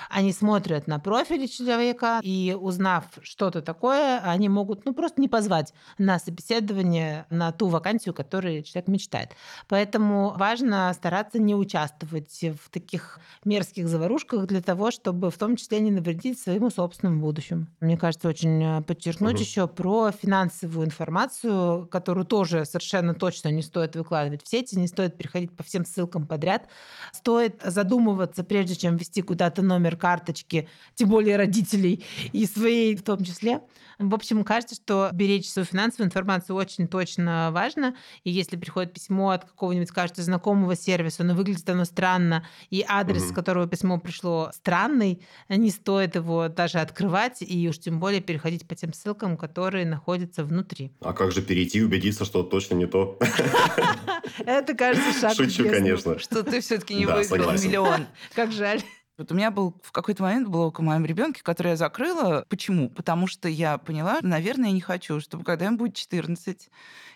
они 0.10 0.34
смотрят 0.34 0.88
на 0.88 1.00
профиль 1.00 1.48
человека, 1.48 2.20
и 2.24 2.56
узнав 2.60 3.06
что-то 3.22 3.62
такое, 3.62 4.20
они 4.20 4.50
могут 4.50 4.86
ну, 4.86 4.94
просто 4.94 5.22
не 5.22 5.28
позвать 5.28 5.74
на 5.98 6.20
собеседование 6.20 7.26
на 7.30 7.52
ту 7.52 7.68
вакансию, 7.68 8.14
которую 8.14 8.64
человек 8.64 8.88
мечтает. 8.88 9.32
Поэтому 9.68 10.34
важно 10.38 10.92
стараться 10.94 11.40
не 11.40 11.56
участвовать 11.56 12.40
в 12.42 12.70
таких 12.70 13.20
мерзких 13.46 13.88
заварушках 13.88 14.46
для 14.48 14.62
того, 14.62 14.92
чтобы 14.92 15.32
в 15.32 15.38
том 15.38 15.56
числе 15.56 15.80
не 15.80 15.92
навредить 15.92 16.40
своему 16.40 16.70
собственному 16.70 17.22
будущему. 17.22 17.68
Мне 17.80 17.98
кажется, 17.98 18.28
очень 18.28 18.64
э, 18.64 18.82
подчеркнуть 18.82 19.36
Мгм. 19.36 19.40
еще 19.40 19.68
про 19.68 20.12
финансовую 20.12 20.86
информацию, 20.88 21.88
которую 21.88 22.26
тоже 22.26 22.66
совершенно 22.66 23.14
точно 23.14 23.50
не 23.50 23.62
стоит 23.62 23.96
выкладывать 23.96 24.44
в 24.44 24.48
сети, 24.48 24.76
не 24.78 24.88
стоит 24.88 25.18
переходить 25.18 25.56
по 25.56 25.64
всем 25.64 25.86
ссылкам 25.86 26.26
подряд. 26.28 26.68
Стоит 27.12 27.62
задумываться, 27.64 28.44
прежде 28.44 28.76
чем 28.76 28.98
ввести 28.98 29.22
куда-то 29.22 29.62
номер 29.62 29.98
карточки, 30.00 30.68
тем 30.96 31.10
более 31.10 31.36
родителей 31.38 32.04
и 32.34 32.48
своей 32.48 32.96
в 32.96 33.04
том 33.04 33.24
числе. 33.24 33.62
В 34.00 34.16
общем, 34.16 34.44
кажется, 34.46 34.76
что 34.76 35.10
беречь 35.14 35.50
свою 35.50 35.66
финансовую 35.66 36.08
информацию 36.08 36.56
очень 36.56 36.88
точно 36.88 37.50
важно. 37.52 37.96
И 38.24 38.32
если 38.32 38.56
приходит 38.56 38.94
письмо 38.94 39.32
от 39.32 39.44
какого-нибудь, 39.44 39.92
кажется, 39.92 40.24
знакомого 40.24 40.76
сервиса, 40.78 41.24
но 41.26 41.34
выглядит 41.36 41.70
оно 41.70 41.84
странно, 41.84 42.46
и 42.70 42.84
адрес, 42.88 43.24
с 43.24 43.26
Мгм. 43.28 43.36
которого 43.36 43.68
письмо 43.68 44.00
пришло, 44.00 44.52
странный, 44.54 45.22
не 45.50 45.70
стоит 45.70 46.16
его 46.16 46.48
даже 46.48 46.80
открывать, 46.80 47.42
и 47.42 47.68
уж 47.68 47.78
тем 47.80 48.00
более 48.00 48.22
переходить 48.22 48.66
по 48.66 48.74
тем 48.74 48.94
ссылкам, 48.94 49.36
которые 49.36 49.86
находятся 49.86 50.46
внутри. 50.46 50.94
А 51.02 51.12
как 51.12 51.34
же 51.34 51.42
перейти 51.42 51.80
и 51.80 51.82
убедиться, 51.84 52.24
что 52.24 52.44
точно 52.44 52.76
не 52.76 52.86
то? 52.88 53.20
Это, 54.46 54.74
кажется, 54.76 55.20
шаг 55.20 55.34
Шучу, 55.36 55.70
конечно. 55.70 56.18
Что 56.20 56.44
ты 56.44 56.62
все-таки 56.62 56.96
не 56.96 57.06
выиграл 57.06 57.52
миллион. 57.52 58.08
Как 58.34 58.52
жаль. 58.52 58.82
Вот 59.20 59.34
у 59.34 59.36
меня 59.36 59.52
был 59.52 59.76
в 59.84 59.92
какой-то 59.92 60.24
момент 60.24 60.48
блок 60.48 60.80
о 60.80 60.82
моем 60.82 61.06
ребенке, 61.06 61.44
который 61.44 61.72
я 61.72 61.76
закрыла. 61.76 62.46
Почему? 62.48 62.90
Потому 62.90 63.28
что 63.28 63.50
я 63.50 63.78
поняла, 63.78 64.20
наверное, 64.22 64.70
я 64.70 64.74
не 64.74 64.80
хочу, 64.80 65.20
чтобы 65.20 65.44
когда 65.44 65.66
ему 65.66 65.76
будет 65.76 65.96
14, 65.96 66.70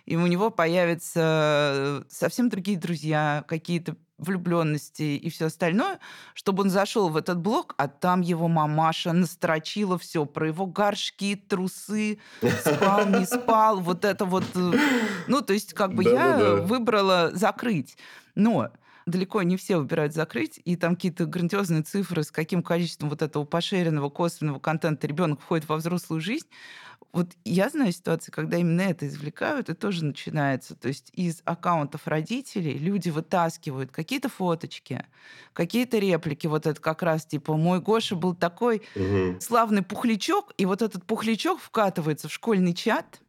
и 0.06 0.16
у 0.18 0.28
него 0.28 0.50
появятся 0.50 2.04
совсем 2.10 2.50
другие 2.50 2.78
друзья, 2.78 3.46
какие-то 3.48 3.96
влюбленности 4.18 5.16
и 5.16 5.30
все 5.30 5.46
остальное, 5.46 6.00
чтобы 6.34 6.64
он 6.64 6.70
зашел 6.70 7.08
в 7.08 7.16
этот 7.16 7.40
блок, 7.40 7.74
а 7.78 7.88
там 7.88 8.20
его 8.20 8.50
мамаша 8.50 9.14
настрочила 9.14 9.98
все 9.98 10.26
про 10.26 10.48
его 10.48 10.66
горшки, 10.66 11.36
трусы, 11.36 12.20
спал, 12.60 13.08
не 13.08 13.26
спал, 13.26 13.80
вот 13.80 14.04
это 14.04 14.26
вот. 14.26 14.44
э, 14.56 14.74
Ну, 15.28 15.42
то 15.42 15.54
есть, 15.54 15.74
как 15.74 15.94
бы 15.94 16.04
я 16.04 16.56
выбрала 16.58 17.32
закрыть. 17.34 17.98
Но 18.36 18.72
далеко 19.06 19.42
не 19.44 19.58
все 19.58 19.78
выбирают 19.78 20.14
закрыть, 20.14 20.60
и 20.64 20.76
там 20.76 20.96
какие-то 20.96 21.26
грандиозные 21.26 21.84
цифры, 21.84 22.24
с 22.24 22.32
каким 22.32 22.64
количеством 22.64 23.10
вот 23.10 23.22
этого 23.22 23.46
пошеренного 23.46 24.10
косвенного 24.10 24.60
контента 24.60 25.08
ребенок 25.08 25.42
входит 25.42 25.68
во 25.68 25.78
взрослую 25.78 26.22
жизнь. 26.22 26.48
Вот 27.12 27.30
я 27.46 27.70
знаю 27.70 27.92
ситуации, 27.92 28.32
когда 28.32 28.58
именно 28.58 28.82
это 28.82 29.08
извлекают, 29.08 29.70
и 29.70 29.76
тоже 29.76 30.04
начинается. 30.04 30.76
То 30.76 30.88
есть 30.88 31.12
из 31.14 31.42
аккаунтов 31.46 32.08
родителей 32.08 32.78
люди 32.78 33.10
вытаскивают 33.10 33.92
какие-то 33.92 34.30
фоточки, 34.30 35.06
какие-то 35.54 36.00
реплики. 36.00 36.48
Вот 36.48 36.66
это 36.66 36.82
как 36.82 37.04
раз 37.04 37.26
типа 37.26 37.56
«Мой 37.56 37.82
Гоша 37.82 38.16
был 38.16 38.34
такой 38.34 38.82
угу. 38.96 39.40
славный 39.42 39.84
пухлячок», 39.84 40.54
и 40.58 40.66
вот 40.66 40.82
этот 40.82 41.06
пухлячок 41.06 41.60
вкатывается 41.60 42.30
в 42.30 42.34
школьный 42.34 42.74
чат, 42.74 43.22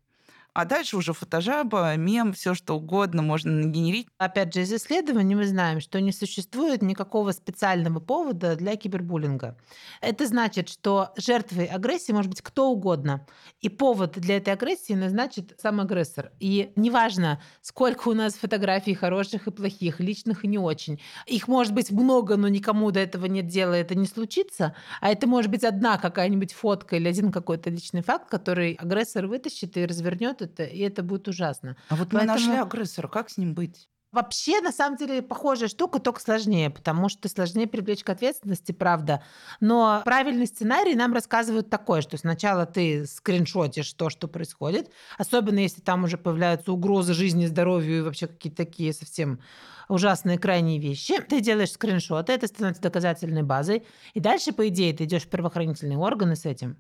а 0.55 0.65
дальше 0.65 0.97
уже 0.97 1.13
фотожаба, 1.13 1.97
мем, 1.97 2.33
все 2.33 2.55
что 2.55 2.77
угодно 2.77 3.23
можно 3.23 3.51
нагенерить. 3.51 4.07
Опять 4.19 4.55
же, 4.55 4.63
из 4.63 4.73
исследований 4.73 5.35
мы 5.35 5.47
знаем, 5.47 5.81
что 5.81 6.01
не 6.01 6.13
существует 6.13 6.81
никакого 6.81 7.33
специального 7.33 7.99
повода 7.99 8.55
для 8.55 8.77
кибербуллинга. 8.77 9.59
Это 10.01 10.27
значит, 10.29 10.69
что 10.69 11.13
жертвой 11.17 11.67
агрессии 11.67 12.13
может 12.13 12.31
быть 12.31 12.41
кто 12.41 12.71
угодно. 12.71 13.27
И 13.61 13.69
повод 13.69 14.13
для 14.13 14.37
этой 14.37 14.53
агрессии 14.53 14.93
назначит 14.93 15.59
сам 15.61 15.81
агрессор. 15.81 16.31
И 16.39 16.73
неважно, 16.77 17.43
сколько 17.61 18.09
у 18.09 18.15
нас 18.15 18.35
фотографий 18.35 18.95
хороших 18.95 19.49
и 19.49 19.51
плохих, 19.51 19.99
личных 19.99 20.45
и 20.45 20.49
не 20.49 20.59
очень. 20.59 21.01
Их 21.27 21.49
может 21.49 21.75
быть 21.75 21.91
много, 21.91 22.37
но 22.37 22.47
никому 22.47 22.93
до 22.93 23.01
этого 23.01 23.27
нет 23.27 23.49
дела, 23.49 23.75
это 23.75 23.97
не 23.97 24.07
случится. 24.07 24.77
А 25.01 25.11
это 25.11 25.27
может 25.27 25.51
быть 25.51 25.65
одна 25.65 25.99
какая-нибудь 25.99 26.53
фотка 26.53 26.95
или 26.95 27.09
один 27.09 27.33
какой-то 27.33 27.71
личный 27.71 28.03
факт, 28.03 28.31
который 28.31 28.75
агрессор 28.75 29.27
вытащит 29.27 29.77
и 29.77 29.85
развернет 29.85 30.44
это, 30.45 30.65
и 30.65 30.81
это 30.81 31.03
будет 31.03 31.29
ужасно. 31.29 31.77
А 31.89 31.97
вот 31.97 32.11
Поэтому... 32.11 32.23
мы 32.23 32.27
нашли 32.27 32.57
агрессора, 32.57 33.09
как 33.09 33.31
с 33.31 33.37
ним 33.37 33.55
быть? 33.55 33.89
Вообще, 34.15 34.61
на 34.61 34.71
самом 34.71 34.97
деле, 34.97 35.23
похожая 35.23 35.69
штука, 35.69 35.99
только 35.99 36.21
сложнее, 36.21 36.71
потому 36.71 37.09
что 37.09 37.29
сложнее 37.29 37.67
привлечь 37.67 38.05
к 38.05 38.11
ответственности, 38.11 38.71
правда. 38.71 39.25
Но 39.59 40.03
правильный 40.05 40.47
сценарий 40.47 40.95
нам 40.95 41.13
рассказывают 41.13 41.69
такой, 41.69 42.01
что 42.01 42.17
сначала 42.17 42.65
ты 42.65 43.07
скриншотишь 43.07 43.93
то, 43.95 44.11
что 44.11 44.29
происходит, 44.29 44.89
особенно 45.19 45.59
если 45.59 45.81
там 45.81 46.05
уже 46.05 46.17
появляются 46.17 46.71
угрозы 46.71 47.13
жизни, 47.13 47.47
здоровью 47.47 47.99
и 47.99 48.03
вообще 48.03 48.29
какие-то 48.29 48.65
такие 48.65 48.93
совсем 48.93 49.41
ужасные 49.89 50.39
крайние 50.39 50.79
вещи. 50.79 51.21
Ты 51.21 51.41
делаешь 51.41 51.73
скриншоты, 51.73 52.35
это 52.35 52.47
становится 52.47 52.83
доказательной 52.83 53.43
базой, 53.43 53.85
и 54.13 54.21
дальше, 54.21 54.53
по 54.53 54.69
идее, 54.69 54.95
ты 54.95 55.05
идешь 55.05 55.25
в 55.25 55.29
правоохранительные 55.29 55.99
органы 55.99 56.37
с 56.37 56.47
этим 56.47 56.77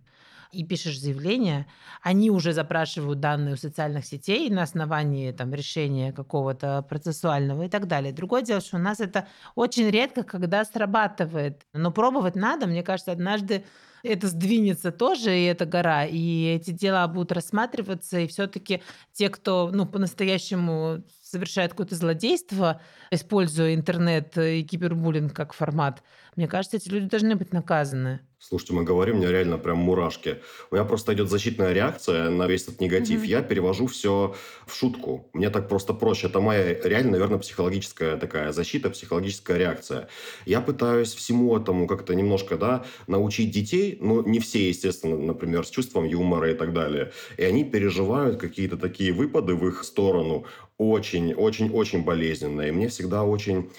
и 0.54 0.64
пишешь 0.64 1.00
заявление, 1.00 1.66
они 2.02 2.30
уже 2.30 2.52
запрашивают 2.52 3.20
данные 3.20 3.54
у 3.54 3.56
социальных 3.56 4.06
сетей 4.06 4.48
на 4.50 4.62
основании 4.62 5.32
там, 5.32 5.52
решения 5.52 6.12
какого-то 6.12 6.82
процессуального 6.88 7.64
и 7.64 7.68
так 7.68 7.86
далее. 7.86 8.12
Другое 8.12 8.42
дело, 8.42 8.60
что 8.60 8.76
у 8.76 8.80
нас 8.80 9.00
это 9.00 9.26
очень 9.54 9.90
редко, 9.90 10.22
когда 10.22 10.64
срабатывает. 10.64 11.66
Но 11.72 11.90
пробовать 11.90 12.36
надо. 12.36 12.66
Мне 12.66 12.82
кажется, 12.82 13.12
однажды 13.12 13.64
это 14.04 14.28
сдвинется 14.28 14.92
тоже, 14.92 15.36
и 15.36 15.44
эта 15.44 15.64
гора, 15.64 16.04
и 16.04 16.54
эти 16.54 16.70
дела 16.70 17.08
будут 17.08 17.32
рассматриваться, 17.32 18.18
и 18.18 18.26
все-таки 18.26 18.82
те, 19.12 19.30
кто 19.30 19.70
ну, 19.72 19.86
по-настоящему 19.86 21.02
совершает 21.22 21.70
какое-то 21.70 21.96
злодейство, 21.96 22.80
используя 23.10 23.74
интернет 23.74 24.36
и 24.36 24.62
кибербуллинг 24.62 25.32
как 25.32 25.54
формат, 25.54 26.02
мне 26.36 26.46
кажется, 26.46 26.76
эти 26.76 26.88
люди 26.90 27.08
должны 27.08 27.34
быть 27.34 27.52
наказаны. 27.52 28.20
Слушайте, 28.46 28.74
мы 28.74 28.84
говорим, 28.84 29.16
у 29.16 29.18
меня 29.20 29.30
реально 29.30 29.56
прям 29.56 29.78
мурашки. 29.78 30.42
У 30.70 30.74
меня 30.74 30.84
просто 30.84 31.14
идет 31.14 31.30
защитная 31.30 31.72
реакция 31.72 32.28
на 32.28 32.46
весь 32.46 32.64
этот 32.64 32.78
негатив. 32.78 33.22
Mm-hmm. 33.22 33.26
Я 33.26 33.40
перевожу 33.40 33.86
все 33.86 34.34
в 34.66 34.76
шутку. 34.76 35.30
Мне 35.32 35.48
так 35.48 35.66
просто 35.66 35.94
проще. 35.94 36.26
Это 36.26 36.40
моя 36.40 36.74
реально, 36.74 37.12
наверное, 37.12 37.38
психологическая 37.38 38.18
такая 38.18 38.52
защита, 38.52 38.90
психологическая 38.90 39.56
реакция. 39.56 40.08
Я 40.44 40.60
пытаюсь 40.60 41.14
всему 41.14 41.56
этому 41.56 41.86
как-то 41.86 42.14
немножко, 42.14 42.58
да, 42.58 42.84
научить 43.06 43.50
детей, 43.50 43.96
но 44.02 44.20
не 44.20 44.40
все, 44.40 44.68
естественно, 44.68 45.16
например, 45.16 45.64
с 45.64 45.70
чувством 45.70 46.04
юмора 46.04 46.50
и 46.50 46.54
так 46.54 46.74
далее. 46.74 47.12
И 47.38 47.44
они 47.44 47.64
переживают 47.64 48.38
какие-то 48.38 48.76
такие 48.76 49.14
выпады 49.14 49.54
в 49.54 49.66
их 49.66 49.84
сторону 49.84 50.44
очень, 50.76 51.32
очень, 51.32 51.70
очень 51.70 52.04
болезненные. 52.04 52.68
И 52.68 52.72
мне 52.72 52.88
всегда 52.88 53.24
очень 53.24 53.70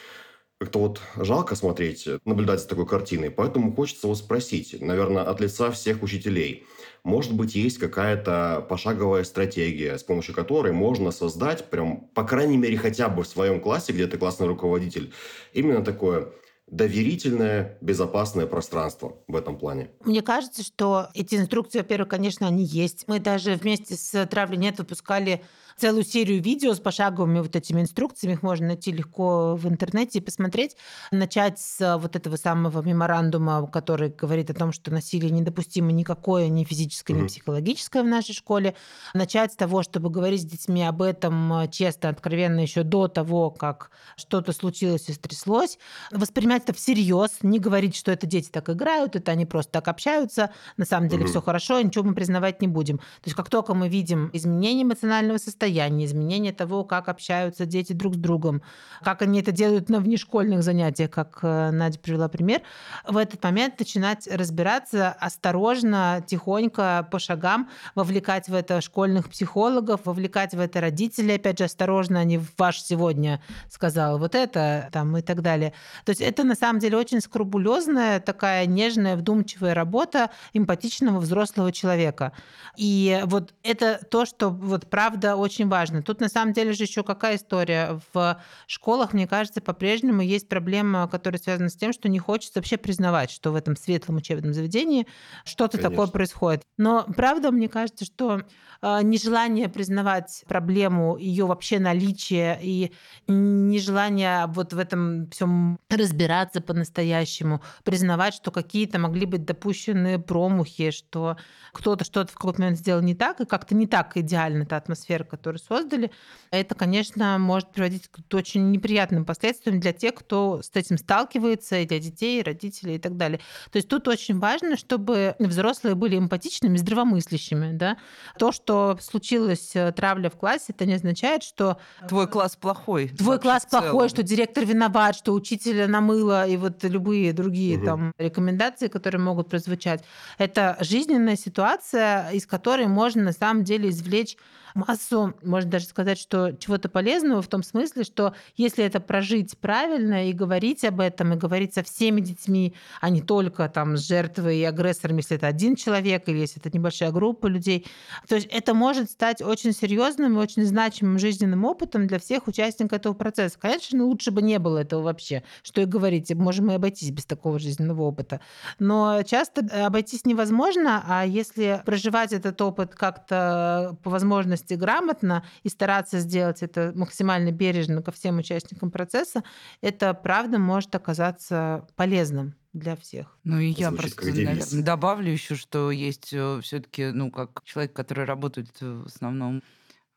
как-то 0.59 0.79
вот 0.79 1.01
жалко 1.17 1.55
смотреть, 1.55 2.07
наблюдать 2.23 2.61
за 2.61 2.67
такой 2.67 2.87
картиной. 2.87 3.29
Поэтому 3.29 3.73
хочется 3.75 4.07
вас 4.07 4.19
спросить, 4.19 4.79
наверное, 4.79 5.23
от 5.23 5.41
лица 5.41 5.69
всех 5.71 6.01
учителей. 6.01 6.65
Может 7.03 7.33
быть, 7.33 7.55
есть 7.55 7.77
какая-то 7.77 8.65
пошаговая 8.69 9.25
стратегия, 9.25 9.97
с 9.97 10.03
помощью 10.03 10.33
которой 10.33 10.71
можно 10.71 11.11
создать, 11.11 11.69
прям, 11.69 12.07
по 12.13 12.23
крайней 12.23 12.57
мере, 12.57 12.77
хотя 12.77 13.09
бы 13.09 13.23
в 13.23 13.27
своем 13.27 13.59
классе, 13.59 13.91
где 13.91 14.07
ты 14.07 14.17
классный 14.17 14.47
руководитель, 14.47 15.11
именно 15.53 15.83
такое 15.83 16.29
доверительное, 16.67 17.77
безопасное 17.81 18.47
пространство 18.47 19.17
в 19.27 19.35
этом 19.35 19.57
плане. 19.57 19.91
Мне 20.03 20.21
кажется, 20.21 20.63
что 20.63 21.09
эти 21.13 21.35
инструкции, 21.35 21.79
во-первых, 21.79 22.09
конечно, 22.09 22.47
они 22.47 22.63
есть. 22.63 23.05
Мы 23.07 23.19
даже 23.19 23.55
вместе 23.55 23.95
с 23.95 24.25
Травли 24.27 24.55
Нет 24.55 24.79
выпускали 24.79 25.43
целую 25.77 26.03
серию 26.03 26.41
видео 26.41 26.73
с 26.73 26.79
пошаговыми 26.79 27.39
вот 27.39 27.55
этими 27.55 27.81
инструкциями. 27.81 28.33
Их 28.33 28.43
можно 28.43 28.67
найти 28.67 28.91
легко 28.91 29.55
в 29.55 29.67
интернете 29.67 30.19
и 30.19 30.21
посмотреть. 30.21 30.77
Начать 31.11 31.59
с 31.59 31.97
вот 31.97 32.15
этого 32.15 32.37
самого 32.37 32.81
меморандума, 32.81 33.67
который 33.67 34.09
говорит 34.09 34.49
о 34.49 34.53
том, 34.53 34.71
что 34.71 34.91
насилие 34.91 35.31
недопустимо 35.31 35.91
никакое, 35.91 36.47
ни 36.47 36.63
физическое, 36.63 37.13
ни 37.13 37.27
психологическое 37.27 38.03
в 38.03 38.07
нашей 38.07 38.33
школе. 38.33 38.75
Начать 39.13 39.53
с 39.53 39.55
того, 39.55 39.83
чтобы 39.83 40.09
говорить 40.09 40.41
с 40.41 40.45
детьми 40.45 40.83
об 40.83 41.01
этом 41.01 41.53
э, 41.53 41.67
честно, 41.69 42.09
откровенно 42.09 42.61
еще 42.61 42.83
до 42.83 43.07
того, 43.07 43.51
как 43.51 43.91
что-то 44.15 44.53
случилось 44.53 45.09
и 45.09 45.13
стряслось. 45.13 45.77
Воспринимать 46.11 46.54
это 46.55 46.73
всерьез, 46.73 47.37
не 47.41 47.59
говорить, 47.59 47.95
что 47.95 48.11
это 48.11 48.25
дети 48.25 48.49
так 48.49 48.69
играют, 48.69 49.15
это 49.15 49.31
они 49.31 49.45
просто 49.45 49.73
так 49.73 49.87
общаются. 49.87 50.51
На 50.77 50.85
самом 50.85 51.09
деле 51.09 51.25
все 51.25 51.41
хорошо, 51.41 51.81
ничего 51.81 52.05
мы 52.05 52.15
признавать 52.15 52.61
не 52.61 52.67
будем. 52.67 52.97
То 52.97 53.25
есть 53.25 53.35
как 53.35 53.49
только 53.49 53.73
мы 53.73 53.89
видим 53.89 54.29
изменение 54.33 54.83
эмоционального 54.83 55.37
состояния, 55.37 56.05
изменение 56.05 56.53
того, 56.53 56.83
как 56.83 57.09
общаются 57.09 57.65
дети 57.65 57.93
друг 57.93 58.15
с 58.15 58.17
другом, 58.17 58.61
как 59.03 59.21
они 59.21 59.41
это 59.41 59.51
делают 59.51 59.89
на 59.89 59.99
внешкольных 59.99 60.63
занятиях, 60.63 61.11
как 61.11 61.39
э, 61.41 61.71
Надя 61.71 61.99
привела 61.99 62.27
пример, 62.27 62.61
в 63.07 63.17
этот 63.17 63.43
момент 63.43 63.79
начинать 63.79 64.27
разбираться 64.27 65.09
осторожно, 65.11 66.23
тихонько, 66.25 67.07
по 67.11 67.19
шагам, 67.19 67.69
вовлекать 67.95 68.47
в 68.47 68.53
это 68.53 68.81
школьных 68.81 69.29
психологов, 69.29 70.01
вовлекать 70.05 70.53
в 70.53 70.59
это 70.59 70.81
родителей, 70.81 71.35
опять 71.35 71.59
же, 71.59 71.65
осторожно, 71.65 72.23
не 72.23 72.39
ваш 72.57 72.81
сегодня 72.81 73.41
сказал 73.69 74.19
вот 74.19 74.35
это, 74.35 74.89
там 74.91 75.17
и 75.17 75.21
так 75.21 75.41
далее. 75.41 75.73
То 76.05 76.11
есть 76.11 76.21
это 76.21 76.43
на 76.45 76.55
самом 76.55 76.79
деле 76.79 76.97
очень 76.97 77.21
скрупулезная, 77.21 78.19
такая 78.19 78.65
нежная, 78.65 79.15
вдумчивая 79.15 79.73
работа 79.73 80.31
эмпатичного 80.53 81.19
взрослого 81.19 81.71
человека. 81.71 82.31
И 82.77 83.21
вот 83.25 83.53
это 83.63 83.99
то, 84.09 84.25
что 84.25 84.49
вот 84.49 84.89
правда 84.89 85.35
очень 85.35 85.67
важно. 85.67 86.01
Тут 86.03 86.21
на 86.21 86.29
самом 86.29 86.53
деле 86.53 86.73
же 86.73 86.83
еще 86.83 87.03
какая 87.03 87.35
история? 87.37 87.99
В 88.13 88.41
школах, 88.67 89.13
мне 89.13 89.27
кажется, 89.27 89.61
по-прежнему 89.61 90.21
есть 90.21 90.47
проблема, 90.47 91.07
которая 91.07 91.39
связана 91.39 91.69
с 91.69 91.75
тем, 91.75 91.93
что 91.93 92.09
не 92.09 92.19
хочется 92.19 92.59
вообще 92.59 92.77
признавать, 92.77 93.31
что 93.31 93.51
в 93.51 93.55
этом 93.55 93.75
светлом 93.75 94.17
учебном 94.17 94.53
заведении 94.53 95.07
что-то 95.43 95.77
такое 95.77 96.07
происходит. 96.07 96.63
Но 96.77 97.05
правда, 97.15 97.51
мне 97.51 97.69
кажется, 97.69 98.05
что 98.05 98.41
а, 98.81 99.01
нежелание 99.01 99.69
признавать 99.69 100.43
проблему, 100.47 101.17
ее 101.17 101.45
вообще 101.45 101.79
наличие 101.79 102.59
и 102.61 102.91
нежелание 103.27 104.45
вот 104.47 104.73
в 104.73 104.77
этом 104.77 105.29
всем 105.31 105.79
разбираться 105.89 106.34
по-настоящему, 106.61 107.61
признавать, 107.83 108.33
что 108.33 108.51
какие-то 108.51 108.99
могли 108.99 109.25
быть 109.25 109.45
допущены 109.45 110.19
промахи, 110.19 110.91
что 110.91 111.37
кто-то 111.73 112.05
что-то 112.05 112.31
в 112.31 112.35
какой-то 112.35 112.61
момент 112.61 112.77
сделал 112.77 113.01
не 113.01 113.15
так, 113.15 113.41
и 113.41 113.45
как-то 113.45 113.75
не 113.75 113.87
так 113.87 114.17
идеально 114.17 114.63
эта 114.63 114.77
атмосфера, 114.77 115.23
которую 115.23 115.59
создали, 115.59 116.11
это, 116.51 116.75
конечно, 116.75 117.37
может 117.37 117.71
приводить 117.71 118.07
к 118.07 118.33
очень 118.33 118.71
неприятным 118.71 119.25
последствиям 119.25 119.79
для 119.79 119.93
тех, 119.93 120.15
кто 120.15 120.61
с 120.61 120.71
этим 120.73 120.97
сталкивается, 120.97 121.77
и 121.79 121.85
для 121.85 121.99
детей, 121.99 122.39
и 122.39 122.43
родителей 122.43 122.95
и 122.95 122.99
так 122.99 123.17
далее. 123.17 123.39
То 123.71 123.77
есть 123.77 123.87
тут 123.87 124.07
очень 124.07 124.39
важно, 124.39 124.77
чтобы 124.77 125.35
взрослые 125.39 125.95
были 125.95 126.17
эмпатичными, 126.17 126.77
здравомыслящими. 126.77 127.75
Да? 127.75 127.97
То, 128.37 128.51
что 128.51 128.97
случилась 129.01 129.75
э, 129.75 129.91
травля 129.91 130.29
в 130.29 130.35
классе, 130.35 130.65
это 130.69 130.85
не 130.85 130.93
означает, 130.93 131.43
что... 131.43 131.77
Твой 132.07 132.27
класс 132.27 132.55
плохой. 132.55 133.09
Твой 133.09 133.39
класс 133.39 133.65
плохой, 133.65 134.09
что 134.09 134.23
директор 134.23 134.65
виноват, 134.65 135.15
что 135.15 135.33
учителя 135.33 135.87
намыло, 136.25 136.47
и 136.47 136.57
вот 136.57 136.83
любые 136.83 137.33
другие 137.33 137.77
угу. 137.77 137.85
там 137.85 138.13
рекомендации, 138.17 138.87
которые 138.87 139.21
могут 139.21 139.49
прозвучать. 139.49 140.03
Это 140.37 140.77
жизненная 140.79 141.35
ситуация, 141.35 142.29
из 142.31 142.45
которой 142.45 142.87
можно 142.87 143.23
на 143.23 143.31
самом 143.31 143.63
деле 143.63 143.89
извлечь 143.89 144.37
массу, 144.75 145.33
можно 145.41 145.71
даже 145.71 145.85
сказать, 145.85 146.19
что 146.19 146.51
чего-то 146.51 146.89
полезного 146.89 147.41
в 147.41 147.47
том 147.47 147.63
смысле, 147.63 148.03
что 148.03 148.35
если 148.57 148.83
это 148.83 148.99
прожить 148.99 149.57
правильно 149.57 150.29
и 150.29 150.33
говорить 150.33 150.83
об 150.83 150.99
этом, 150.99 151.33
и 151.33 151.37
говорить 151.37 151.73
со 151.73 151.81
всеми 151.83 152.21
детьми, 152.21 152.75
а 153.01 153.09
не 153.09 153.21
только 153.21 153.67
там 153.69 153.97
с 153.97 154.05
жертвой 154.05 154.59
и 154.59 154.63
агрессором, 154.63 155.17
если 155.17 155.37
это 155.37 155.47
один 155.47 155.75
человек 155.75 156.27
или 156.27 156.37
если 156.39 156.61
это 156.61 156.75
небольшая 156.75 157.11
группа 157.11 157.47
людей, 157.47 157.87
то 158.27 158.35
есть 158.35 158.47
это 158.51 158.73
может 158.73 159.09
стать 159.09 159.41
очень 159.41 159.71
серьезным 159.71 160.37
и 160.37 160.41
очень 160.41 160.65
значимым 160.65 161.19
жизненным 161.19 161.63
опытом 161.63 162.07
для 162.07 162.19
всех 162.19 162.47
участников 162.47 162.99
этого 162.99 163.13
процесса. 163.13 163.57
Конечно, 163.57 164.03
лучше 164.03 164.31
бы 164.31 164.41
не 164.41 164.59
было 164.59 164.79
этого 164.79 165.01
вообще, 165.01 165.43
что 165.63 165.81
и 165.81 165.85
говорить, 165.85 166.33
можем 166.35 166.69
и 166.71 166.75
обойтись 166.75 167.11
без 167.11 167.25
такого 167.25 167.59
жизненного 167.59 168.01
опыта. 168.01 168.41
Но 168.79 169.23
часто 169.23 169.85
обойтись 169.85 170.25
невозможно, 170.25 171.03
а 171.07 171.25
если 171.25 171.81
проживать 171.85 172.33
этот 172.33 172.61
опыт 172.61 172.93
как-то 172.93 173.97
по 174.03 174.09
возможности 174.09 174.64
грамотно 174.73 175.45
и 175.63 175.69
стараться 175.69 176.19
сделать 176.19 176.63
это 176.63 176.91
максимально 176.95 177.51
бережно 177.51 178.01
ко 178.01 178.11
всем 178.11 178.39
участникам 178.39 178.89
процесса, 178.89 179.43
это 179.81 180.13
правда 180.13 180.57
может 180.57 180.95
оказаться 180.95 181.87
полезным 181.95 182.55
для 182.73 182.95
всех. 182.95 183.37
Ну 183.43 183.59
и 183.59 183.67
я 183.67 183.89
Звучит 183.89 184.15
просто, 184.15 184.25
наверное, 184.43 184.83
добавлю 184.83 185.31
еще, 185.31 185.55
что 185.55 185.91
есть 185.91 186.33
э, 186.33 186.59
все-таки, 186.61 187.05
ну, 187.11 187.31
как 187.31 187.63
человек, 187.63 187.93
который 187.93 188.25
работает 188.25 188.69
в 188.81 189.05
основном 189.05 189.61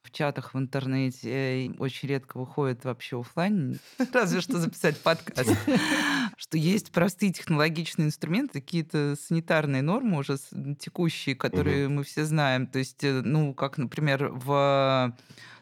в 0.03 0.11
чатах 0.11 0.55
в 0.55 0.59
интернете 0.59 1.73
очень 1.79 2.09
редко 2.09 2.39
выходит 2.39 2.85
вообще 2.85 3.21
офлайн, 3.21 3.79
разве 4.13 4.41
что 4.41 4.59
записать 4.59 4.99
подкаст, 4.99 5.51
что 6.37 6.57
есть 6.57 6.93
простые 6.93 7.33
технологичные 7.33 8.07
инструменты, 8.07 8.61
какие-то 8.61 9.17
санитарные 9.21 9.83
нормы 9.83 10.19
уже 10.19 10.39
текущие, 10.79 11.35
которые 11.35 11.89
мы 11.89 12.05
все 12.05 12.25
знаем. 12.25 12.67
То 12.67 12.79
есть, 12.79 13.05
э, 13.05 13.23
ну, 13.23 13.55
как, 13.55 13.79
например, 13.79 14.31
в 14.33 15.15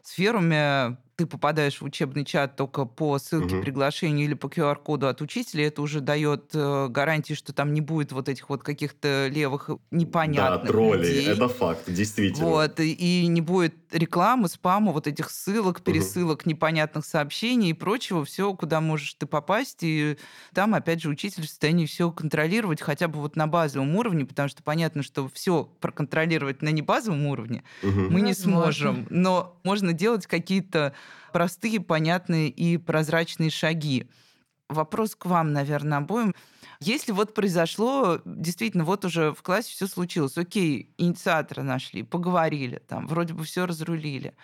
сферуме 0.02 0.98
ты 1.16 1.26
попадаешь 1.26 1.80
в 1.80 1.84
учебный 1.84 2.24
чат 2.24 2.56
только 2.56 2.84
по 2.84 3.18
ссылке 3.18 3.56
угу. 3.56 3.62
приглашению 3.62 4.26
или 4.26 4.34
по 4.34 4.46
QR-коду 4.46 5.08
от 5.08 5.22
учителя, 5.22 5.66
это 5.66 5.80
уже 5.80 6.00
дает 6.00 6.50
э, 6.52 6.88
гарантии, 6.88 7.32
что 7.32 7.54
там 7.54 7.72
не 7.72 7.80
будет 7.80 8.12
вот 8.12 8.28
этих 8.28 8.48
вот 8.50 8.62
каких-то 8.62 9.28
левых 9.28 9.70
непонятных 9.90 10.62
Да, 10.62 10.66
троллей, 10.68 11.08
людей. 11.08 11.28
это 11.28 11.48
факт, 11.48 11.90
действительно. 11.90 12.46
Вот, 12.46 12.80
и 12.80 13.26
не 13.28 13.40
будет 13.40 13.74
рекламы, 13.98 14.48
спама, 14.48 14.92
вот 14.92 15.06
этих 15.06 15.30
ссылок, 15.30 15.82
пересылок, 15.82 16.40
угу. 16.40 16.50
непонятных 16.50 17.04
сообщений 17.04 17.70
и 17.70 17.74
прочего, 17.74 18.24
все, 18.24 18.54
куда 18.54 18.80
можешь 18.80 19.14
ты 19.14 19.26
попасть, 19.26 19.78
и 19.82 20.16
там, 20.54 20.74
опять 20.74 21.02
же, 21.02 21.08
учитель 21.08 21.42
в 21.42 21.48
состоянии 21.48 21.86
все 21.86 22.10
контролировать 22.10 22.80
хотя 22.80 23.08
бы 23.08 23.20
вот 23.20 23.36
на 23.36 23.46
базовом 23.46 23.94
уровне, 23.96 24.24
потому 24.24 24.48
что 24.48 24.62
понятно, 24.62 25.02
что 25.02 25.28
все 25.28 25.68
проконтролировать 25.80 26.62
на 26.62 26.68
небазовом 26.68 27.26
уровне 27.26 27.64
угу. 27.82 28.00
мы 28.10 28.20
не 28.20 28.34
сможем, 28.34 29.06
но 29.10 29.58
можно 29.64 29.92
делать 29.92 30.26
какие-то 30.26 30.94
простые, 31.32 31.80
понятные 31.80 32.48
и 32.48 32.78
прозрачные 32.78 33.50
шаги. 33.50 34.08
Вопрос 34.68 35.14
к 35.14 35.26
вам, 35.26 35.52
наверное, 35.52 35.98
обоим. 35.98 36.34
Если 36.80 37.12
вот 37.12 37.34
произошло, 37.34 38.20
действительно, 38.24 38.84
вот 38.84 39.04
уже 39.04 39.32
в 39.32 39.42
классе 39.42 39.70
все 39.72 39.86
случилось, 39.86 40.36
окей, 40.38 40.94
инициатора 40.98 41.62
нашли, 41.62 42.02
поговорили, 42.02 42.78
там, 42.86 43.06
вроде 43.06 43.34
бы 43.34 43.44
все 43.44 43.66
разрулили. 43.66 44.34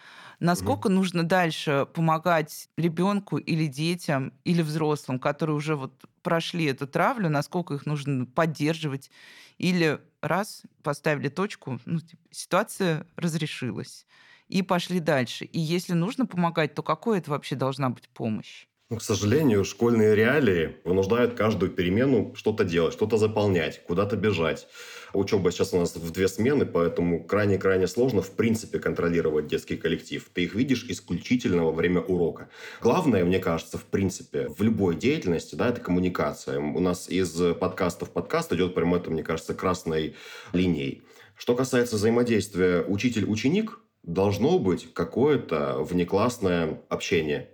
Насколько 0.40 0.88
mm 0.88 0.88
нужно 0.88 1.22
дальше 1.24 1.86
помогать 1.94 2.68
ребенку 2.76 3.36
или 3.38 3.66
детям, 3.66 4.32
или 4.44 4.62
взрослым, 4.62 5.18
которые 5.18 5.56
уже 5.56 5.76
вот 5.76 6.04
прошли 6.22 6.64
эту 6.66 6.86
травлю, 6.86 7.28
насколько 7.28 7.74
их 7.74 7.86
нужно 7.86 8.26
поддерживать, 8.26 9.10
или 9.58 10.00
раз, 10.20 10.62
поставили 10.82 11.28
точку, 11.28 11.80
ну, 11.84 12.00
типа, 12.00 12.22
ситуация 12.30 13.06
разрешилась 13.16 14.06
и 14.48 14.62
пошли 14.62 15.00
дальше. 15.00 15.44
И 15.44 15.58
если 15.60 15.92
нужно 15.94 16.26
помогать, 16.26 16.74
то 16.74 16.82
какой 16.82 17.18
это 17.18 17.30
вообще 17.30 17.56
должна 17.56 17.90
быть 17.90 18.08
помощь? 18.08 18.66
Ну, 18.92 18.98
к 18.98 19.02
сожалению, 19.02 19.64
школьные 19.64 20.14
реалии 20.14 20.76
вынуждают 20.84 21.32
каждую 21.32 21.72
перемену 21.72 22.34
что-то 22.34 22.62
делать, 22.62 22.92
что-то 22.92 23.16
заполнять, 23.16 23.82
куда-то 23.86 24.16
бежать. 24.16 24.68
Учеба 25.14 25.50
сейчас 25.50 25.72
у 25.72 25.78
нас 25.78 25.96
в 25.96 26.10
две 26.10 26.28
смены, 26.28 26.66
поэтому 26.66 27.24
крайне-крайне 27.24 27.86
сложно 27.86 28.20
в 28.20 28.32
принципе 28.32 28.78
контролировать 28.78 29.46
детский 29.46 29.78
коллектив. 29.78 30.28
Ты 30.34 30.42
их 30.42 30.54
видишь 30.54 30.84
исключительно 30.90 31.64
во 31.64 31.72
время 31.72 32.02
урока. 32.02 32.50
Главное, 32.82 33.24
мне 33.24 33.38
кажется, 33.38 33.78
в 33.78 33.84
принципе, 33.84 34.48
в 34.50 34.60
любой 34.60 34.94
деятельности, 34.94 35.54
да, 35.54 35.70
это 35.70 35.80
коммуникация. 35.80 36.60
У 36.60 36.80
нас 36.80 37.08
из 37.08 37.30
подкаста 37.54 38.04
в 38.04 38.10
подкаст 38.10 38.52
идет 38.52 38.74
прямо 38.74 38.98
это, 38.98 39.10
мне 39.10 39.22
кажется, 39.22 39.54
красной 39.54 40.16
линией. 40.52 41.02
Что 41.34 41.54
касается 41.54 41.96
взаимодействия 41.96 42.82
учитель-ученик, 42.82 43.78
должно 44.02 44.58
быть 44.58 44.92
какое-то 44.92 45.78
внеклассное 45.78 46.82
общение 46.90 47.48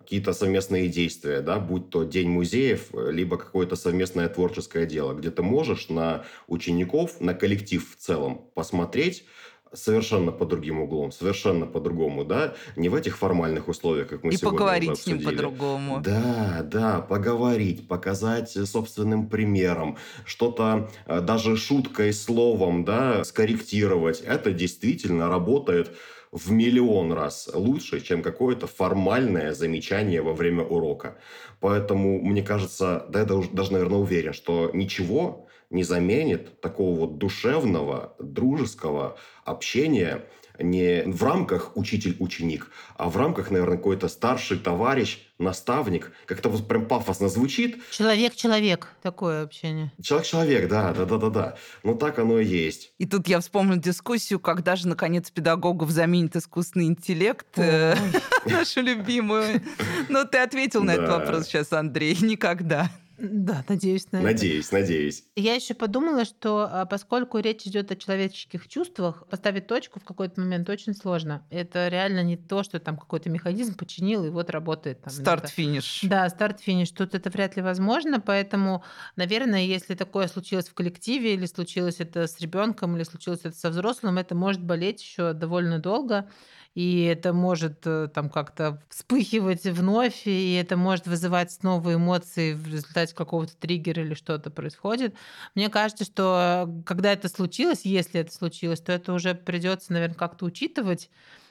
какие-то 0.00 0.32
совместные 0.32 0.88
действия, 0.88 1.40
да, 1.40 1.60
будь 1.60 1.90
то 1.90 2.04
день 2.04 2.28
музеев, 2.28 2.88
либо 2.92 3.36
какое-то 3.36 3.76
совместное 3.76 4.28
творческое 4.28 4.86
дело, 4.86 5.12
где 5.12 5.30
ты 5.30 5.42
можешь 5.42 5.88
на 5.88 6.24
учеников, 6.48 7.20
на 7.20 7.34
коллектив 7.34 7.86
в 7.88 7.96
целом 7.96 8.40
посмотреть, 8.54 9.24
совершенно 9.72 10.32
по 10.32 10.44
другим 10.46 10.80
углом, 10.80 11.12
совершенно 11.12 11.66
по-другому, 11.66 12.24
да, 12.24 12.54
не 12.76 12.88
в 12.88 12.94
этих 12.94 13.16
формальных 13.16 13.68
условиях, 13.68 14.08
как 14.08 14.24
мы 14.24 14.32
и 14.32 14.36
сегодня 14.36 14.58
поговорить 14.58 14.98
с 14.98 15.06
ним 15.06 15.22
по-другому. 15.22 16.00
Да, 16.00 16.62
да, 16.64 17.00
поговорить, 17.00 17.86
показать 17.86 18.50
собственным 18.50 19.28
примером, 19.28 19.96
что-то 20.24 20.90
э, 21.06 21.20
даже 21.20 21.56
шуткой, 21.56 22.12
словом, 22.12 22.84
да, 22.84 23.22
скорректировать. 23.24 24.20
Это 24.20 24.52
действительно 24.52 25.28
работает 25.28 25.92
в 26.32 26.50
миллион 26.52 27.12
раз 27.12 27.50
лучше, 27.52 28.00
чем 28.00 28.22
какое-то 28.22 28.66
формальное 28.66 29.52
замечание 29.52 30.22
во 30.22 30.32
время 30.32 30.64
урока. 30.64 31.18
Поэтому, 31.60 32.20
мне 32.20 32.42
кажется, 32.42 33.06
да 33.08 33.20
я 33.20 33.24
даже, 33.24 33.72
наверное, 33.72 33.98
уверен, 33.98 34.32
что 34.32 34.70
ничего 34.72 35.48
не 35.70 35.82
заменит 35.82 36.60
такого 36.60 37.00
вот 37.00 37.18
душевного, 37.18 38.14
дружеского 38.18 39.16
общения 39.44 40.24
не 40.58 41.02
в 41.06 41.22
рамках 41.22 41.76
учитель-ученик, 41.76 42.70
а 42.96 43.08
в 43.08 43.16
рамках, 43.16 43.50
наверное, 43.50 43.78
какой-то 43.78 44.08
старший 44.08 44.58
товарищ, 44.58 45.29
наставник. 45.40 46.12
Как-то 46.26 46.48
вот 46.48 46.66
прям 46.68 46.86
пафосно 46.86 47.28
звучит. 47.28 47.80
Человек-человек, 47.90 48.88
такое 49.02 49.42
общение. 49.42 49.92
Человек-человек, 50.02 50.68
да, 50.68 50.92
да-да-да-да. 50.92 51.56
Ну, 51.82 51.94
так 51.94 52.18
оно 52.18 52.38
и 52.38 52.44
есть. 52.44 52.92
И 52.98 53.06
тут 53.06 53.28
я 53.28 53.40
вспомнил 53.40 53.76
дискуссию, 53.76 54.40
когда 54.40 54.76
же, 54.76 54.88
наконец, 54.88 55.30
педагогов 55.30 55.90
заменит 55.90 56.36
искусственный 56.36 56.86
интеллект, 56.86 57.46
э, 57.56 57.96
нашу 58.46 58.82
любимую. 58.82 59.62
Ну, 60.08 60.24
ты 60.26 60.38
ответил 60.38 60.82
на 60.82 60.92
этот 60.92 61.08
вопрос 61.08 61.46
сейчас, 61.46 61.72
Андрей. 61.72 62.16
Никогда. 62.20 62.90
Да, 63.20 63.62
надеюсь 63.68 64.10
на 64.12 64.22
Надеюсь, 64.22 64.68
это. 64.68 64.76
надеюсь. 64.80 65.24
Я 65.36 65.54
еще 65.54 65.74
подумала, 65.74 66.24
что 66.24 66.68
а, 66.70 66.86
поскольку 66.86 67.38
речь 67.38 67.66
идет 67.66 67.90
о 67.90 67.96
человеческих 67.96 68.66
чувствах, 68.66 69.26
поставить 69.28 69.66
точку 69.66 70.00
в 70.00 70.04
какой-то 70.04 70.40
момент 70.40 70.68
очень 70.70 70.94
сложно. 70.94 71.46
Это 71.50 71.88
реально 71.88 72.22
не 72.22 72.36
то, 72.38 72.62
что 72.62 72.80
там 72.80 72.96
какой-то 72.96 73.28
механизм 73.28 73.74
починил 73.76 74.24
и 74.24 74.30
вот 74.30 74.48
работает. 74.48 75.00
Старт-финиш. 75.06 76.00
Да, 76.04 76.28
старт-финиш. 76.30 76.90
Тут 76.92 77.14
это 77.14 77.28
вряд 77.28 77.56
ли 77.56 77.62
возможно, 77.62 78.20
поэтому, 78.20 78.84
наверное, 79.16 79.64
если 79.64 79.94
такое 79.94 80.26
случилось 80.26 80.68
в 80.68 80.74
коллективе 80.74 81.34
или 81.34 81.44
случилось 81.44 81.96
это 82.00 82.26
с 82.26 82.40
ребенком 82.40 82.96
или 82.96 83.04
случилось 83.04 83.40
это 83.44 83.56
со 83.56 83.68
взрослым, 83.68 84.16
это 84.16 84.34
может 84.34 84.62
болеть 84.62 85.02
еще 85.02 85.34
довольно 85.34 85.78
долго 85.78 86.30
и 86.74 87.02
это 87.02 87.32
может 87.32 87.86
э, 87.86 88.08
там 88.14 88.30
как-то 88.30 88.80
вспыхивать 88.88 89.64
вновь, 89.64 90.26
и 90.26 90.54
это 90.54 90.76
может 90.76 91.06
вызывать 91.06 91.50
снова 91.50 91.94
эмоции 91.94 92.54
в 92.54 92.66
результате 92.68 93.14
какого-то 93.14 93.56
триггера 93.56 94.02
или 94.02 94.14
что-то 94.14 94.50
происходит. 94.50 95.14
Мне 95.54 95.68
кажется, 95.68 96.04
что 96.04 96.66
э, 96.68 96.82
когда 96.84 97.12
это 97.12 97.28
случилось, 97.28 97.80
если 97.84 98.20
это 98.20 98.32
случилось, 98.32 98.80
то 98.80 98.92
это 98.92 99.12
уже 99.12 99.34
придется, 99.34 99.92
наверное, 99.92 100.14
как-то 100.14 100.44
учитывать, 100.44 101.10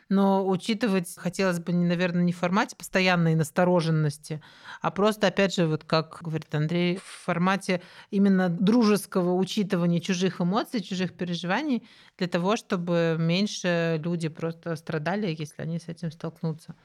но 0.10 0.45
учитывать 0.47 1.14
хотелось 1.18 1.60
бы, 1.60 1.72
наверное, 1.74 2.24
не 2.24 2.34
в 2.34 2.38
формате 2.38 2.76
постоянной 2.76 3.36
настороженности, 3.36 4.41
а 4.82 4.91
просто, 4.91 5.28
опять 5.28 5.53
же, 5.55 5.68
вот 5.68 5.84
как 5.84 6.20
говорит 6.22 6.53
Андрей, 6.55 6.97
в 6.97 7.03
формате 7.26 7.82
именно 8.12 8.49
дружеского 8.49 9.34
учитывания 9.36 9.99
чужих 10.01 10.41
эмоций, 10.41 10.82
чужих 10.82 11.14
переживаний, 11.16 11.88
для 12.18 12.28
того, 12.28 12.55
чтобы 12.57 13.16
меньше 13.20 13.99
люди 14.03 14.28
просто 14.30 14.76
страдали, 14.76 15.36
если 15.38 15.62
они 15.62 15.80
с 15.80 15.88
этим 15.88 16.12
столкнутся. 16.12 16.76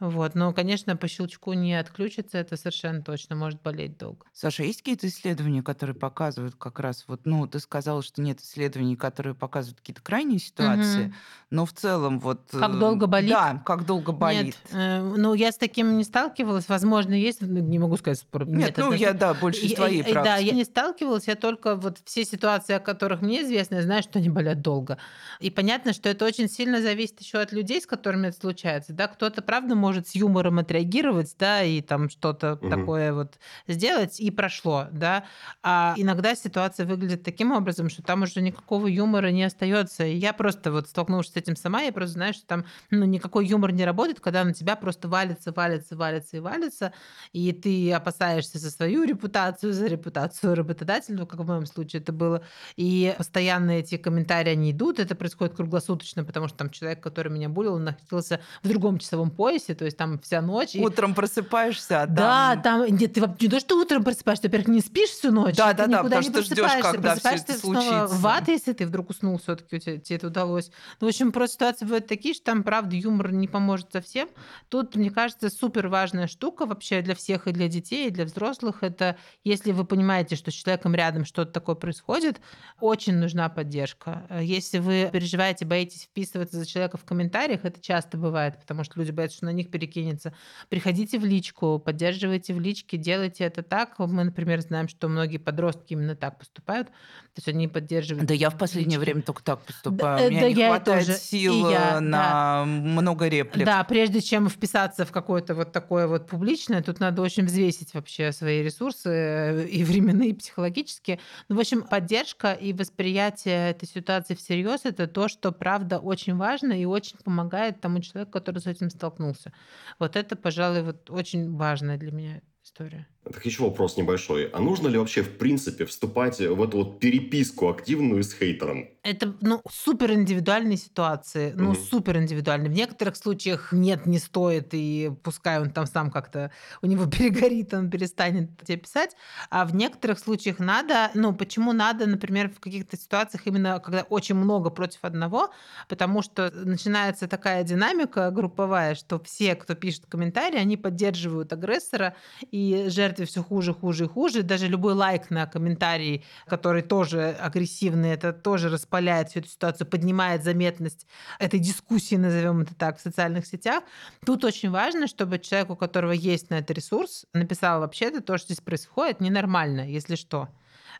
Вот. 0.00 0.34
Но, 0.36 0.52
конечно, 0.52 0.96
по 0.96 1.08
щелчку 1.08 1.52
не 1.54 1.74
отключится, 1.74 2.38
это 2.38 2.56
совершенно 2.56 3.02
точно 3.02 3.34
может 3.34 3.60
болеть 3.62 3.98
долго. 3.98 4.26
Саша, 4.32 4.62
есть 4.62 4.78
какие-то 4.82 5.08
исследования, 5.08 5.62
которые 5.62 5.96
показывают 5.96 6.54
как 6.56 6.78
раз 6.78 7.04
вот, 7.08 7.22
ну, 7.24 7.46
ты 7.48 7.58
сказала, 7.58 8.02
что 8.02 8.22
нет 8.22 8.40
исследований, 8.40 8.94
которые 8.96 9.34
показывают 9.34 9.80
какие-то 9.80 10.00
крайние 10.02 10.38
ситуации, 10.38 11.06
Мгм. 11.06 11.14
но 11.50 11.66
в 11.66 11.72
целом 11.72 12.20
вот... 12.20 12.42
Как 12.52 12.74
э, 12.74 12.78
долго 12.78 13.06
болит? 13.08 13.30
Да, 13.30 13.60
как 13.66 13.84
долго 13.86 14.12
болит. 14.12 14.44
Нет, 14.44 14.56
э, 14.72 15.00
ну, 15.00 15.34
я 15.34 15.50
с 15.50 15.56
таким 15.56 15.96
не 15.96 16.04
сталкивалась. 16.04 16.68
Возможно, 16.68 17.14
есть, 17.14 17.40
ну, 17.40 17.58
не 17.58 17.78
могу 17.80 17.96
сказать. 17.96 18.24
про- 18.30 18.44
Нет, 18.44 18.76
ну, 18.76 18.92
я, 18.92 19.12
да, 19.14 19.34
больше 19.34 19.66
из 19.66 19.74
твоей 19.74 19.98
я- 19.98 20.04
Да, 20.04 20.22
практики. 20.22 20.46
я 20.48 20.54
не 20.54 20.64
сталкивалась, 20.64 21.26
я 21.26 21.34
только 21.34 21.74
вот 21.74 21.98
все 22.04 22.24
ситуации, 22.24 22.74
о 22.74 22.80
которых 22.80 23.20
мне 23.20 23.42
известно, 23.42 23.76
я 23.76 23.82
знаю, 23.82 24.02
что 24.04 24.20
они 24.20 24.28
болят 24.28 24.60
долго. 24.62 24.98
И 25.40 25.50
понятно, 25.50 25.92
что 25.92 26.08
это 26.08 26.24
очень 26.24 26.48
сильно 26.48 26.80
зависит 26.80 27.20
еще 27.20 27.38
от 27.38 27.50
людей, 27.52 27.80
с 27.80 27.86
которыми 27.86 28.28
это 28.28 28.38
случается. 28.38 28.92
Да, 28.92 29.08
кто-то, 29.08 29.42
правда, 29.42 29.74
может 29.74 29.87
с 29.96 30.14
юмором 30.14 30.58
отреагировать, 30.58 31.34
да, 31.38 31.62
и 31.62 31.80
там 31.80 32.10
что-то 32.10 32.56
Мгм. 32.60 32.68
такое 32.68 33.12
вот 33.12 33.38
сделать, 33.66 34.20
и 34.20 34.30
прошло, 34.30 34.86
да. 34.92 35.24
А 35.62 35.94
иногда 35.96 36.34
ситуация 36.34 36.86
выглядит 36.86 37.22
таким 37.22 37.52
образом, 37.52 37.88
что 37.88 38.02
там 38.02 38.22
уже 38.22 38.40
никакого 38.42 38.86
юмора 38.86 39.28
не 39.30 39.44
остается. 39.44 40.04
И 40.04 40.16
я 40.16 40.32
просто 40.32 40.70
вот 40.72 40.88
столкнулась 40.88 41.28
с 41.30 41.36
этим 41.36 41.56
сама, 41.56 41.82
я 41.82 41.92
просто 41.92 42.12
знаю, 42.14 42.34
что 42.34 42.46
там 42.46 42.66
ну, 42.90 43.04
никакой 43.04 43.46
юмор 43.46 43.72
не 43.72 43.84
работает, 43.84 44.20
когда 44.20 44.44
на 44.44 44.52
тебя 44.52 44.76
просто 44.76 45.08
валится, 45.08 45.52
валится, 45.52 45.96
валится 45.96 46.36
и 46.36 46.40
валится, 46.40 46.92
и 47.32 47.52
ты 47.52 47.92
опасаешься 47.92 48.58
за 48.58 48.70
свою 48.70 49.04
репутацию, 49.04 49.72
за 49.72 49.86
репутацию 49.86 50.54
работодателя, 50.54 51.16
ну, 51.18 51.26
как 51.26 51.40
в 51.40 51.46
моем 51.46 51.66
случае 51.66 52.02
это 52.02 52.12
было, 52.12 52.42
и 52.76 53.14
постоянно 53.16 53.72
эти 53.72 53.96
комментарии, 53.96 54.50
они 54.52 54.72
идут, 54.72 54.98
это 54.98 55.14
происходит 55.14 55.54
круглосуточно, 55.56 56.24
потому 56.24 56.48
что 56.48 56.58
там 56.58 56.70
человек, 56.70 57.02
который 57.02 57.32
меня 57.32 57.48
булил, 57.48 57.74
он 57.74 57.84
находился 57.84 58.40
в 58.62 58.68
другом 58.68 58.98
часовом 58.98 59.30
поясе, 59.30 59.74
то 59.78 59.84
есть 59.84 59.96
там 59.96 60.18
вся 60.18 60.42
ночь. 60.42 60.74
и- 60.74 60.80
Утром 60.80 61.14
просыпаешься, 61.14 62.02
а 62.02 62.06
да, 62.06 62.54
там... 62.56 62.86
там, 62.86 62.96
нет, 62.96 63.14
ты 63.14 63.20
не 63.20 63.48
то, 63.48 63.60
что 63.60 63.78
утром 63.78 64.04
просыпаешься, 64.04 64.44
во-первых, 64.48 64.68
не 64.68 64.80
спишь 64.80 65.10
всю 65.10 65.30
ночь, 65.32 65.56
Да, 65.56 65.72
да, 65.72 65.86
да, 65.86 66.02
потому 66.02 66.22
что 66.22 66.32
просыпаешься, 66.32 66.80
когда 66.82 67.14
всё 67.14 67.20
просыпаешься 67.22 67.52
это 67.52 67.60
снова 67.60 67.80
случится. 67.80 68.16
в 68.16 68.26
ад, 68.26 68.48
если 68.48 68.72
ты 68.72 68.86
вдруг 68.86 69.10
уснул 69.10 69.38
все 69.38 69.56
таки 69.56 69.78
тебе 69.78 70.16
это 70.16 70.26
удалось. 70.26 70.70
Ну, 71.00 71.06
в 71.06 71.10
общем, 71.10 71.32
просто 71.32 71.54
ситуации 71.54 71.84
бывают 71.84 72.06
такие, 72.06 72.34
что 72.34 72.44
там, 72.44 72.62
правда, 72.62 72.96
юмор 72.96 73.32
не 73.32 73.48
поможет 73.48 73.92
совсем. 73.92 74.28
Тут, 74.68 74.96
мне 74.96 75.10
кажется, 75.10 75.48
супер 75.50 75.88
важная 75.88 76.26
штука 76.26 76.66
вообще 76.66 77.00
для 77.02 77.14
всех, 77.14 77.46
и 77.46 77.52
для 77.52 77.68
детей, 77.68 78.08
и 78.08 78.10
для 78.10 78.24
взрослых, 78.24 78.82
это 78.82 79.16
если 79.44 79.72
вы 79.72 79.84
понимаете, 79.84 80.36
что 80.36 80.50
с 80.50 80.54
человеком 80.54 80.94
рядом 80.94 81.24
что-то 81.24 81.52
такое 81.52 81.74
происходит, 81.76 82.40
очень 82.80 83.14
нужна 83.14 83.48
поддержка. 83.48 84.26
Если 84.40 84.78
вы 84.78 85.08
переживаете, 85.12 85.64
боитесь 85.64 86.04
вписываться 86.04 86.58
за 86.58 86.66
человека 86.66 86.96
в 86.96 87.04
комментариях, 87.04 87.64
это 87.64 87.80
часто 87.80 88.16
бывает, 88.18 88.58
потому 88.58 88.84
что 88.84 88.98
люди 88.98 89.10
боятся, 89.10 89.38
что 89.38 89.46
на 89.46 89.52
них 89.52 89.67
перекинется. 89.68 90.32
Приходите 90.68 91.18
в 91.18 91.24
личку, 91.24 91.78
поддерживайте 91.78 92.54
в 92.54 92.60
личке, 92.60 92.96
делайте 92.96 93.44
это 93.44 93.62
так. 93.62 93.98
Мы, 93.98 94.24
например, 94.24 94.60
знаем, 94.60 94.88
что 94.88 95.08
многие 95.08 95.38
подростки 95.38 95.92
именно 95.92 96.16
так 96.16 96.38
поступают. 96.38 96.88
То 96.88 97.40
есть 97.40 97.48
они 97.48 97.68
поддерживают. 97.68 98.26
Да 98.26 98.34
я 98.34 98.50
в 98.50 98.58
последнее 98.58 98.98
лички. 98.98 99.10
время 99.10 99.22
только 99.22 99.44
так 99.44 99.60
поступаю. 99.60 100.18
Да, 100.18 100.26
У 100.26 100.30
меня 100.30 100.40
да, 100.40 100.48
не 100.48 100.54
я 100.54 100.68
хватает 100.68 101.06
тоже. 101.06 101.18
сил 101.18 101.68
И 101.68 101.72
я, 101.72 101.98
э, 101.98 102.00
на 102.00 102.64
много 102.64 103.28
реплик. 103.28 103.64
Да, 103.64 103.84
прежде 103.84 104.20
чем 104.20 104.48
вписаться 104.48 105.04
в 105.04 105.12
какое-то 105.12 105.54
вот 105.54 105.72
такое 105.72 106.08
вот 106.08 106.26
публичное, 106.26 106.82
тут 106.82 106.98
надо 107.00 107.22
очень 107.22 107.44
взвесить 107.44 107.94
вообще 107.94 108.32
свои 108.32 108.62
ресурсы 108.62 109.08
э, 109.08 109.66
и 109.66 109.84
временные, 109.84 110.30
и 110.30 110.34
психологические. 110.34 111.20
Ну, 111.48 111.56
в 111.56 111.60
общем, 111.60 111.82
поддержка 111.82 112.52
и 112.52 112.72
восприятие 112.72 113.70
этой 113.70 113.88
ситуации 113.88 114.34
всерьез 114.34 114.80
это 114.84 115.06
то, 115.06 115.28
что 115.28 115.52
правда 115.52 115.98
очень 115.98 116.36
важно 116.36 116.72
и 116.72 116.84
очень 116.84 117.18
помогает 117.18 117.80
тому 117.80 118.00
человеку, 118.00 118.32
который 118.32 118.58
с 118.58 118.66
этим 118.66 118.90
столкнулся. 118.90 119.52
Вот 119.98 120.16
это, 120.16 120.36
пожалуй, 120.36 120.82
вот 120.82 121.10
очень 121.10 121.56
важная 121.56 121.96
для 121.98 122.12
меня 122.12 122.42
история. 122.62 123.06
Так 123.32 123.44
еще 123.44 123.62
вопрос 123.64 123.96
небольшой. 123.96 124.46
А 124.52 124.58
нужно 124.60 124.88
ли 124.88 124.96
вообще, 124.98 125.22
в 125.22 125.36
принципе, 125.36 125.84
вступать 125.84 126.38
в 126.38 126.62
эту 126.62 126.78
вот 126.78 126.98
переписку 127.00 127.68
активную 127.68 128.22
с 128.22 128.32
хейтером? 128.32 128.88
Это, 129.02 129.34
ну, 129.40 129.62
супер 129.70 130.12
индивидуальные 130.12 130.76
ситуации, 130.76 131.52
ну, 131.56 131.70
Мгм. 131.70 131.76
супер 131.76 132.18
индивидуальные. 132.18 132.70
В 132.70 132.74
некоторых 132.74 133.16
случаях 133.16 133.72
нет, 133.72 134.06
не 134.06 134.18
стоит, 134.18 134.68
и 134.72 135.10
пускай 135.22 135.60
он 135.60 135.70
там 135.70 135.86
сам 135.86 136.10
как-то, 136.10 136.50
у 136.82 136.86
него 136.86 137.06
перегорит, 137.50 137.72
он 137.74 137.90
перестанет 137.90 138.50
тебе 138.64 138.76
писать. 138.78 139.14
А 139.50 139.64
в 139.64 139.74
некоторых 139.74 140.18
случаях 140.18 140.58
надо, 140.58 141.10
ну, 141.14 141.34
почему 141.34 141.72
надо, 141.72 142.06
например, 142.06 142.50
в 142.50 142.60
каких-то 142.60 142.96
ситуациях 142.98 143.46
именно, 143.46 143.78
когда 143.80 144.02
очень 144.02 144.34
много 144.34 144.70
против 144.70 145.00
одного, 145.04 145.50
потому 145.88 146.22
что 146.22 146.50
начинается 146.54 147.28
такая 147.28 147.62
динамика 147.62 148.30
групповая, 148.30 148.94
что 148.94 149.18
все, 149.20 149.54
кто 149.54 149.74
пишет 149.74 150.04
комментарии, 150.06 150.58
они 150.58 150.76
поддерживают 150.76 151.52
агрессора, 151.52 152.14
и 152.50 152.84
жертве 153.18 153.26
все 153.26 153.42
хуже, 153.42 153.74
хуже 153.74 154.04
и 154.04 154.08
хуже. 154.08 154.42
Даже 154.42 154.68
любой 154.68 154.94
лайк 154.94 155.30
на 155.30 155.46
комментарий, 155.46 156.24
который 156.46 156.82
тоже 156.82 157.36
агрессивный, 157.40 158.10
это 158.10 158.32
тоже 158.32 158.68
распаляет 158.68 159.28
всю 159.28 159.40
эту 159.40 159.48
ситуацию, 159.48 159.86
поднимает 159.86 160.44
заметность 160.44 161.06
этой 161.38 161.60
дискуссии, 161.60 162.16
назовем 162.16 162.60
это 162.60 162.74
так, 162.74 162.98
в 162.98 163.00
социальных 163.00 163.46
сетях. 163.46 163.82
Тут 164.24 164.44
очень 164.44 164.70
важно, 164.70 165.06
чтобы 165.06 165.38
человек, 165.38 165.70
у 165.70 165.76
которого 165.76 166.12
есть 166.12 166.50
на 166.50 166.58
это 166.58 166.72
ресурс, 166.72 167.26
написал 167.32 167.80
вообще-то 167.80 168.20
то, 168.20 168.38
что 168.38 168.46
здесь 168.52 168.64
происходит, 168.64 169.20
ненормально, 169.20 169.88
если 169.88 170.16
что. 170.16 170.48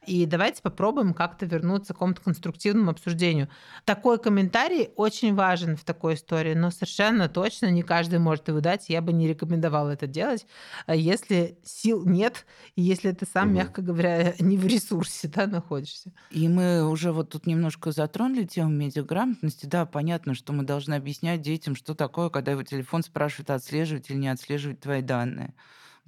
И 0.06 0.26
давайте 0.26 0.62
попробуем 0.62 1.14
как-то 1.14 1.46
вернуться 1.46 1.92
к 1.92 1.96
какому-то 1.96 2.22
конструктивному 2.22 2.90
обсуждению. 2.90 3.48
Такой 3.84 4.18
комментарий 4.18 4.90
очень 4.96 5.34
важен 5.34 5.76
в 5.76 5.84
такой 5.84 6.14
истории, 6.14 6.54
но 6.54 6.70
совершенно 6.70 7.28
точно 7.28 7.70
не 7.70 7.82
каждый 7.82 8.18
может 8.18 8.48
его 8.48 8.60
дать. 8.60 8.88
Я 8.88 9.02
бы 9.02 9.12
не 9.12 9.28
рекомендовала 9.28 9.90
это 9.90 10.06
делать, 10.06 10.46
а 10.86 10.94
если 10.94 11.58
сил 11.64 12.04
нет, 12.06 12.46
и 12.76 12.82
если 12.82 13.12
ты 13.12 13.26
сам, 13.26 13.50
Мгм. 13.50 13.54
мягко 13.54 13.82
говоря, 13.82 14.34
не 14.38 14.56
в 14.56 14.66
ресурсе 14.66 15.28
да, 15.28 15.46
находишься. 15.46 16.12
И 16.30 16.46
мы 16.48 16.86
уже 16.86 17.12
вот 17.12 17.30
тут 17.30 17.46
немножко 17.46 17.90
затронули 17.90 18.44
тему 18.44 18.70
медиаграмотности. 18.70 19.64
Да, 19.66 19.86
понятно, 19.86 20.34
что 20.34 20.52
мы 20.52 20.62
должны 20.64 20.94
объяснять 20.94 21.40
детям, 21.40 21.74
что 21.74 21.94
такое, 21.94 22.28
когда 22.28 22.52
его 22.52 22.62
телефон 22.62 23.02
спрашивает, 23.02 23.50
отслеживать 23.50 24.10
или 24.10 24.18
не 24.18 24.28
отслеживать 24.28 24.80
твои 24.80 25.00
данные. 25.00 25.54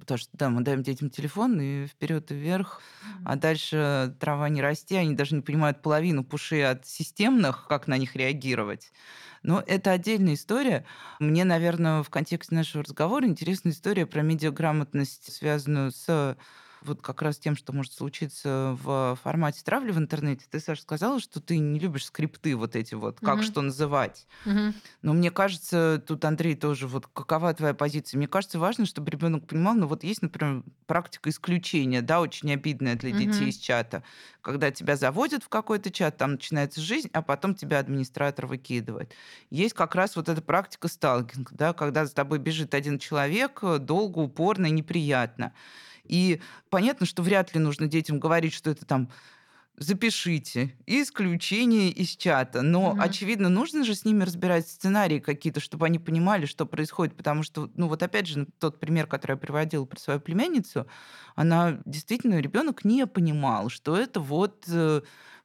Потому 0.01 0.17
что, 0.17 0.31
да, 0.33 0.49
мы 0.49 0.61
даем 0.63 0.81
детям 0.81 1.11
телефон 1.11 1.61
и 1.61 1.85
вперед 1.85 2.31
и 2.31 2.33
вверх, 2.35 2.81
а 3.23 3.35
дальше 3.35 4.15
трава 4.19 4.49
не 4.49 4.59
расти, 4.59 4.95
они 4.95 5.13
даже 5.13 5.35
не 5.35 5.41
понимают 5.43 5.83
половину 5.83 6.23
пуши 6.23 6.63
от 6.63 6.87
системных, 6.87 7.67
как 7.69 7.87
на 7.87 7.97
них 7.99 8.15
реагировать. 8.15 8.91
Но 9.43 9.63
это 9.65 9.91
отдельная 9.91 10.33
история. 10.33 10.85
Мне, 11.19 11.45
наверное, 11.45 12.01
в 12.01 12.09
контексте 12.09 12.55
нашего 12.55 12.83
разговора 12.83 13.27
интересна 13.27 13.69
история 13.69 14.07
про 14.07 14.23
медиаграмотность, 14.23 15.31
связанную 15.31 15.91
с 15.91 16.35
вот 16.81 17.01
как 17.01 17.21
раз 17.21 17.37
тем, 17.39 17.55
что 17.55 17.73
может 17.73 17.93
случиться 17.93 18.77
в 18.81 19.17
формате 19.21 19.61
травли 19.63 19.91
в 19.91 19.97
интернете. 19.97 20.45
Ты, 20.49 20.59
Саша, 20.59 20.81
сказала, 20.81 21.19
что 21.19 21.39
ты 21.41 21.57
не 21.59 21.79
любишь 21.79 22.05
скрипты 22.05 22.55
вот 22.55 22.75
эти 22.75 22.95
вот, 22.95 23.21
как 23.21 23.41
Мгм. 23.41 23.43
что 23.43 23.61
называть. 23.61 24.27
Мгм. 24.45 24.81
Но 25.01 25.13
мне 25.13 25.31
кажется, 25.31 26.03
тут, 26.05 26.25
Андрей, 26.25 26.55
тоже, 26.55 26.87
вот 26.87 27.07
какова 27.07 27.53
твоя 27.53 27.73
позиция? 27.73 28.17
Мне 28.17 28.27
кажется, 28.27 28.59
важно, 28.59 28.85
чтобы 28.85 29.11
ребенок 29.11 29.47
понимал, 29.47 29.75
ну 29.75 29.87
вот 29.87 30.03
есть, 30.03 30.21
например, 30.21 30.63
практика 30.87 31.29
исключения, 31.29 32.01
да, 32.01 32.21
очень 32.21 32.51
обидная 32.53 32.95
для 32.95 33.11
детей 33.11 33.49
Мгм. 33.49 33.51
из 33.51 33.57
чата, 33.57 34.03
когда 34.41 34.71
тебя 34.71 34.95
заводят 34.95 35.43
в 35.43 35.49
какой-то 35.49 35.91
чат, 35.91 36.17
там 36.17 36.33
начинается 36.33 36.81
жизнь, 36.81 37.09
а 37.13 37.21
потом 37.21 37.55
тебя 37.55 37.79
администратор 37.79 38.45
выкидывает. 38.47 39.13
Есть 39.49 39.73
как 39.73 39.95
раз 39.95 40.15
вот 40.15 40.29
эта 40.29 40.41
практика 40.41 40.87
сталкинг, 40.87 41.51
да, 41.53 41.73
когда 41.73 42.05
за 42.05 42.13
тобой 42.13 42.39
бежит 42.39 42.73
один 42.73 42.99
человек 42.99 43.59
э, 43.63 43.77
долго, 43.79 44.19
упорно 44.19 44.67
и 44.67 44.71
неприятно. 44.71 45.53
И 46.11 46.41
понятно, 46.69 47.07
что 47.07 47.23
вряд 47.23 47.55
ли 47.55 47.61
нужно 47.61 47.87
детям 47.87 48.19
говорить, 48.19 48.53
что 48.53 48.69
это 48.71 48.85
там 48.85 49.09
запишите 49.77 50.75
исключение 50.85 51.89
из 51.89 52.09
чата. 52.15 52.61
Но, 52.61 52.93
Мгм. 52.93 52.99
очевидно, 52.99 53.49
нужно 53.49 53.83
же 53.83 53.95
с 53.95 54.05
ними 54.05 54.23
разбирать 54.23 54.67
сценарии 54.67 55.19
какие-то, 55.19 55.59
чтобы 55.59 55.87
они 55.87 55.97
понимали, 55.97 56.45
что 56.45 56.65
происходит. 56.67 57.15
Потому 57.17 57.43
что, 57.43 57.71
ну 57.75 57.87
вот 57.87 58.03
опять 58.03 58.27
же, 58.27 58.47
тот 58.59 58.79
пример, 58.79 59.07
который 59.07 59.31
я 59.33 59.37
приводила 59.37 59.85
про 59.85 59.99
свою 59.99 60.19
племянницу, 60.19 60.87
она 61.35 61.79
действительно, 61.85 62.39
ребенок 62.39 62.85
не 62.85 63.07
понимал, 63.07 63.69
что 63.69 63.95
это 63.97 64.19
вот 64.19 64.65
э, 64.67 65.01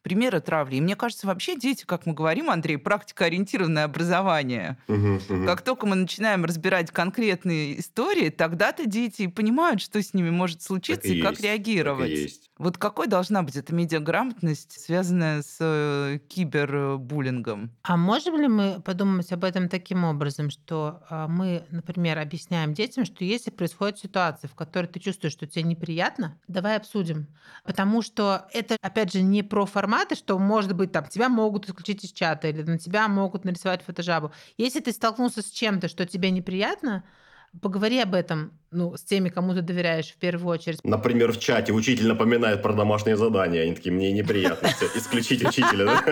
примеры 0.07 0.41
травли. 0.41 0.77
И 0.77 0.81
мне 0.81 0.95
кажется, 0.95 1.27
вообще 1.27 1.57
дети, 1.57 1.83
как 1.85 2.07
мы 2.07 2.13
говорим, 2.13 2.49
Андрей, 2.49 2.77
практикоориентированное 2.77 3.83
образование. 3.83 4.79
Мгм, 4.87 5.15
мгм. 5.29 5.45
Как 5.47 5.63
только 5.63 5.85
мы 5.85 5.97
начинаем 5.97 6.45
разбирать 6.45 6.93
конкретные 6.93 7.81
истории, 7.81 8.29
тогда-то 8.31 8.87
дети 8.87 9.23
и 9.23 9.27
понимают, 9.27 9.81
что 9.81 10.01
с 10.01 10.15
ними 10.15 10.31
может 10.31 10.63
случиться 10.63 11.09
Так 11.09 11.11
и, 11.11 11.19
и 11.19 11.23
как 11.23 11.33
есть, 11.33 11.43
так 11.43 11.45
и 11.45 11.49
реагировать. 11.49 12.11
есть. 12.11 12.51
Вот 12.57 12.79
какой 12.79 13.09
должна 13.09 13.43
быть 13.43 13.57
эта 13.57 13.75
медиаграмотность, 13.75 14.81
связанная 14.81 15.43
с 15.43 15.57
э, 15.59 16.21
кибербуллингом? 16.29 17.73
А 17.83 17.97
можем 17.97 18.41
ли 18.41 18.47
мы 18.49 18.81
подумать 18.81 19.33
об 19.33 19.43
этом 19.43 19.69
таким 19.69 20.05
образом, 20.05 20.51
что 20.51 21.03
а, 21.11 21.29
мы, 21.29 21.65
например, 21.71 22.19
объясняем 22.19 22.75
детям, 22.75 23.05
что 23.05 23.25
если 23.25 23.51
происходит 23.51 23.99
ситуация, 23.99 24.49
в 24.49 24.55
которой 24.55 24.87
ты 24.87 25.01
чувствуешь, 25.01 25.33
что 25.33 25.47
тебе 25.47 25.65
неприятно, 25.65 26.39
давай 26.49 26.77
обсудим. 26.77 27.27
Потому 27.65 28.03
что 28.03 28.47
это, 28.53 28.77
опять 28.81 29.13
же, 29.13 29.23
не 29.23 29.43
про 29.43 29.67
форматы, 29.97 30.15
что, 30.15 30.39
может 30.39 30.75
быть, 30.75 30.93
там 30.93 31.07
тебя 31.07 31.29
могут 31.29 31.69
исключить 31.69 32.05
из 32.05 32.13
чата 32.13 32.49
или 32.49 32.63
на 32.63 32.79
тебя 32.79 33.09
могут 33.09 33.45
нарисовать 33.45 33.83
фотожабу. 33.83 34.33
Если 34.59 34.81
ты 34.81 34.93
столкнулся 34.93 35.43
с 35.43 35.51
чем-то, 35.51 35.89
что 35.89 36.07
тебе 36.07 36.31
неприятно, 36.31 37.05
Поговори 37.63 38.01
об 38.01 38.13
этом 38.15 38.53
ну, 38.71 38.97
с 38.97 39.03
теми, 39.03 39.31
кому 39.31 39.55
ты 39.55 39.63
доверяешь 39.63 40.09
в 40.09 40.17
первую 40.17 40.53
очередь. 40.53 40.81
Например, 40.85 41.33
в 41.33 41.39
чате 41.39 41.73
учитель 41.73 42.07
напоминает 42.07 42.61
про 42.61 42.75
домашние 42.75 43.17
задания. 43.17 43.63
Они 43.63 43.75
такие, 43.75 43.93
мне 43.93 44.13
неприятности 44.13 44.85
исключить 44.95 45.43
учителя. 45.43 46.03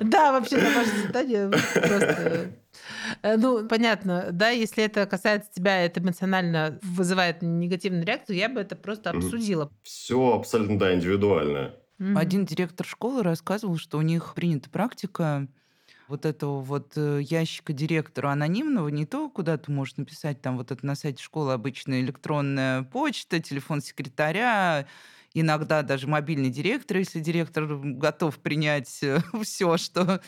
Да, 0.00 0.32
вообще 0.38 0.56
домашние 0.56 1.06
задания 1.06 1.50
просто 1.50 2.50
Э, 3.22 3.36
ну, 3.36 3.66
понятно, 3.68 4.28
да, 4.32 4.50
если 4.50 4.84
это 4.84 5.06
касается 5.06 5.50
тебя, 5.52 5.84
это 5.84 6.00
эмоционально 6.00 6.78
вызывает 6.82 7.42
негативную 7.42 8.04
реакцию, 8.04 8.36
я 8.36 8.48
бы 8.48 8.60
это 8.60 8.76
просто 8.76 9.10
обсудила. 9.10 9.70
Все 9.82 10.34
абсолютно, 10.34 10.78
да, 10.78 10.94
индивидуально. 10.94 11.74
Один 12.12 12.44
директор 12.44 12.86
школы 12.86 13.22
рассказывал, 13.22 13.78
что 13.78 13.98
у 13.98 14.02
них 14.02 14.34
принята 14.34 14.70
практика 14.70 15.48
вот 16.06 16.26
этого 16.26 16.60
вот 16.60 16.92
э, 16.96 17.20
ящика 17.22 17.72
директора 17.72 18.30
анонимного, 18.30 18.88
не 18.88 19.06
то, 19.06 19.30
куда 19.30 19.56
ты 19.56 19.72
можешь 19.72 19.96
написать, 19.96 20.42
там 20.42 20.58
вот 20.58 20.70
это 20.70 20.84
на 20.84 20.94
сайте 20.96 21.22
школы 21.22 21.52
обычная 21.54 22.00
электронная 22.00 22.82
почта, 22.82 23.40
телефон 23.40 23.80
секретаря, 23.80 24.86
иногда 25.32 25.82
даже 25.82 26.06
мобильный 26.06 26.50
директор, 26.50 26.98
если 26.98 27.20
директор 27.20 27.66
готов 27.66 28.38
принять 28.38 29.02
э, 29.02 29.20
все, 29.42 29.76
что 29.78 30.20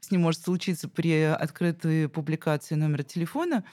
с 0.00 0.10
ним 0.10 0.22
может 0.22 0.42
случиться 0.42 0.88
при 0.88 1.22
открытой 1.22 2.08
публикации 2.08 2.76
номера 2.76 3.02
телефона. 3.02 3.64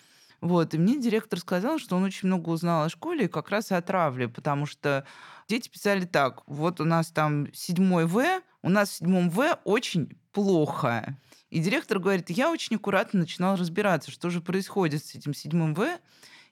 Вот. 0.41 0.73
И 0.73 0.77
мне 0.77 0.99
директор 0.99 1.39
сказал, 1.39 1.79
что 1.79 1.95
он 1.95 2.03
очень 2.03 2.27
много 2.27 2.49
узнал 2.49 2.83
о 2.83 2.89
школе 2.89 3.25
и 3.25 3.29
как 3.29 3.49
раз 3.49 3.71
о 3.71 3.81
травле, 3.81 4.27
потому 4.27 4.65
что 4.65 5.05
дети 5.47 5.69
писали 5.69 6.05
так, 6.05 6.43
вот 6.47 6.79
у 6.81 6.85
нас 6.85 7.11
там 7.11 7.51
седьмой 7.53 8.05
В, 8.05 8.23
у 8.61 8.69
нас 8.69 8.89
в 8.89 8.93
седьмом 8.93 9.29
В 9.29 9.59
очень 9.63 10.17
плохо. 10.31 11.17
И 11.49 11.59
директор 11.59 11.99
говорит, 11.99 12.29
я 12.29 12.51
очень 12.51 12.75
аккуратно 12.75 13.21
начинал 13.21 13.55
разбираться, 13.55 14.11
что 14.11 14.29
же 14.29 14.41
происходит 14.41 15.05
с 15.05 15.15
этим 15.15 15.33
седьмым 15.33 15.73
В. 15.73 15.87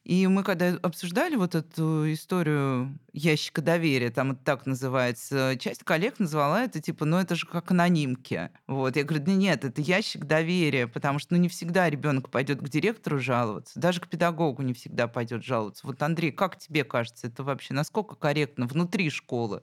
И 0.03 0.27
мы 0.27 0.43
когда 0.43 0.77
обсуждали 0.81 1.35
вот 1.35 1.55
эту 1.55 2.11
историю 2.11 2.99
ящика 3.13 3.61
доверия, 3.61 4.09
там 4.09 4.31
это 4.31 4.43
так 4.43 4.65
называется, 4.65 5.55
часть 5.57 5.85
коллег 5.85 6.19
назвала 6.19 6.65
это 6.65 6.81
типа, 6.81 7.05
ну 7.05 7.17
это 7.17 7.35
же 7.35 7.47
как 7.47 7.71
анонимки. 7.71 8.49
Вот. 8.67 8.97
Я 8.97 9.05
говорю, 9.05 9.23
да 9.23 9.31
нет, 9.31 9.63
это 9.63 9.81
ящик 9.81 10.25
доверия, 10.25 10.87
потому 10.87 11.19
что 11.19 11.35
ну, 11.35 11.39
не 11.39 11.47
всегда 11.47 11.89
ребенок 11.89 12.29
пойдет 12.29 12.59
к 12.59 12.67
директору 12.67 13.19
жаловаться, 13.19 13.79
даже 13.79 14.01
к 14.01 14.09
педагогу 14.09 14.61
не 14.61 14.73
всегда 14.73 15.07
пойдет 15.07 15.43
жаловаться. 15.45 15.87
Вот, 15.87 16.01
Андрей, 16.03 16.33
как 16.33 16.57
тебе 16.57 16.83
кажется, 16.83 17.27
это 17.27 17.43
вообще 17.43 17.73
насколько 17.73 18.15
корректно 18.15 18.67
внутри 18.67 19.09
школы? 19.09 19.61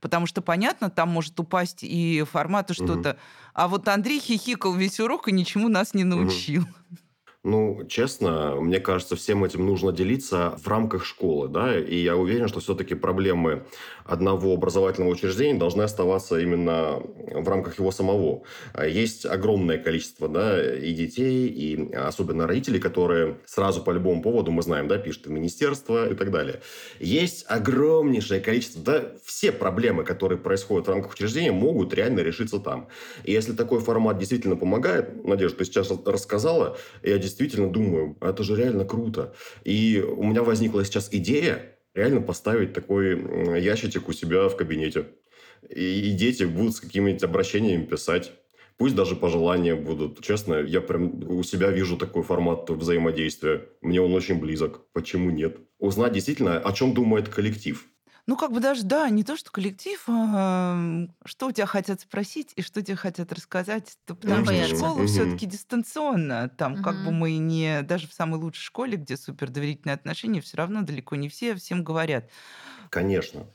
Потому 0.00 0.26
что, 0.26 0.42
понятно, 0.42 0.90
там 0.90 1.10
может 1.10 1.38
упасть 1.40 1.82
и 1.82 2.24
формата 2.30 2.74
что-то. 2.74 3.10
Угу. 3.10 3.18
А 3.54 3.68
вот 3.68 3.88
Андрей 3.88 4.20
хихикал 4.20 4.74
весь 4.74 5.00
урок 5.00 5.28
и 5.28 5.32
ничему 5.32 5.68
нас 5.68 5.94
не 5.94 6.04
научил. 6.04 6.62
Угу. 6.62 6.98
Ну, 7.44 7.84
честно, 7.88 8.56
мне 8.58 8.80
кажется, 8.80 9.16
всем 9.16 9.44
этим 9.44 9.66
нужно 9.66 9.92
делиться 9.92 10.54
в 10.62 10.66
рамках 10.66 11.04
школы, 11.04 11.46
да, 11.48 11.78
и 11.78 11.96
я 11.96 12.16
уверен, 12.16 12.48
что 12.48 12.60
все-таки 12.60 12.94
проблемы 12.94 13.66
одного 14.06 14.54
образовательного 14.54 15.10
учреждения 15.10 15.58
должны 15.58 15.82
оставаться 15.82 16.38
именно 16.38 17.02
в 17.02 17.46
рамках 17.46 17.78
его 17.78 17.90
самого. 17.90 18.44
Есть 18.82 19.26
огромное 19.26 19.76
количество, 19.76 20.26
да, 20.26 20.74
и 20.74 20.94
детей, 20.94 21.48
и 21.48 21.92
особенно 21.92 22.46
родителей, 22.46 22.80
которые 22.80 23.36
сразу 23.44 23.82
по 23.82 23.90
любому 23.90 24.22
поводу, 24.22 24.50
мы 24.50 24.62
знаем, 24.62 24.88
да, 24.88 24.96
пишут 24.96 25.26
в 25.26 25.30
министерство 25.30 26.10
и 26.10 26.14
так 26.14 26.30
далее. 26.30 26.62
Есть 26.98 27.44
огромнейшее 27.46 28.40
количество, 28.40 28.82
да, 28.82 29.04
все 29.22 29.52
проблемы, 29.52 30.04
которые 30.04 30.38
происходят 30.38 30.86
в 30.86 30.90
рамках 30.90 31.12
учреждения, 31.12 31.52
могут 31.52 31.92
реально 31.92 32.20
решиться 32.20 32.58
там. 32.58 32.88
И 33.24 33.32
если 33.32 33.52
такой 33.52 33.80
формат 33.80 34.16
действительно 34.16 34.56
помогает, 34.56 35.26
Надежда, 35.26 35.58
ты 35.58 35.64
сейчас 35.66 35.92
рассказала, 36.06 36.78
я 37.02 37.18
действительно 37.18 37.33
действительно 37.34 37.70
думаю, 37.70 38.16
«А 38.20 38.30
это 38.30 38.42
же 38.42 38.56
реально 38.56 38.84
круто. 38.84 39.34
И 39.64 40.00
у 40.00 40.24
меня 40.24 40.42
возникла 40.42 40.84
сейчас 40.84 41.08
идея 41.12 41.76
реально 41.94 42.20
поставить 42.20 42.72
такой 42.72 43.60
ящичек 43.60 44.08
у 44.08 44.12
себя 44.12 44.48
в 44.48 44.56
кабинете. 44.56 45.06
И 45.68 46.12
дети 46.12 46.44
будут 46.44 46.76
с 46.76 46.80
какими-нибудь 46.80 47.22
обращениями 47.22 47.84
писать. 47.84 48.32
Пусть 48.76 48.96
даже 48.96 49.14
пожелания 49.14 49.76
будут. 49.76 50.20
Честно, 50.20 50.54
я 50.54 50.80
прям 50.80 51.22
у 51.30 51.42
себя 51.44 51.70
вижу 51.70 51.96
такой 51.96 52.22
формат 52.22 52.68
взаимодействия. 52.68 53.68
Мне 53.80 54.00
он 54.00 54.12
очень 54.14 54.40
близок. 54.40 54.80
Почему 54.92 55.30
нет? 55.30 55.58
Узнать 55.78 56.12
действительно, 56.12 56.58
о 56.58 56.72
чем 56.72 56.92
думает 56.92 57.28
коллектив. 57.28 57.86
Ну, 58.26 58.36
как 58.38 58.52
бы 58.52 58.60
даже, 58.60 58.84
да, 58.84 59.10
не 59.10 59.22
то, 59.22 59.36
что 59.36 59.50
коллектив, 59.50 60.02
а 60.08 61.06
что 61.26 61.48
у 61.48 61.52
тебя 61.52 61.66
хотят 61.66 62.00
спросить 62.00 62.52
и 62.56 62.62
что 62.62 62.82
тебе 62.82 62.96
хотят 62.96 63.32
рассказать. 63.32 63.98
То, 64.06 64.14
потому 64.14 64.46
что 64.46 64.66
школа 64.66 65.00
угу. 65.00 65.06
все-таки 65.06 65.44
дистанционно. 65.44 66.48
Там, 66.48 66.74
угу. 66.74 66.82
как 66.82 67.04
бы 67.04 67.12
мы 67.12 67.36
не... 67.36 67.82
Даже 67.82 68.08
в 68.08 68.14
самой 68.14 68.40
лучшей 68.40 68.62
школе, 68.62 68.96
где 68.96 69.18
супер 69.18 69.50
доверительные 69.50 69.94
отношения, 69.94 70.40
все 70.40 70.56
равно 70.56 70.82
далеко 70.82 71.16
не 71.16 71.28
все 71.28 71.54
всем 71.54 71.84
говорят. 71.84 72.30
Конечно. 72.88 73.46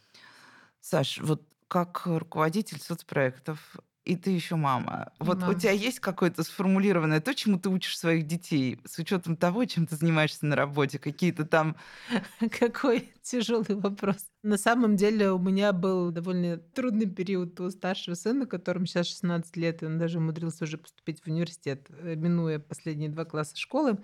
Саш, 0.81 1.19
вот 1.19 1.41
как 1.67 2.03
руководитель 2.05 2.79
соцпроектов, 2.79 3.77
и 4.09 4.15
ты 4.15 4.31
еще 4.31 4.55
мама. 4.55 5.11
Вот 5.19 5.41
мама. 5.41 5.53
у 5.53 5.59
тебя 5.59 5.71
есть 5.71 5.99
какое-то 5.99 6.43
сформулированное 6.43 7.21
то, 7.21 7.35
чему 7.35 7.59
ты 7.59 7.69
учишь 7.69 7.97
своих 7.97 8.25
детей, 8.25 8.79
с 8.83 8.97
учетом 8.97 9.37
того, 9.37 9.65
чем 9.65 9.85
ты 9.85 9.95
занимаешься 9.95 10.45
на 10.45 10.55
работе, 10.55 10.97
какие-то 10.97 11.45
там... 11.45 11.75
Какой 12.59 13.11
тяжелый 13.23 13.75
вопрос. 13.75 14.17
На 14.43 14.57
самом 14.57 14.95
деле 14.95 15.31
у 15.31 15.39
меня 15.39 15.73
был 15.73 16.11
довольно 16.11 16.57
трудный 16.57 17.07
период 17.07 17.59
у 17.59 17.69
старшего 17.69 18.15
сына, 18.15 18.45
которому 18.45 18.85
сейчас 18.85 19.07
16 19.07 19.57
лет, 19.57 19.83
и 19.83 19.85
он 19.85 19.97
даже 19.97 20.19
умудрился 20.19 20.63
уже 20.63 20.77
поступить 20.77 21.21
в 21.21 21.27
университет, 21.27 21.87
э, 21.89 22.15
минуя 22.15 22.59
последние 22.59 23.09
два 23.09 23.25
класса 23.25 23.57
школы. 23.57 23.97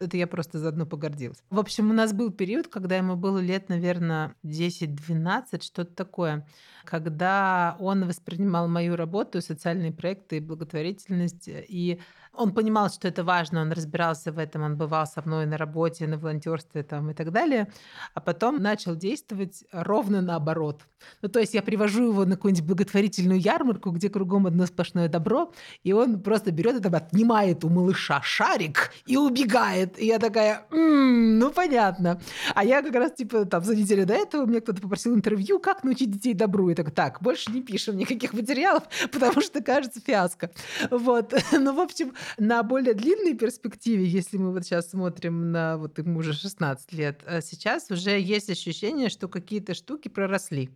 Это 0.00 0.16
я 0.16 0.26
просто 0.26 0.58
заодно 0.58 0.86
погордилась. 0.86 1.42
В 1.50 1.58
общем, 1.58 1.90
у 1.90 1.92
нас 1.92 2.12
был 2.12 2.30
период, 2.30 2.68
когда 2.68 2.96
ему 2.96 3.16
было 3.16 3.38
лет, 3.38 3.68
наверное, 3.68 4.34
10-12, 4.44 5.62
что-то 5.62 5.94
такое, 5.94 6.46
когда 6.84 7.76
он 7.78 8.06
воспринимал 8.06 8.68
мою 8.68 8.96
работу, 8.96 9.40
социальные 9.40 9.92
проекты 9.92 10.38
и 10.38 10.40
благотворительность, 10.40 11.48
и 11.48 12.00
он 12.34 12.52
понимал, 12.52 12.90
что 12.90 13.08
это 13.08 13.24
важно, 13.24 13.60
он 13.60 13.72
разбирался 13.72 14.32
в 14.32 14.38
этом, 14.38 14.62
он 14.62 14.76
бывал 14.76 15.06
со 15.06 15.22
мной 15.22 15.46
на 15.46 15.56
работе, 15.58 16.06
на 16.06 16.18
волонтерстве 16.18 16.82
там 16.82 17.10
и 17.10 17.14
так 17.14 17.30
далее, 17.30 17.70
а 18.14 18.20
потом 18.20 18.62
начал 18.62 18.96
действовать 18.96 19.64
ровно 19.72 20.22
наоборот. 20.22 20.82
Ну, 21.20 21.28
то 21.28 21.40
есть 21.40 21.54
я 21.54 21.62
привожу 21.62 22.08
его 22.08 22.24
на 22.24 22.36
какую-нибудь 22.36 22.66
благотворительную 22.66 23.40
ярмарку, 23.40 23.90
где 23.90 24.08
кругом 24.08 24.46
одно 24.46 24.66
сплошное 24.66 25.08
добро, 25.08 25.52
и 25.82 25.92
он 25.92 26.20
просто 26.22 26.50
берет 26.52 26.76
это, 26.76 26.96
отнимает 26.96 27.64
у 27.64 27.68
малыша 27.68 28.22
шарик 28.22 28.92
и 29.06 29.16
убегает. 29.16 29.98
И 29.98 30.06
я 30.06 30.18
такая, 30.18 30.66
м-м, 30.70 31.38
ну 31.38 31.50
понятно. 31.50 32.20
А 32.54 32.64
я 32.64 32.82
как 32.82 32.94
раз 32.94 33.12
типа 33.12 33.44
там 33.44 33.64
за 33.64 33.76
неделю 33.76 34.06
до 34.06 34.14
этого 34.14 34.46
мне 34.46 34.60
кто-то 34.60 34.80
попросил 34.80 35.14
интервью, 35.14 35.58
как 35.58 35.84
научить 35.84 36.10
детей 36.10 36.34
добру. 36.34 36.70
И 36.70 36.74
так, 36.74 36.92
так, 36.92 37.20
больше 37.20 37.50
не 37.50 37.62
пишем 37.62 37.96
никаких 37.96 38.32
материалов, 38.32 38.84
потому 39.12 39.40
что 39.40 39.62
кажется 39.62 40.00
фиаско. 40.00 40.50
Вот. 40.90 41.34
Ну, 41.62 41.74
в 41.74 41.80
общем, 41.80 42.12
на 42.38 42.62
более 42.62 42.94
длинной 42.94 43.34
перспективе, 43.34 44.04
если 44.04 44.36
мы 44.36 44.52
вот 44.52 44.64
сейчас 44.64 44.90
смотрим 44.90 45.52
на, 45.52 45.76
вот 45.78 45.98
ему 45.98 46.20
уже 46.20 46.32
16 46.32 46.92
лет, 46.92 47.20
а 47.26 47.40
сейчас 47.40 47.90
уже 47.90 48.18
есть 48.20 48.50
ощущение, 48.50 49.08
что 49.08 49.28
какие-то 49.28 49.74
штуки 49.74 50.08
проросли 50.08 50.70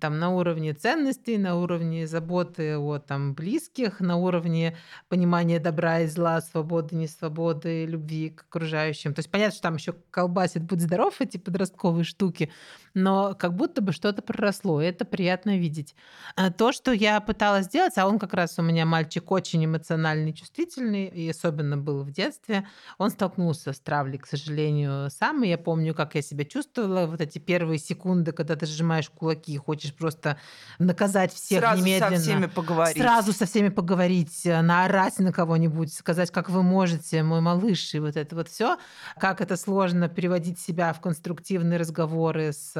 там 0.00 0.18
на 0.18 0.30
уровне 0.30 0.72
ценностей, 0.72 1.36
на 1.38 1.56
уровне 1.56 2.06
заботы 2.06 2.78
о 2.78 2.98
там 2.98 3.34
близких, 3.34 4.00
на 4.00 4.16
уровне 4.16 4.76
понимания 5.08 5.60
добра 5.60 6.00
и 6.00 6.06
зла, 6.06 6.40
свободы, 6.40 6.96
несвободы, 6.96 7.84
любви 7.84 8.30
к 8.30 8.42
окружающим. 8.42 9.14
То 9.14 9.20
есть 9.20 9.30
понятно, 9.30 9.52
что 9.52 9.62
там 9.62 9.76
еще 9.76 9.94
колбасит 10.10 10.62
«Будь 10.62 10.80
здоров» 10.80 11.20
эти 11.20 11.36
подростковые 11.36 12.04
штуки, 12.04 12.50
но 12.94 13.34
как 13.34 13.54
будто 13.54 13.82
бы 13.82 13.92
что-то 13.92 14.22
проросло, 14.22 14.80
и 14.80 14.86
это 14.86 15.04
приятно 15.04 15.58
видеть. 15.58 15.94
А 16.36 16.50
то, 16.50 16.72
что 16.72 16.92
я 16.92 17.20
пыталась 17.20 17.66
сделать, 17.66 17.96
а 17.98 18.06
он 18.06 18.18
как 18.18 18.34
раз 18.34 18.58
у 18.58 18.62
меня 18.62 18.86
мальчик 18.86 19.30
очень 19.30 19.64
эмоциональный, 19.64 20.32
чувствительный, 20.32 21.06
и 21.06 21.28
особенно 21.28 21.76
был 21.76 22.02
в 22.02 22.10
детстве, 22.10 22.66
он 22.98 23.10
столкнулся 23.10 23.72
с 23.72 23.80
травлей, 23.80 24.18
к 24.18 24.26
сожалению, 24.26 25.10
сам, 25.10 25.44
и 25.44 25.48
я 25.48 25.58
помню, 25.58 25.94
как 25.94 26.14
я 26.14 26.22
себя 26.22 26.44
чувствовала 26.44 27.06
вот 27.06 27.20
эти 27.20 27.38
первые 27.38 27.78
секунды, 27.78 28.32
когда 28.32 28.56
ты 28.56 28.66
сжимаешь 28.66 29.10
кулаки 29.10 29.52
и 29.52 29.58
хочешь 29.58 29.81
просто 29.90 30.38
наказать 30.78 31.32
всех 31.32 31.60
Сразу 31.60 31.82
немедленно. 31.82 32.16
со 32.16 32.22
всеми 32.22 32.46
поговорить. 32.46 32.96
Сразу 32.96 33.32
со 33.32 33.46
всеми 33.46 33.68
поговорить, 33.68 34.42
наорать 34.44 35.18
на 35.18 35.32
кого-нибудь, 35.32 35.92
сказать, 35.92 36.30
как 36.30 36.48
вы 36.50 36.62
можете, 36.62 37.22
мой 37.22 37.40
малыш, 37.40 37.94
и 37.94 37.98
вот 37.98 38.16
это 38.16 38.36
вот 38.36 38.48
все. 38.48 38.78
Как 39.18 39.40
это 39.40 39.56
сложно 39.56 40.08
переводить 40.08 40.60
себя 40.60 40.92
в 40.92 41.00
конструктивные 41.00 41.78
разговоры 41.78 42.52
с 42.52 42.72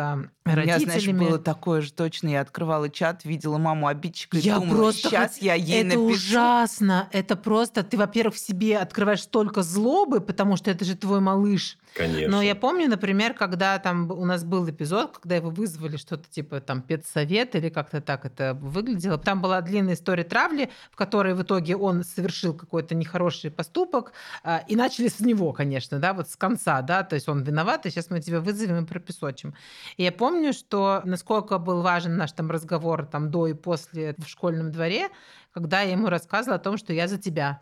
родителями. 0.45 0.63
У 0.63 0.67
меня, 0.67 0.79
знаешь, 0.79 1.07
было 1.07 1.39
такое 1.39 1.81
же 1.81 1.93
точно. 1.93 2.29
Я 2.29 2.41
открывала 2.43 2.89
чат, 2.89 3.25
видела 3.25 3.59
маму 3.59 3.87
обидчика 3.87 4.37
я 4.39 4.57
и 4.57 4.61
думала, 4.61 4.77
просто 4.77 5.09
сейчас 5.09 5.35
хот... 5.35 5.43
я 5.43 5.55
ей 5.55 5.81
это 5.81 5.99
напишу. 5.99 6.05
ужасно. 6.05 7.09
Это 7.13 7.37
просто... 7.37 7.83
Ты, 7.83 7.97
во-первых, 7.97 8.35
в 8.35 8.39
себе 8.39 8.79
открываешь 8.79 9.23
столько 9.23 9.63
злобы, 9.63 10.21
потому 10.21 10.57
что 10.57 10.71
это 10.71 10.85
же 10.85 10.97
твой 10.97 11.21
малыш. 11.21 11.79
Конечно. 11.95 12.37
Но 12.37 12.43
я 12.43 12.55
помню, 12.55 12.89
например, 12.89 13.35
когда 13.35 13.79
там 13.79 14.11
у 14.11 14.25
нас 14.25 14.45
был 14.45 14.69
эпизод, 14.69 15.19
когда 15.19 15.37
его 15.37 15.51
вызвали 15.51 15.97
что-то 15.97 16.29
типа 16.31 16.61
там 16.61 16.81
педсовет 16.93 17.55
или 17.55 17.71
как-то 17.71 18.01
так 18.01 18.27
это 18.27 18.55
выглядело. 18.55 19.17
Там 19.17 19.41
была 19.41 19.61
длинная 19.63 19.95
история 19.95 20.25
травли, 20.25 20.71
в 20.91 20.97
которой 20.97 21.35
в 21.35 21.43
итоге 21.43 21.77
он 21.77 22.05
совершил 22.05 22.55
какой-то 22.55 22.95
нехороший 22.95 23.51
поступок, 23.51 24.13
а, 24.45 24.63
и 24.69 24.77
начали 24.77 25.09
с 25.09 25.21
него, 25.21 25.53
конечно, 25.53 25.99
да, 25.99 26.13
вот 26.13 26.29
с 26.29 26.37
конца, 26.37 26.83
да, 26.83 27.03
то 27.03 27.15
есть 27.15 27.29
он 27.29 27.43
виноват, 27.43 27.87
и 27.87 27.91
сейчас 27.91 28.11
мы 28.11 28.21
тебя 28.21 28.41
вызовем 28.41 28.85
и 28.85 28.87
пропесочим. 28.87 29.55
И 29.97 30.05
я 30.05 30.13
помню, 30.13 30.53
что 30.53 31.01
насколько 31.05 31.59
был 31.59 31.81
важен 31.81 32.17
наш 32.17 32.33
там 32.33 32.51
разговор 32.51 33.07
там 33.07 33.31
до 33.31 33.47
и 33.47 33.55
после 33.55 34.15
в 34.19 34.29
школьном 34.29 34.71
дворе, 34.71 35.09
когда 35.53 35.81
я 35.81 35.93
ему 35.93 36.09
рассказывала 36.09 36.57
о 36.57 36.63
том, 36.63 36.77
что 36.77 36.93
я 36.93 37.09
за 37.09 37.19
тебя 37.19 37.61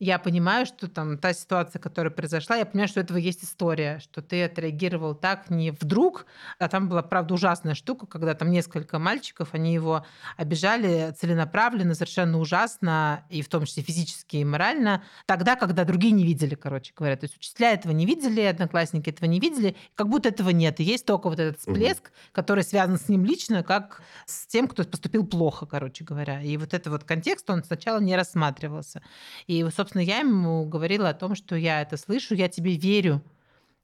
я 0.00 0.18
понимаю, 0.18 0.66
что 0.66 0.88
там 0.88 1.18
та 1.18 1.32
ситуация, 1.32 1.80
которая 1.80 2.10
произошла, 2.10 2.56
я 2.56 2.66
понимаю, 2.66 2.88
что 2.88 3.00
у 3.00 3.02
этого 3.02 3.16
есть 3.16 3.44
история, 3.44 4.00
что 4.00 4.22
ты 4.22 4.44
отреагировал 4.44 5.14
так 5.14 5.50
не 5.50 5.70
вдруг, 5.70 6.26
а 6.58 6.68
там 6.68 6.88
была, 6.88 7.02
правда, 7.02 7.34
ужасная 7.34 7.74
штука, 7.74 8.06
когда 8.06 8.34
там 8.34 8.50
несколько 8.50 8.98
мальчиков, 8.98 9.50
они 9.52 9.72
его 9.72 10.04
обижали 10.36 11.14
целенаправленно, 11.18 11.94
совершенно 11.94 12.38
ужасно, 12.38 13.24
и 13.30 13.42
в 13.42 13.48
том 13.48 13.66
числе 13.66 13.82
физически 13.82 14.38
и 14.38 14.44
морально, 14.44 15.04
тогда, 15.26 15.54
когда 15.56 15.84
другие 15.84 16.12
не 16.12 16.24
видели, 16.24 16.54
короче 16.56 16.92
говоря. 16.96 17.16
То 17.16 17.24
есть 17.24 17.36
учителя 17.36 17.72
этого 17.72 17.92
не 17.92 18.04
видели, 18.04 18.40
одноклассники 18.40 19.10
этого 19.10 19.28
не 19.28 19.38
видели, 19.38 19.76
как 19.94 20.08
будто 20.08 20.28
этого 20.28 20.50
нет. 20.50 20.80
И 20.80 20.84
есть 20.84 21.06
только 21.06 21.28
вот 21.28 21.38
этот 21.38 21.60
всплеск, 21.60 22.02
угу. 22.02 22.12
который 22.32 22.64
связан 22.64 22.98
с 22.98 23.08
ним 23.08 23.24
лично, 23.24 23.62
как 23.62 24.02
с 24.26 24.46
тем, 24.46 24.66
кто 24.66 24.84
поступил 24.84 25.24
плохо, 25.24 25.66
короче 25.66 26.04
говоря. 26.04 26.42
И 26.42 26.56
вот 26.56 26.74
этот 26.74 26.88
вот 26.88 27.04
контекст, 27.04 27.48
он 27.48 27.62
сначала 27.62 28.00
не 28.00 28.16
рассматривался. 28.16 29.02
И, 29.46 29.62
собственно, 29.62 29.83
собственно, 29.84 30.00
я 30.00 30.20
ему 30.20 30.64
говорила 30.64 31.10
о 31.10 31.14
том, 31.14 31.34
что 31.34 31.56
я 31.56 31.82
это 31.82 31.98
слышу, 31.98 32.34
я 32.34 32.48
тебе 32.48 32.74
верю, 32.74 33.22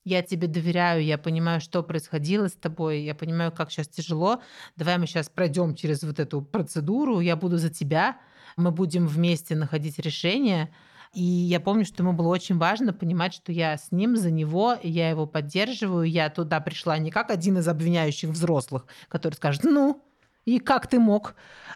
я 0.02 0.22
тебе 0.22 0.46
доверяю, 0.46 1.04
я 1.04 1.18
понимаю, 1.18 1.60
что 1.60 1.82
происходило 1.82 2.48
с 2.48 2.54
тобой, 2.54 3.02
я 3.02 3.14
понимаю, 3.14 3.52
как 3.52 3.70
сейчас 3.70 3.86
тяжело. 3.88 4.40
Давай 4.76 4.96
мы 4.96 5.06
сейчас 5.06 5.28
пройдем 5.28 5.74
через 5.74 6.02
вот 6.02 6.18
эту 6.18 6.40
процедуру, 6.40 7.20
я 7.20 7.36
буду 7.36 7.58
за 7.58 7.68
тебя, 7.68 8.16
мы 8.56 8.70
будем 8.70 9.06
вместе 9.06 9.54
находить 9.54 9.98
решение. 9.98 10.74
И 11.12 11.22
я 11.22 11.60
помню, 11.60 11.84
что 11.84 12.02
ему 12.02 12.14
было 12.14 12.28
очень 12.28 12.56
важно 12.56 12.94
понимать, 12.94 13.34
что 13.34 13.52
я 13.52 13.76
с 13.76 13.92
ним, 13.92 14.16
за 14.16 14.30
него, 14.30 14.76
я 14.82 15.10
его 15.10 15.26
поддерживаю. 15.26 16.04
Я 16.04 16.30
туда 16.30 16.60
пришла 16.60 16.96
не 16.96 17.10
как 17.10 17.30
один 17.30 17.58
из 17.58 17.68
обвиняющих 17.68 18.30
взрослых, 18.30 18.86
который 19.08 19.34
скажет, 19.34 19.64
ну, 19.64 20.02
и 20.44 20.58
как 20.58 20.86
ты 20.86 20.98
мог, 20.98 21.34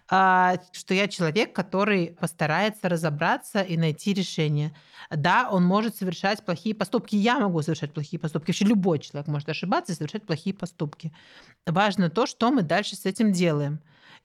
а, 0.09 0.57
что 0.73 0.95
я 0.95 1.09
человек, 1.09 1.55
который 1.55 2.17
постарается 2.19 2.89
разобраться 2.89 3.61
и 3.61 3.77
найти 3.77 4.13
решение. 4.13 4.75
Да, 5.11 5.49
он 5.51 5.65
может 5.65 5.97
совершать 5.97 6.45
плохие 6.45 6.75
поступки, 6.75 7.17
я 7.17 7.39
могу 7.39 7.63
совершать 7.63 7.93
плохие 7.93 8.19
поступки, 8.19 8.49
вообще 8.49 8.65
любой 8.65 8.99
человек 8.99 9.29
может 9.29 9.49
ошибаться 9.49 9.93
и 9.93 9.95
совершать 9.95 10.25
плохие 10.25 10.55
поступки. 10.55 11.13
Важно 11.67 12.11
то, 12.11 12.27
что 12.27 12.51
мы 12.51 12.63
дальше 12.63 12.97
с 12.97 13.07
этим 13.07 13.33
делаем. 13.33 13.81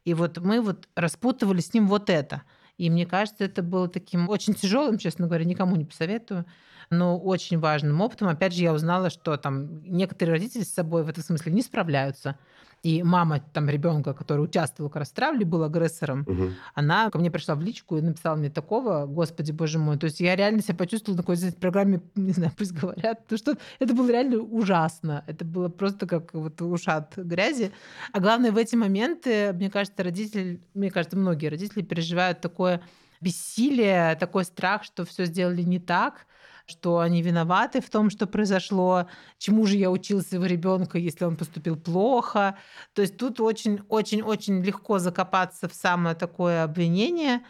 И 0.06 0.14
вот 0.14 0.38
мы 0.38 0.62
вот 0.62 0.88
распутывали 0.96 1.60
с 1.60 1.74
ним 1.74 1.88
вот 1.88 2.10
это. 2.10 2.44
И 2.78 2.90
мне 2.90 3.06
кажется, 3.06 3.44
это 3.44 3.62
было 3.62 3.90
таким 3.90 4.30
очень 4.30 4.54
тяжелым, 4.54 4.98
честно 4.98 5.28
говоря, 5.28 5.44
никому 5.44 5.76
не 5.76 5.84
посоветую, 5.84 6.46
но 6.90 7.20
очень 7.20 7.60
важным 7.60 8.00
опытом. 8.00 8.30
Опять 8.30 8.54
же, 8.54 8.64
я 8.64 8.74
узнала, 8.74 9.10
что 9.10 9.36
там 9.36 9.84
некоторые 9.84 10.36
родители 10.36 10.64
с 10.64 10.74
собой 10.74 11.04
в 11.04 11.10
этом 11.10 11.22
смысле 11.22 11.52
не 11.52 11.62
справляются 11.62 12.38
и 12.84 13.04
мама 13.04 13.42
там 13.54 13.70
ребенка, 13.70 14.14
который 14.14 14.44
участвовал 14.46 14.90
как 14.90 15.02
раз 15.02 15.10
в 15.10 15.14
травле, 15.14 15.46
был 15.46 15.64
агрессором, 15.64 16.22
угу. 16.22 16.52
она 16.74 17.10
ко 17.10 17.18
мне 17.18 17.30
пришла 17.30 17.56
в 17.56 17.62
личку 17.62 17.98
и 17.98 18.02
написала 18.02 18.36
мне 18.36 18.50
такого, 18.50 19.06
господи, 19.06 19.52
боже 19.52 19.80
мой. 19.80 19.98
То 19.98 20.06
есть 20.06 20.20
я 20.20 20.36
реально 20.36 20.62
себя 20.62 20.76
почувствовала 20.76 21.18
на 21.18 21.24
какой-то 21.24 21.52
программе, 21.60 22.02
не 22.16 22.32
знаю, 22.32 22.52
пусть 22.58 22.72
говорят, 22.72 23.28
то 23.28 23.38
что 23.38 23.58
это 23.80 23.94
было 23.94 24.10
реально 24.10 24.38
ужасно. 24.38 25.24
Это 25.28 25.44
было 25.44 25.70
просто 25.70 26.08
как 26.08 26.34
вот 26.34 26.62
ушат 26.62 27.18
грязи. 27.18 27.72
А 28.14 28.20
главное, 28.20 28.52
в 28.52 28.58
эти 28.58 28.76
моменты, 28.76 29.52
мне 29.54 29.70
кажется, 29.70 30.04
родители, 30.04 30.62
мне 30.74 30.90
кажется, 30.92 31.18
многие 31.18 31.48
родители 31.48 31.82
переживают 31.82 32.42
такое 32.42 32.82
бессилие, 33.22 34.16
такой 34.16 34.46
страх, 34.46 34.84
что 34.84 35.06
все 35.06 35.26
сделали 35.26 35.62
не 35.62 35.80
так, 35.80 36.26
что 36.70 37.00
они 37.00 37.22
виноваты 37.22 37.82
в 37.82 37.90
том, 37.90 38.10
что 38.10 38.28
произошло, 38.28 39.08
чему 39.38 39.66
же 39.66 39.78
я 39.78 39.92
учил 39.92 40.22
своего 40.22 40.46
ребенка, 40.46 40.98
если 40.98 41.26
он 41.26 41.36
поступил 41.36 41.76
плохо. 41.76 42.58
То 42.94 43.02
есть 43.02 43.18
тут 43.18 43.40
очень-очень-очень 43.40 44.64
легко 44.64 45.00
закопаться 45.00 45.68
в 45.68 45.74
самое 45.74 46.16
такое 46.16 46.64
обвинение 46.64 47.42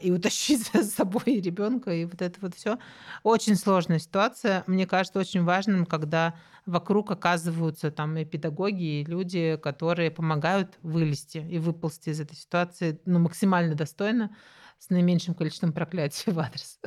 и 0.00 0.12
утащить 0.12 0.70
за 0.72 0.84
собой 0.84 1.22
ребенка, 1.40 1.92
и 1.92 2.04
вот 2.04 2.20
это 2.20 2.38
вот 2.40 2.54
все. 2.54 2.78
Очень 3.22 3.56
сложная 3.56 3.98
ситуация. 3.98 4.62
Мне 4.66 4.86
кажется, 4.86 5.18
очень 5.18 5.44
важным, 5.44 5.86
когда 5.86 6.34
вокруг 6.66 7.10
оказываются 7.10 7.90
там 7.90 8.16
и 8.16 8.24
педагоги, 8.24 9.00
и 9.00 9.04
люди, 9.04 9.58
которые 9.62 10.10
помогают 10.10 10.78
вылезти 10.82 11.38
и 11.38 11.58
выползти 11.58 12.10
из 12.10 12.20
этой 12.20 12.36
ситуации 12.36 13.00
ну, 13.06 13.20
максимально 13.20 13.74
достойно 13.74 14.34
с 14.78 14.90
наименьшим 14.90 15.34
количеством 15.34 15.72
проклятий 15.72 16.32
в 16.32 16.38
адрес 16.38 16.78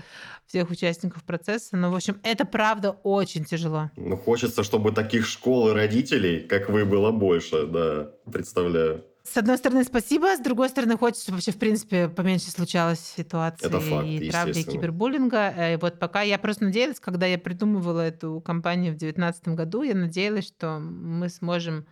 всех 0.45 0.69
участников 0.69 1.23
процесса. 1.23 1.77
Но, 1.77 1.91
в 1.91 1.95
общем, 1.95 2.19
это 2.23 2.45
правда 2.45 2.91
очень 3.03 3.45
тяжело. 3.45 3.91
Ну, 3.95 4.17
хочется, 4.17 4.63
чтобы 4.63 4.91
таких 4.91 5.25
школ 5.25 5.69
и 5.69 5.73
родителей, 5.73 6.41
как 6.41 6.69
вы, 6.69 6.85
было 6.85 7.11
больше, 7.11 7.67
да, 7.67 8.11
представляю. 8.31 9.05
С 9.23 9.37
одной 9.37 9.57
стороны, 9.59 9.83
спасибо, 9.83 10.35
с 10.35 10.39
другой 10.39 10.69
стороны, 10.69 10.97
хочется 10.97 11.31
вообще, 11.31 11.51
в 11.51 11.59
принципе, 11.59 12.09
поменьше 12.09 12.49
случалось 12.49 12.99
ситуаций 12.99 13.67
Это 13.67 13.79
факт, 13.79 14.07
и 14.07 14.29
травли, 14.29 14.59
и 14.59 14.63
кибербуллинга. 14.63 15.53
Э, 15.55 15.73
и 15.73 15.77
вот 15.77 15.99
пока 15.99 16.23
я 16.23 16.39
просто 16.39 16.63
надеялась, 16.63 16.99
когда 16.99 17.27
я 17.27 17.37
придумывала 17.37 18.01
эту 18.01 18.41
кампанию 18.41 18.93
в 18.93 18.97
2019 18.97 19.49
году, 19.49 19.83
я 19.83 19.93
надеялась, 19.93 20.47
что 20.47 20.79
мы 20.79 21.29
сможем 21.29 21.85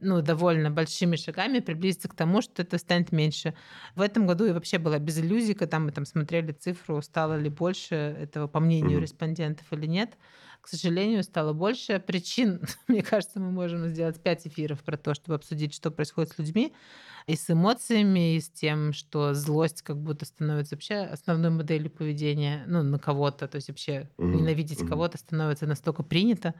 ну, 0.00 0.22
довольно 0.22 0.70
большими 0.70 1.16
шагами 1.16 1.60
приблизиться 1.60 2.08
к 2.08 2.14
тому, 2.14 2.42
что 2.42 2.62
это 2.62 2.78
станет 2.78 3.12
меньше. 3.12 3.54
В 3.94 4.00
этом 4.00 4.26
году 4.26 4.44
и 4.44 4.52
вообще 4.52 4.78
была 4.78 4.98
без 4.98 5.18
иллюзий, 5.18 5.54
когда 5.54 5.78
мы 5.78 5.92
там 5.92 6.04
смотрели 6.04 6.52
цифру, 6.52 7.02
стало 7.02 7.36
ли 7.36 7.48
больше 7.48 7.94
этого, 7.94 8.46
по 8.46 8.60
мнению 8.60 8.98
mm-hmm. 8.98 9.02
респондентов 9.02 9.72
или 9.72 9.86
нет. 9.86 10.16
К 10.60 10.68
сожалению, 10.68 11.22
стало 11.22 11.52
больше 11.52 11.98
причин. 12.00 12.60
Мне 12.88 13.02
кажется, 13.02 13.40
мы 13.40 13.50
можем 13.50 13.88
сделать 13.88 14.22
пять 14.22 14.46
эфиров 14.46 14.82
про 14.82 14.96
то, 14.96 15.14
чтобы 15.14 15.36
обсудить, 15.36 15.74
что 15.74 15.90
происходит 15.90 16.32
с 16.32 16.38
людьми, 16.38 16.74
и 17.26 17.36
с 17.36 17.48
эмоциями, 17.50 18.36
и 18.36 18.40
с 18.40 18.50
тем, 18.50 18.92
что 18.92 19.34
злость 19.34 19.82
как 19.82 19.96
будто 19.98 20.24
становится 20.26 20.74
вообще 20.74 20.96
основной 20.96 21.50
моделью 21.50 21.90
поведения 21.90 22.64
ну, 22.66 22.82
на 22.82 22.98
кого-то. 22.98 23.48
То 23.48 23.56
есть 23.56 23.68
вообще 23.68 24.10
mm-hmm. 24.18 24.34
ненавидеть 24.34 24.80
mm-hmm. 24.82 24.88
кого-то 24.88 25.18
становится 25.18 25.66
настолько 25.66 26.02
принято, 26.02 26.54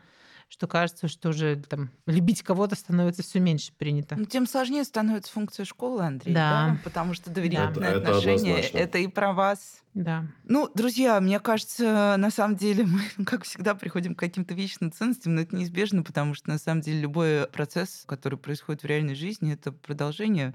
что 0.51 0.66
кажется, 0.66 1.07
что 1.07 1.28
уже 1.28 1.57
там 1.57 1.90
любить 2.07 2.42
кого-то 2.42 2.74
становится 2.74 3.22
все 3.22 3.38
меньше 3.38 3.72
принято. 3.72 4.16
Ну, 4.16 4.24
тем 4.24 4.48
сложнее 4.48 4.82
становится 4.82 5.32
функция 5.32 5.64
школы, 5.64 6.03
Андрей, 6.03 6.34
да, 6.34 6.70
да? 6.70 6.80
потому 6.82 7.14
что 7.14 7.30
доверительные 7.30 7.92
да. 7.92 7.96
отношения 7.98 8.61
это, 8.61 8.78
это 8.78 8.98
и 8.98 9.07
про 9.07 9.32
вас. 9.32 9.80
Да. 9.94 10.26
Ну, 10.42 10.68
друзья, 10.74 11.20
мне 11.20 11.38
кажется, 11.38 12.16
на 12.18 12.30
самом 12.32 12.57
деле 12.57 12.84
мы, 12.84 13.01
как 13.24 13.44
всегда, 13.44 13.76
приходим 13.76 14.16
к 14.16 14.18
каким-то 14.18 14.53
вечным 14.55 14.90
ценностям, 14.90 15.36
но 15.36 15.42
это 15.42 15.55
неизбежно, 15.55 16.03
потому 16.03 16.34
что 16.34 16.51
на 16.51 16.59
самом 16.59 16.80
деле 16.80 17.01
любой 17.01 17.46
процесс, 17.46 18.03
который 18.07 18.36
происходит 18.36 18.82
в 18.82 18.86
реальной 18.86 19.14
жизни, 19.14 19.53
это 19.53 19.70
продолжение 19.70 20.53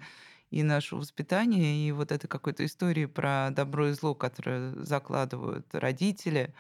и 0.51 0.61
нашего 0.61 0.99
воспитания, 0.99 1.87
и 1.87 1.91
вот 1.93 2.11
это 2.11 2.27
какой-то 2.27 2.65
истории 2.65 3.05
про 3.05 3.49
добро 3.51 3.87
и 3.87 3.93
зло, 3.93 4.13
которое 4.13 4.73
закладывают 4.83 5.67
родители, 5.71 6.53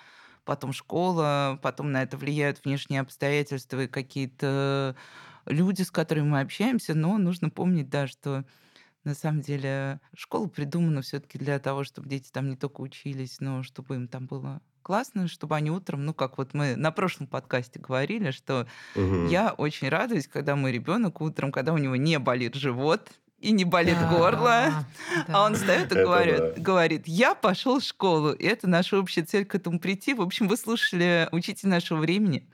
потом 0.45 0.71
школа, 0.73 1.59
потом 1.61 1.91
на 1.91 2.03
это 2.03 2.17
влияют 2.17 2.63
внешние 2.63 3.01
обстоятельства 3.01 3.83
и 3.83 3.87
какие-то 3.87 4.95
люди, 5.45 5.81
с 5.81 5.91
которыми 5.91 6.27
мы 6.27 6.41
общаемся, 6.41 6.93
но 6.93 7.17
нужно 7.17 7.49
помнить, 7.49 7.89
да, 7.89 8.07
что 8.07 8.45
на 9.03 9.13
самом 9.13 9.41
деле 9.41 9.99
школа 10.15 10.47
придумана 10.47 11.01
все-таки 11.01 11.37
для 11.37 11.59
того, 11.59 11.83
чтобы 11.83 12.09
дети 12.09 12.31
там 12.31 12.49
не 12.49 12.55
только 12.55 12.81
учились, 12.81 13.39
но 13.39 13.63
чтобы 13.63 13.95
им 13.95 14.07
там 14.07 14.25
было 14.25 14.61
классно, 14.81 15.27
чтобы 15.27 15.55
они 15.55 15.71
утром, 15.71 16.05
ну 16.05 16.13
как 16.13 16.37
вот 16.37 16.53
мы 16.53 16.75
на 16.75 16.91
прошлом 16.91 17.27
подкасте 17.27 17.79
говорили, 17.79 18.31
что 18.31 18.67
угу. 18.95 19.27
я 19.27 19.51
очень 19.51 19.89
радуюсь, 19.89 20.27
когда 20.27 20.55
мой 20.55 20.71
ребенок 20.71 21.21
утром, 21.21 21.51
когда 21.51 21.73
у 21.73 21.77
него 21.77 21.95
не 21.95 22.19
болит 22.19 22.55
живот, 22.55 23.09
и 23.39 23.51
не 23.51 23.65
болит 23.65 23.97
да, 23.99 24.09
горло. 24.09 24.85
Да. 25.25 25.25
А 25.27 25.45
он 25.45 25.55
встает 25.55 25.91
и 25.91 25.95
говорит, 25.95 26.37
да. 26.37 26.53
говорит, 26.57 27.03
я 27.07 27.35
пошел 27.35 27.79
в 27.79 27.83
школу. 27.83 28.31
И 28.31 28.45
это 28.45 28.67
наша 28.67 28.99
общая 28.99 29.23
цель 29.23 29.45
к 29.45 29.55
этому 29.55 29.79
прийти. 29.79 30.13
В 30.13 30.21
общем, 30.21 30.47
вы 30.47 30.57
слушали 30.57 31.27
«Учитель 31.31 31.69
нашего 31.69 31.99
времени», 31.99 32.47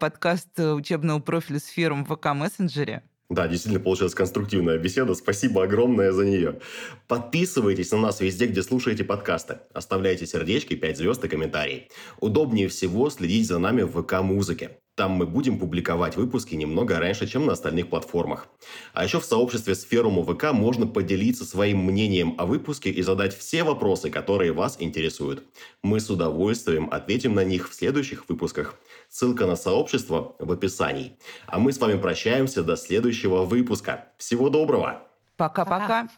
подкаст 0.00 0.58
учебного 0.58 1.20
профиля 1.20 1.60
с 1.60 1.66
фирм 1.66 2.04
в 2.04 2.12
ВК-мессенджере. 2.12 3.02
Да, 3.30 3.48
действительно 3.48 3.82
получилась 3.82 4.14
конструктивная 4.14 4.76
беседа. 4.76 5.14
Спасибо 5.14 5.64
огромное 5.64 6.12
за 6.12 6.26
нее. 6.26 6.60
Подписывайтесь 7.08 7.90
на 7.90 7.98
нас 7.98 8.20
везде, 8.20 8.46
где 8.46 8.62
слушаете 8.62 9.02
подкасты. 9.02 9.60
Оставляйте 9.72 10.26
сердечки, 10.26 10.74
5 10.76 10.98
звезд 10.98 11.24
и 11.24 11.28
комментарии. 11.28 11.88
Удобнее 12.20 12.68
всего 12.68 13.08
следить 13.08 13.46
за 13.46 13.58
нами 13.58 13.82
в 13.82 14.02
ВК-музыке. 14.02 14.78
Там 14.96 15.10
мы 15.10 15.26
будем 15.26 15.58
публиковать 15.58 16.16
выпуски 16.16 16.54
немного 16.54 17.00
раньше, 17.00 17.26
чем 17.26 17.46
на 17.46 17.54
остальных 17.54 17.88
платформах. 17.88 18.46
А 18.92 19.02
еще 19.02 19.18
в 19.18 19.24
сообществе 19.24 19.74
Сферум 19.74 20.24
ВК 20.24 20.52
можно 20.52 20.86
поделиться 20.86 21.44
своим 21.44 21.78
мнением 21.84 22.36
о 22.38 22.46
выпуске 22.46 22.90
и 22.90 23.02
задать 23.02 23.36
все 23.36 23.64
вопросы, 23.64 24.08
которые 24.10 24.52
вас 24.52 24.76
интересуют. 24.78 25.42
Мы 25.82 25.98
с 25.98 26.10
удовольствием 26.10 26.88
ответим 26.92 27.34
на 27.34 27.42
них 27.42 27.68
в 27.68 27.74
следующих 27.74 28.28
выпусках. 28.28 28.76
Ссылка 29.08 29.46
на 29.46 29.56
сообщество 29.56 30.36
в 30.38 30.52
описании. 30.52 31.16
А 31.46 31.58
мы 31.58 31.72
с 31.72 31.80
вами 31.80 32.00
прощаемся 32.00 32.62
до 32.62 32.76
следующего 32.76 33.44
выпуска. 33.44 34.08
Всего 34.16 34.48
доброго! 34.48 35.02
Пока-пока. 35.36 36.08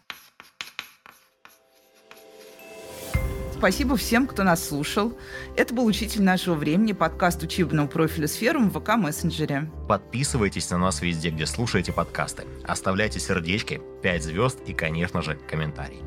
Спасибо 3.57 3.97
всем, 3.97 4.27
кто 4.27 4.43
нас 4.43 4.69
слушал. 4.69 5.17
Это 5.57 5.73
был 5.73 5.87
«Учитель 5.87 6.23
нашего 6.23 6.55
времени», 6.55 6.93
подкаст 6.93 7.43
учебного 7.43 7.87
профиля 7.87 8.29
«Сферум» 8.29 8.69
в 8.69 8.77
ВК-мессенджере. 8.77 9.71
Подписывайтесь 9.89 10.69
на 10.69 10.77
нас 10.77 11.01
везде, 11.01 11.31
где 11.31 11.47
слушаете 11.47 11.93
подкасты. 11.93 12.45
Оставляйте 12.63 13.21
сердечки, 13.21 13.81
5 14.03 14.23
звезд 14.23 14.59
и, 14.67 14.75
конечно 14.75 15.23
же, 15.23 15.39
комментарий. 15.49 16.03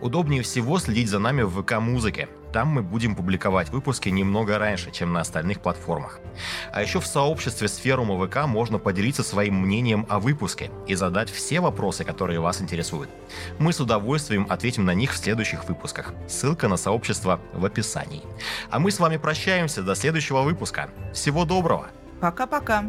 Удобнее 0.00 0.42
всего 0.42 0.78
следить 0.78 1.08
за 1.08 1.18
нами 1.18 1.42
в 1.42 1.60
ВК-музыке. 1.60 2.28
Там 2.52 2.68
мы 2.68 2.82
будем 2.82 3.16
публиковать 3.16 3.70
выпуски 3.70 4.10
немного 4.10 4.58
раньше, 4.58 4.90
чем 4.90 5.12
на 5.12 5.20
остальных 5.20 5.60
платформах. 5.60 6.20
А 6.72 6.82
еще 6.82 7.00
в 7.00 7.06
сообществе 7.06 7.68
Сферума 7.68 8.26
ВК 8.26 8.46
можно 8.46 8.78
поделиться 8.78 9.22
своим 9.22 9.60
мнением 9.60 10.06
о 10.08 10.18
выпуске 10.18 10.70
и 10.86 10.94
задать 10.94 11.30
все 11.30 11.60
вопросы, 11.60 12.04
которые 12.04 12.40
вас 12.40 12.60
интересуют. 12.60 13.08
Мы 13.58 13.72
с 13.72 13.80
удовольствием 13.80 14.46
ответим 14.50 14.84
на 14.84 14.94
них 14.94 15.12
в 15.12 15.16
следующих 15.16 15.68
выпусках. 15.68 16.12
Ссылка 16.28 16.68
на 16.68 16.76
сообщество 16.76 17.40
в 17.54 17.64
описании. 17.64 18.22
А 18.70 18.78
мы 18.78 18.90
с 18.90 19.00
вами 19.00 19.16
прощаемся 19.16 19.82
до 19.82 19.94
следующего 19.94 20.42
выпуска. 20.42 20.90
Всего 21.12 21.44
доброго! 21.44 21.88
Пока-пока! 22.20 22.84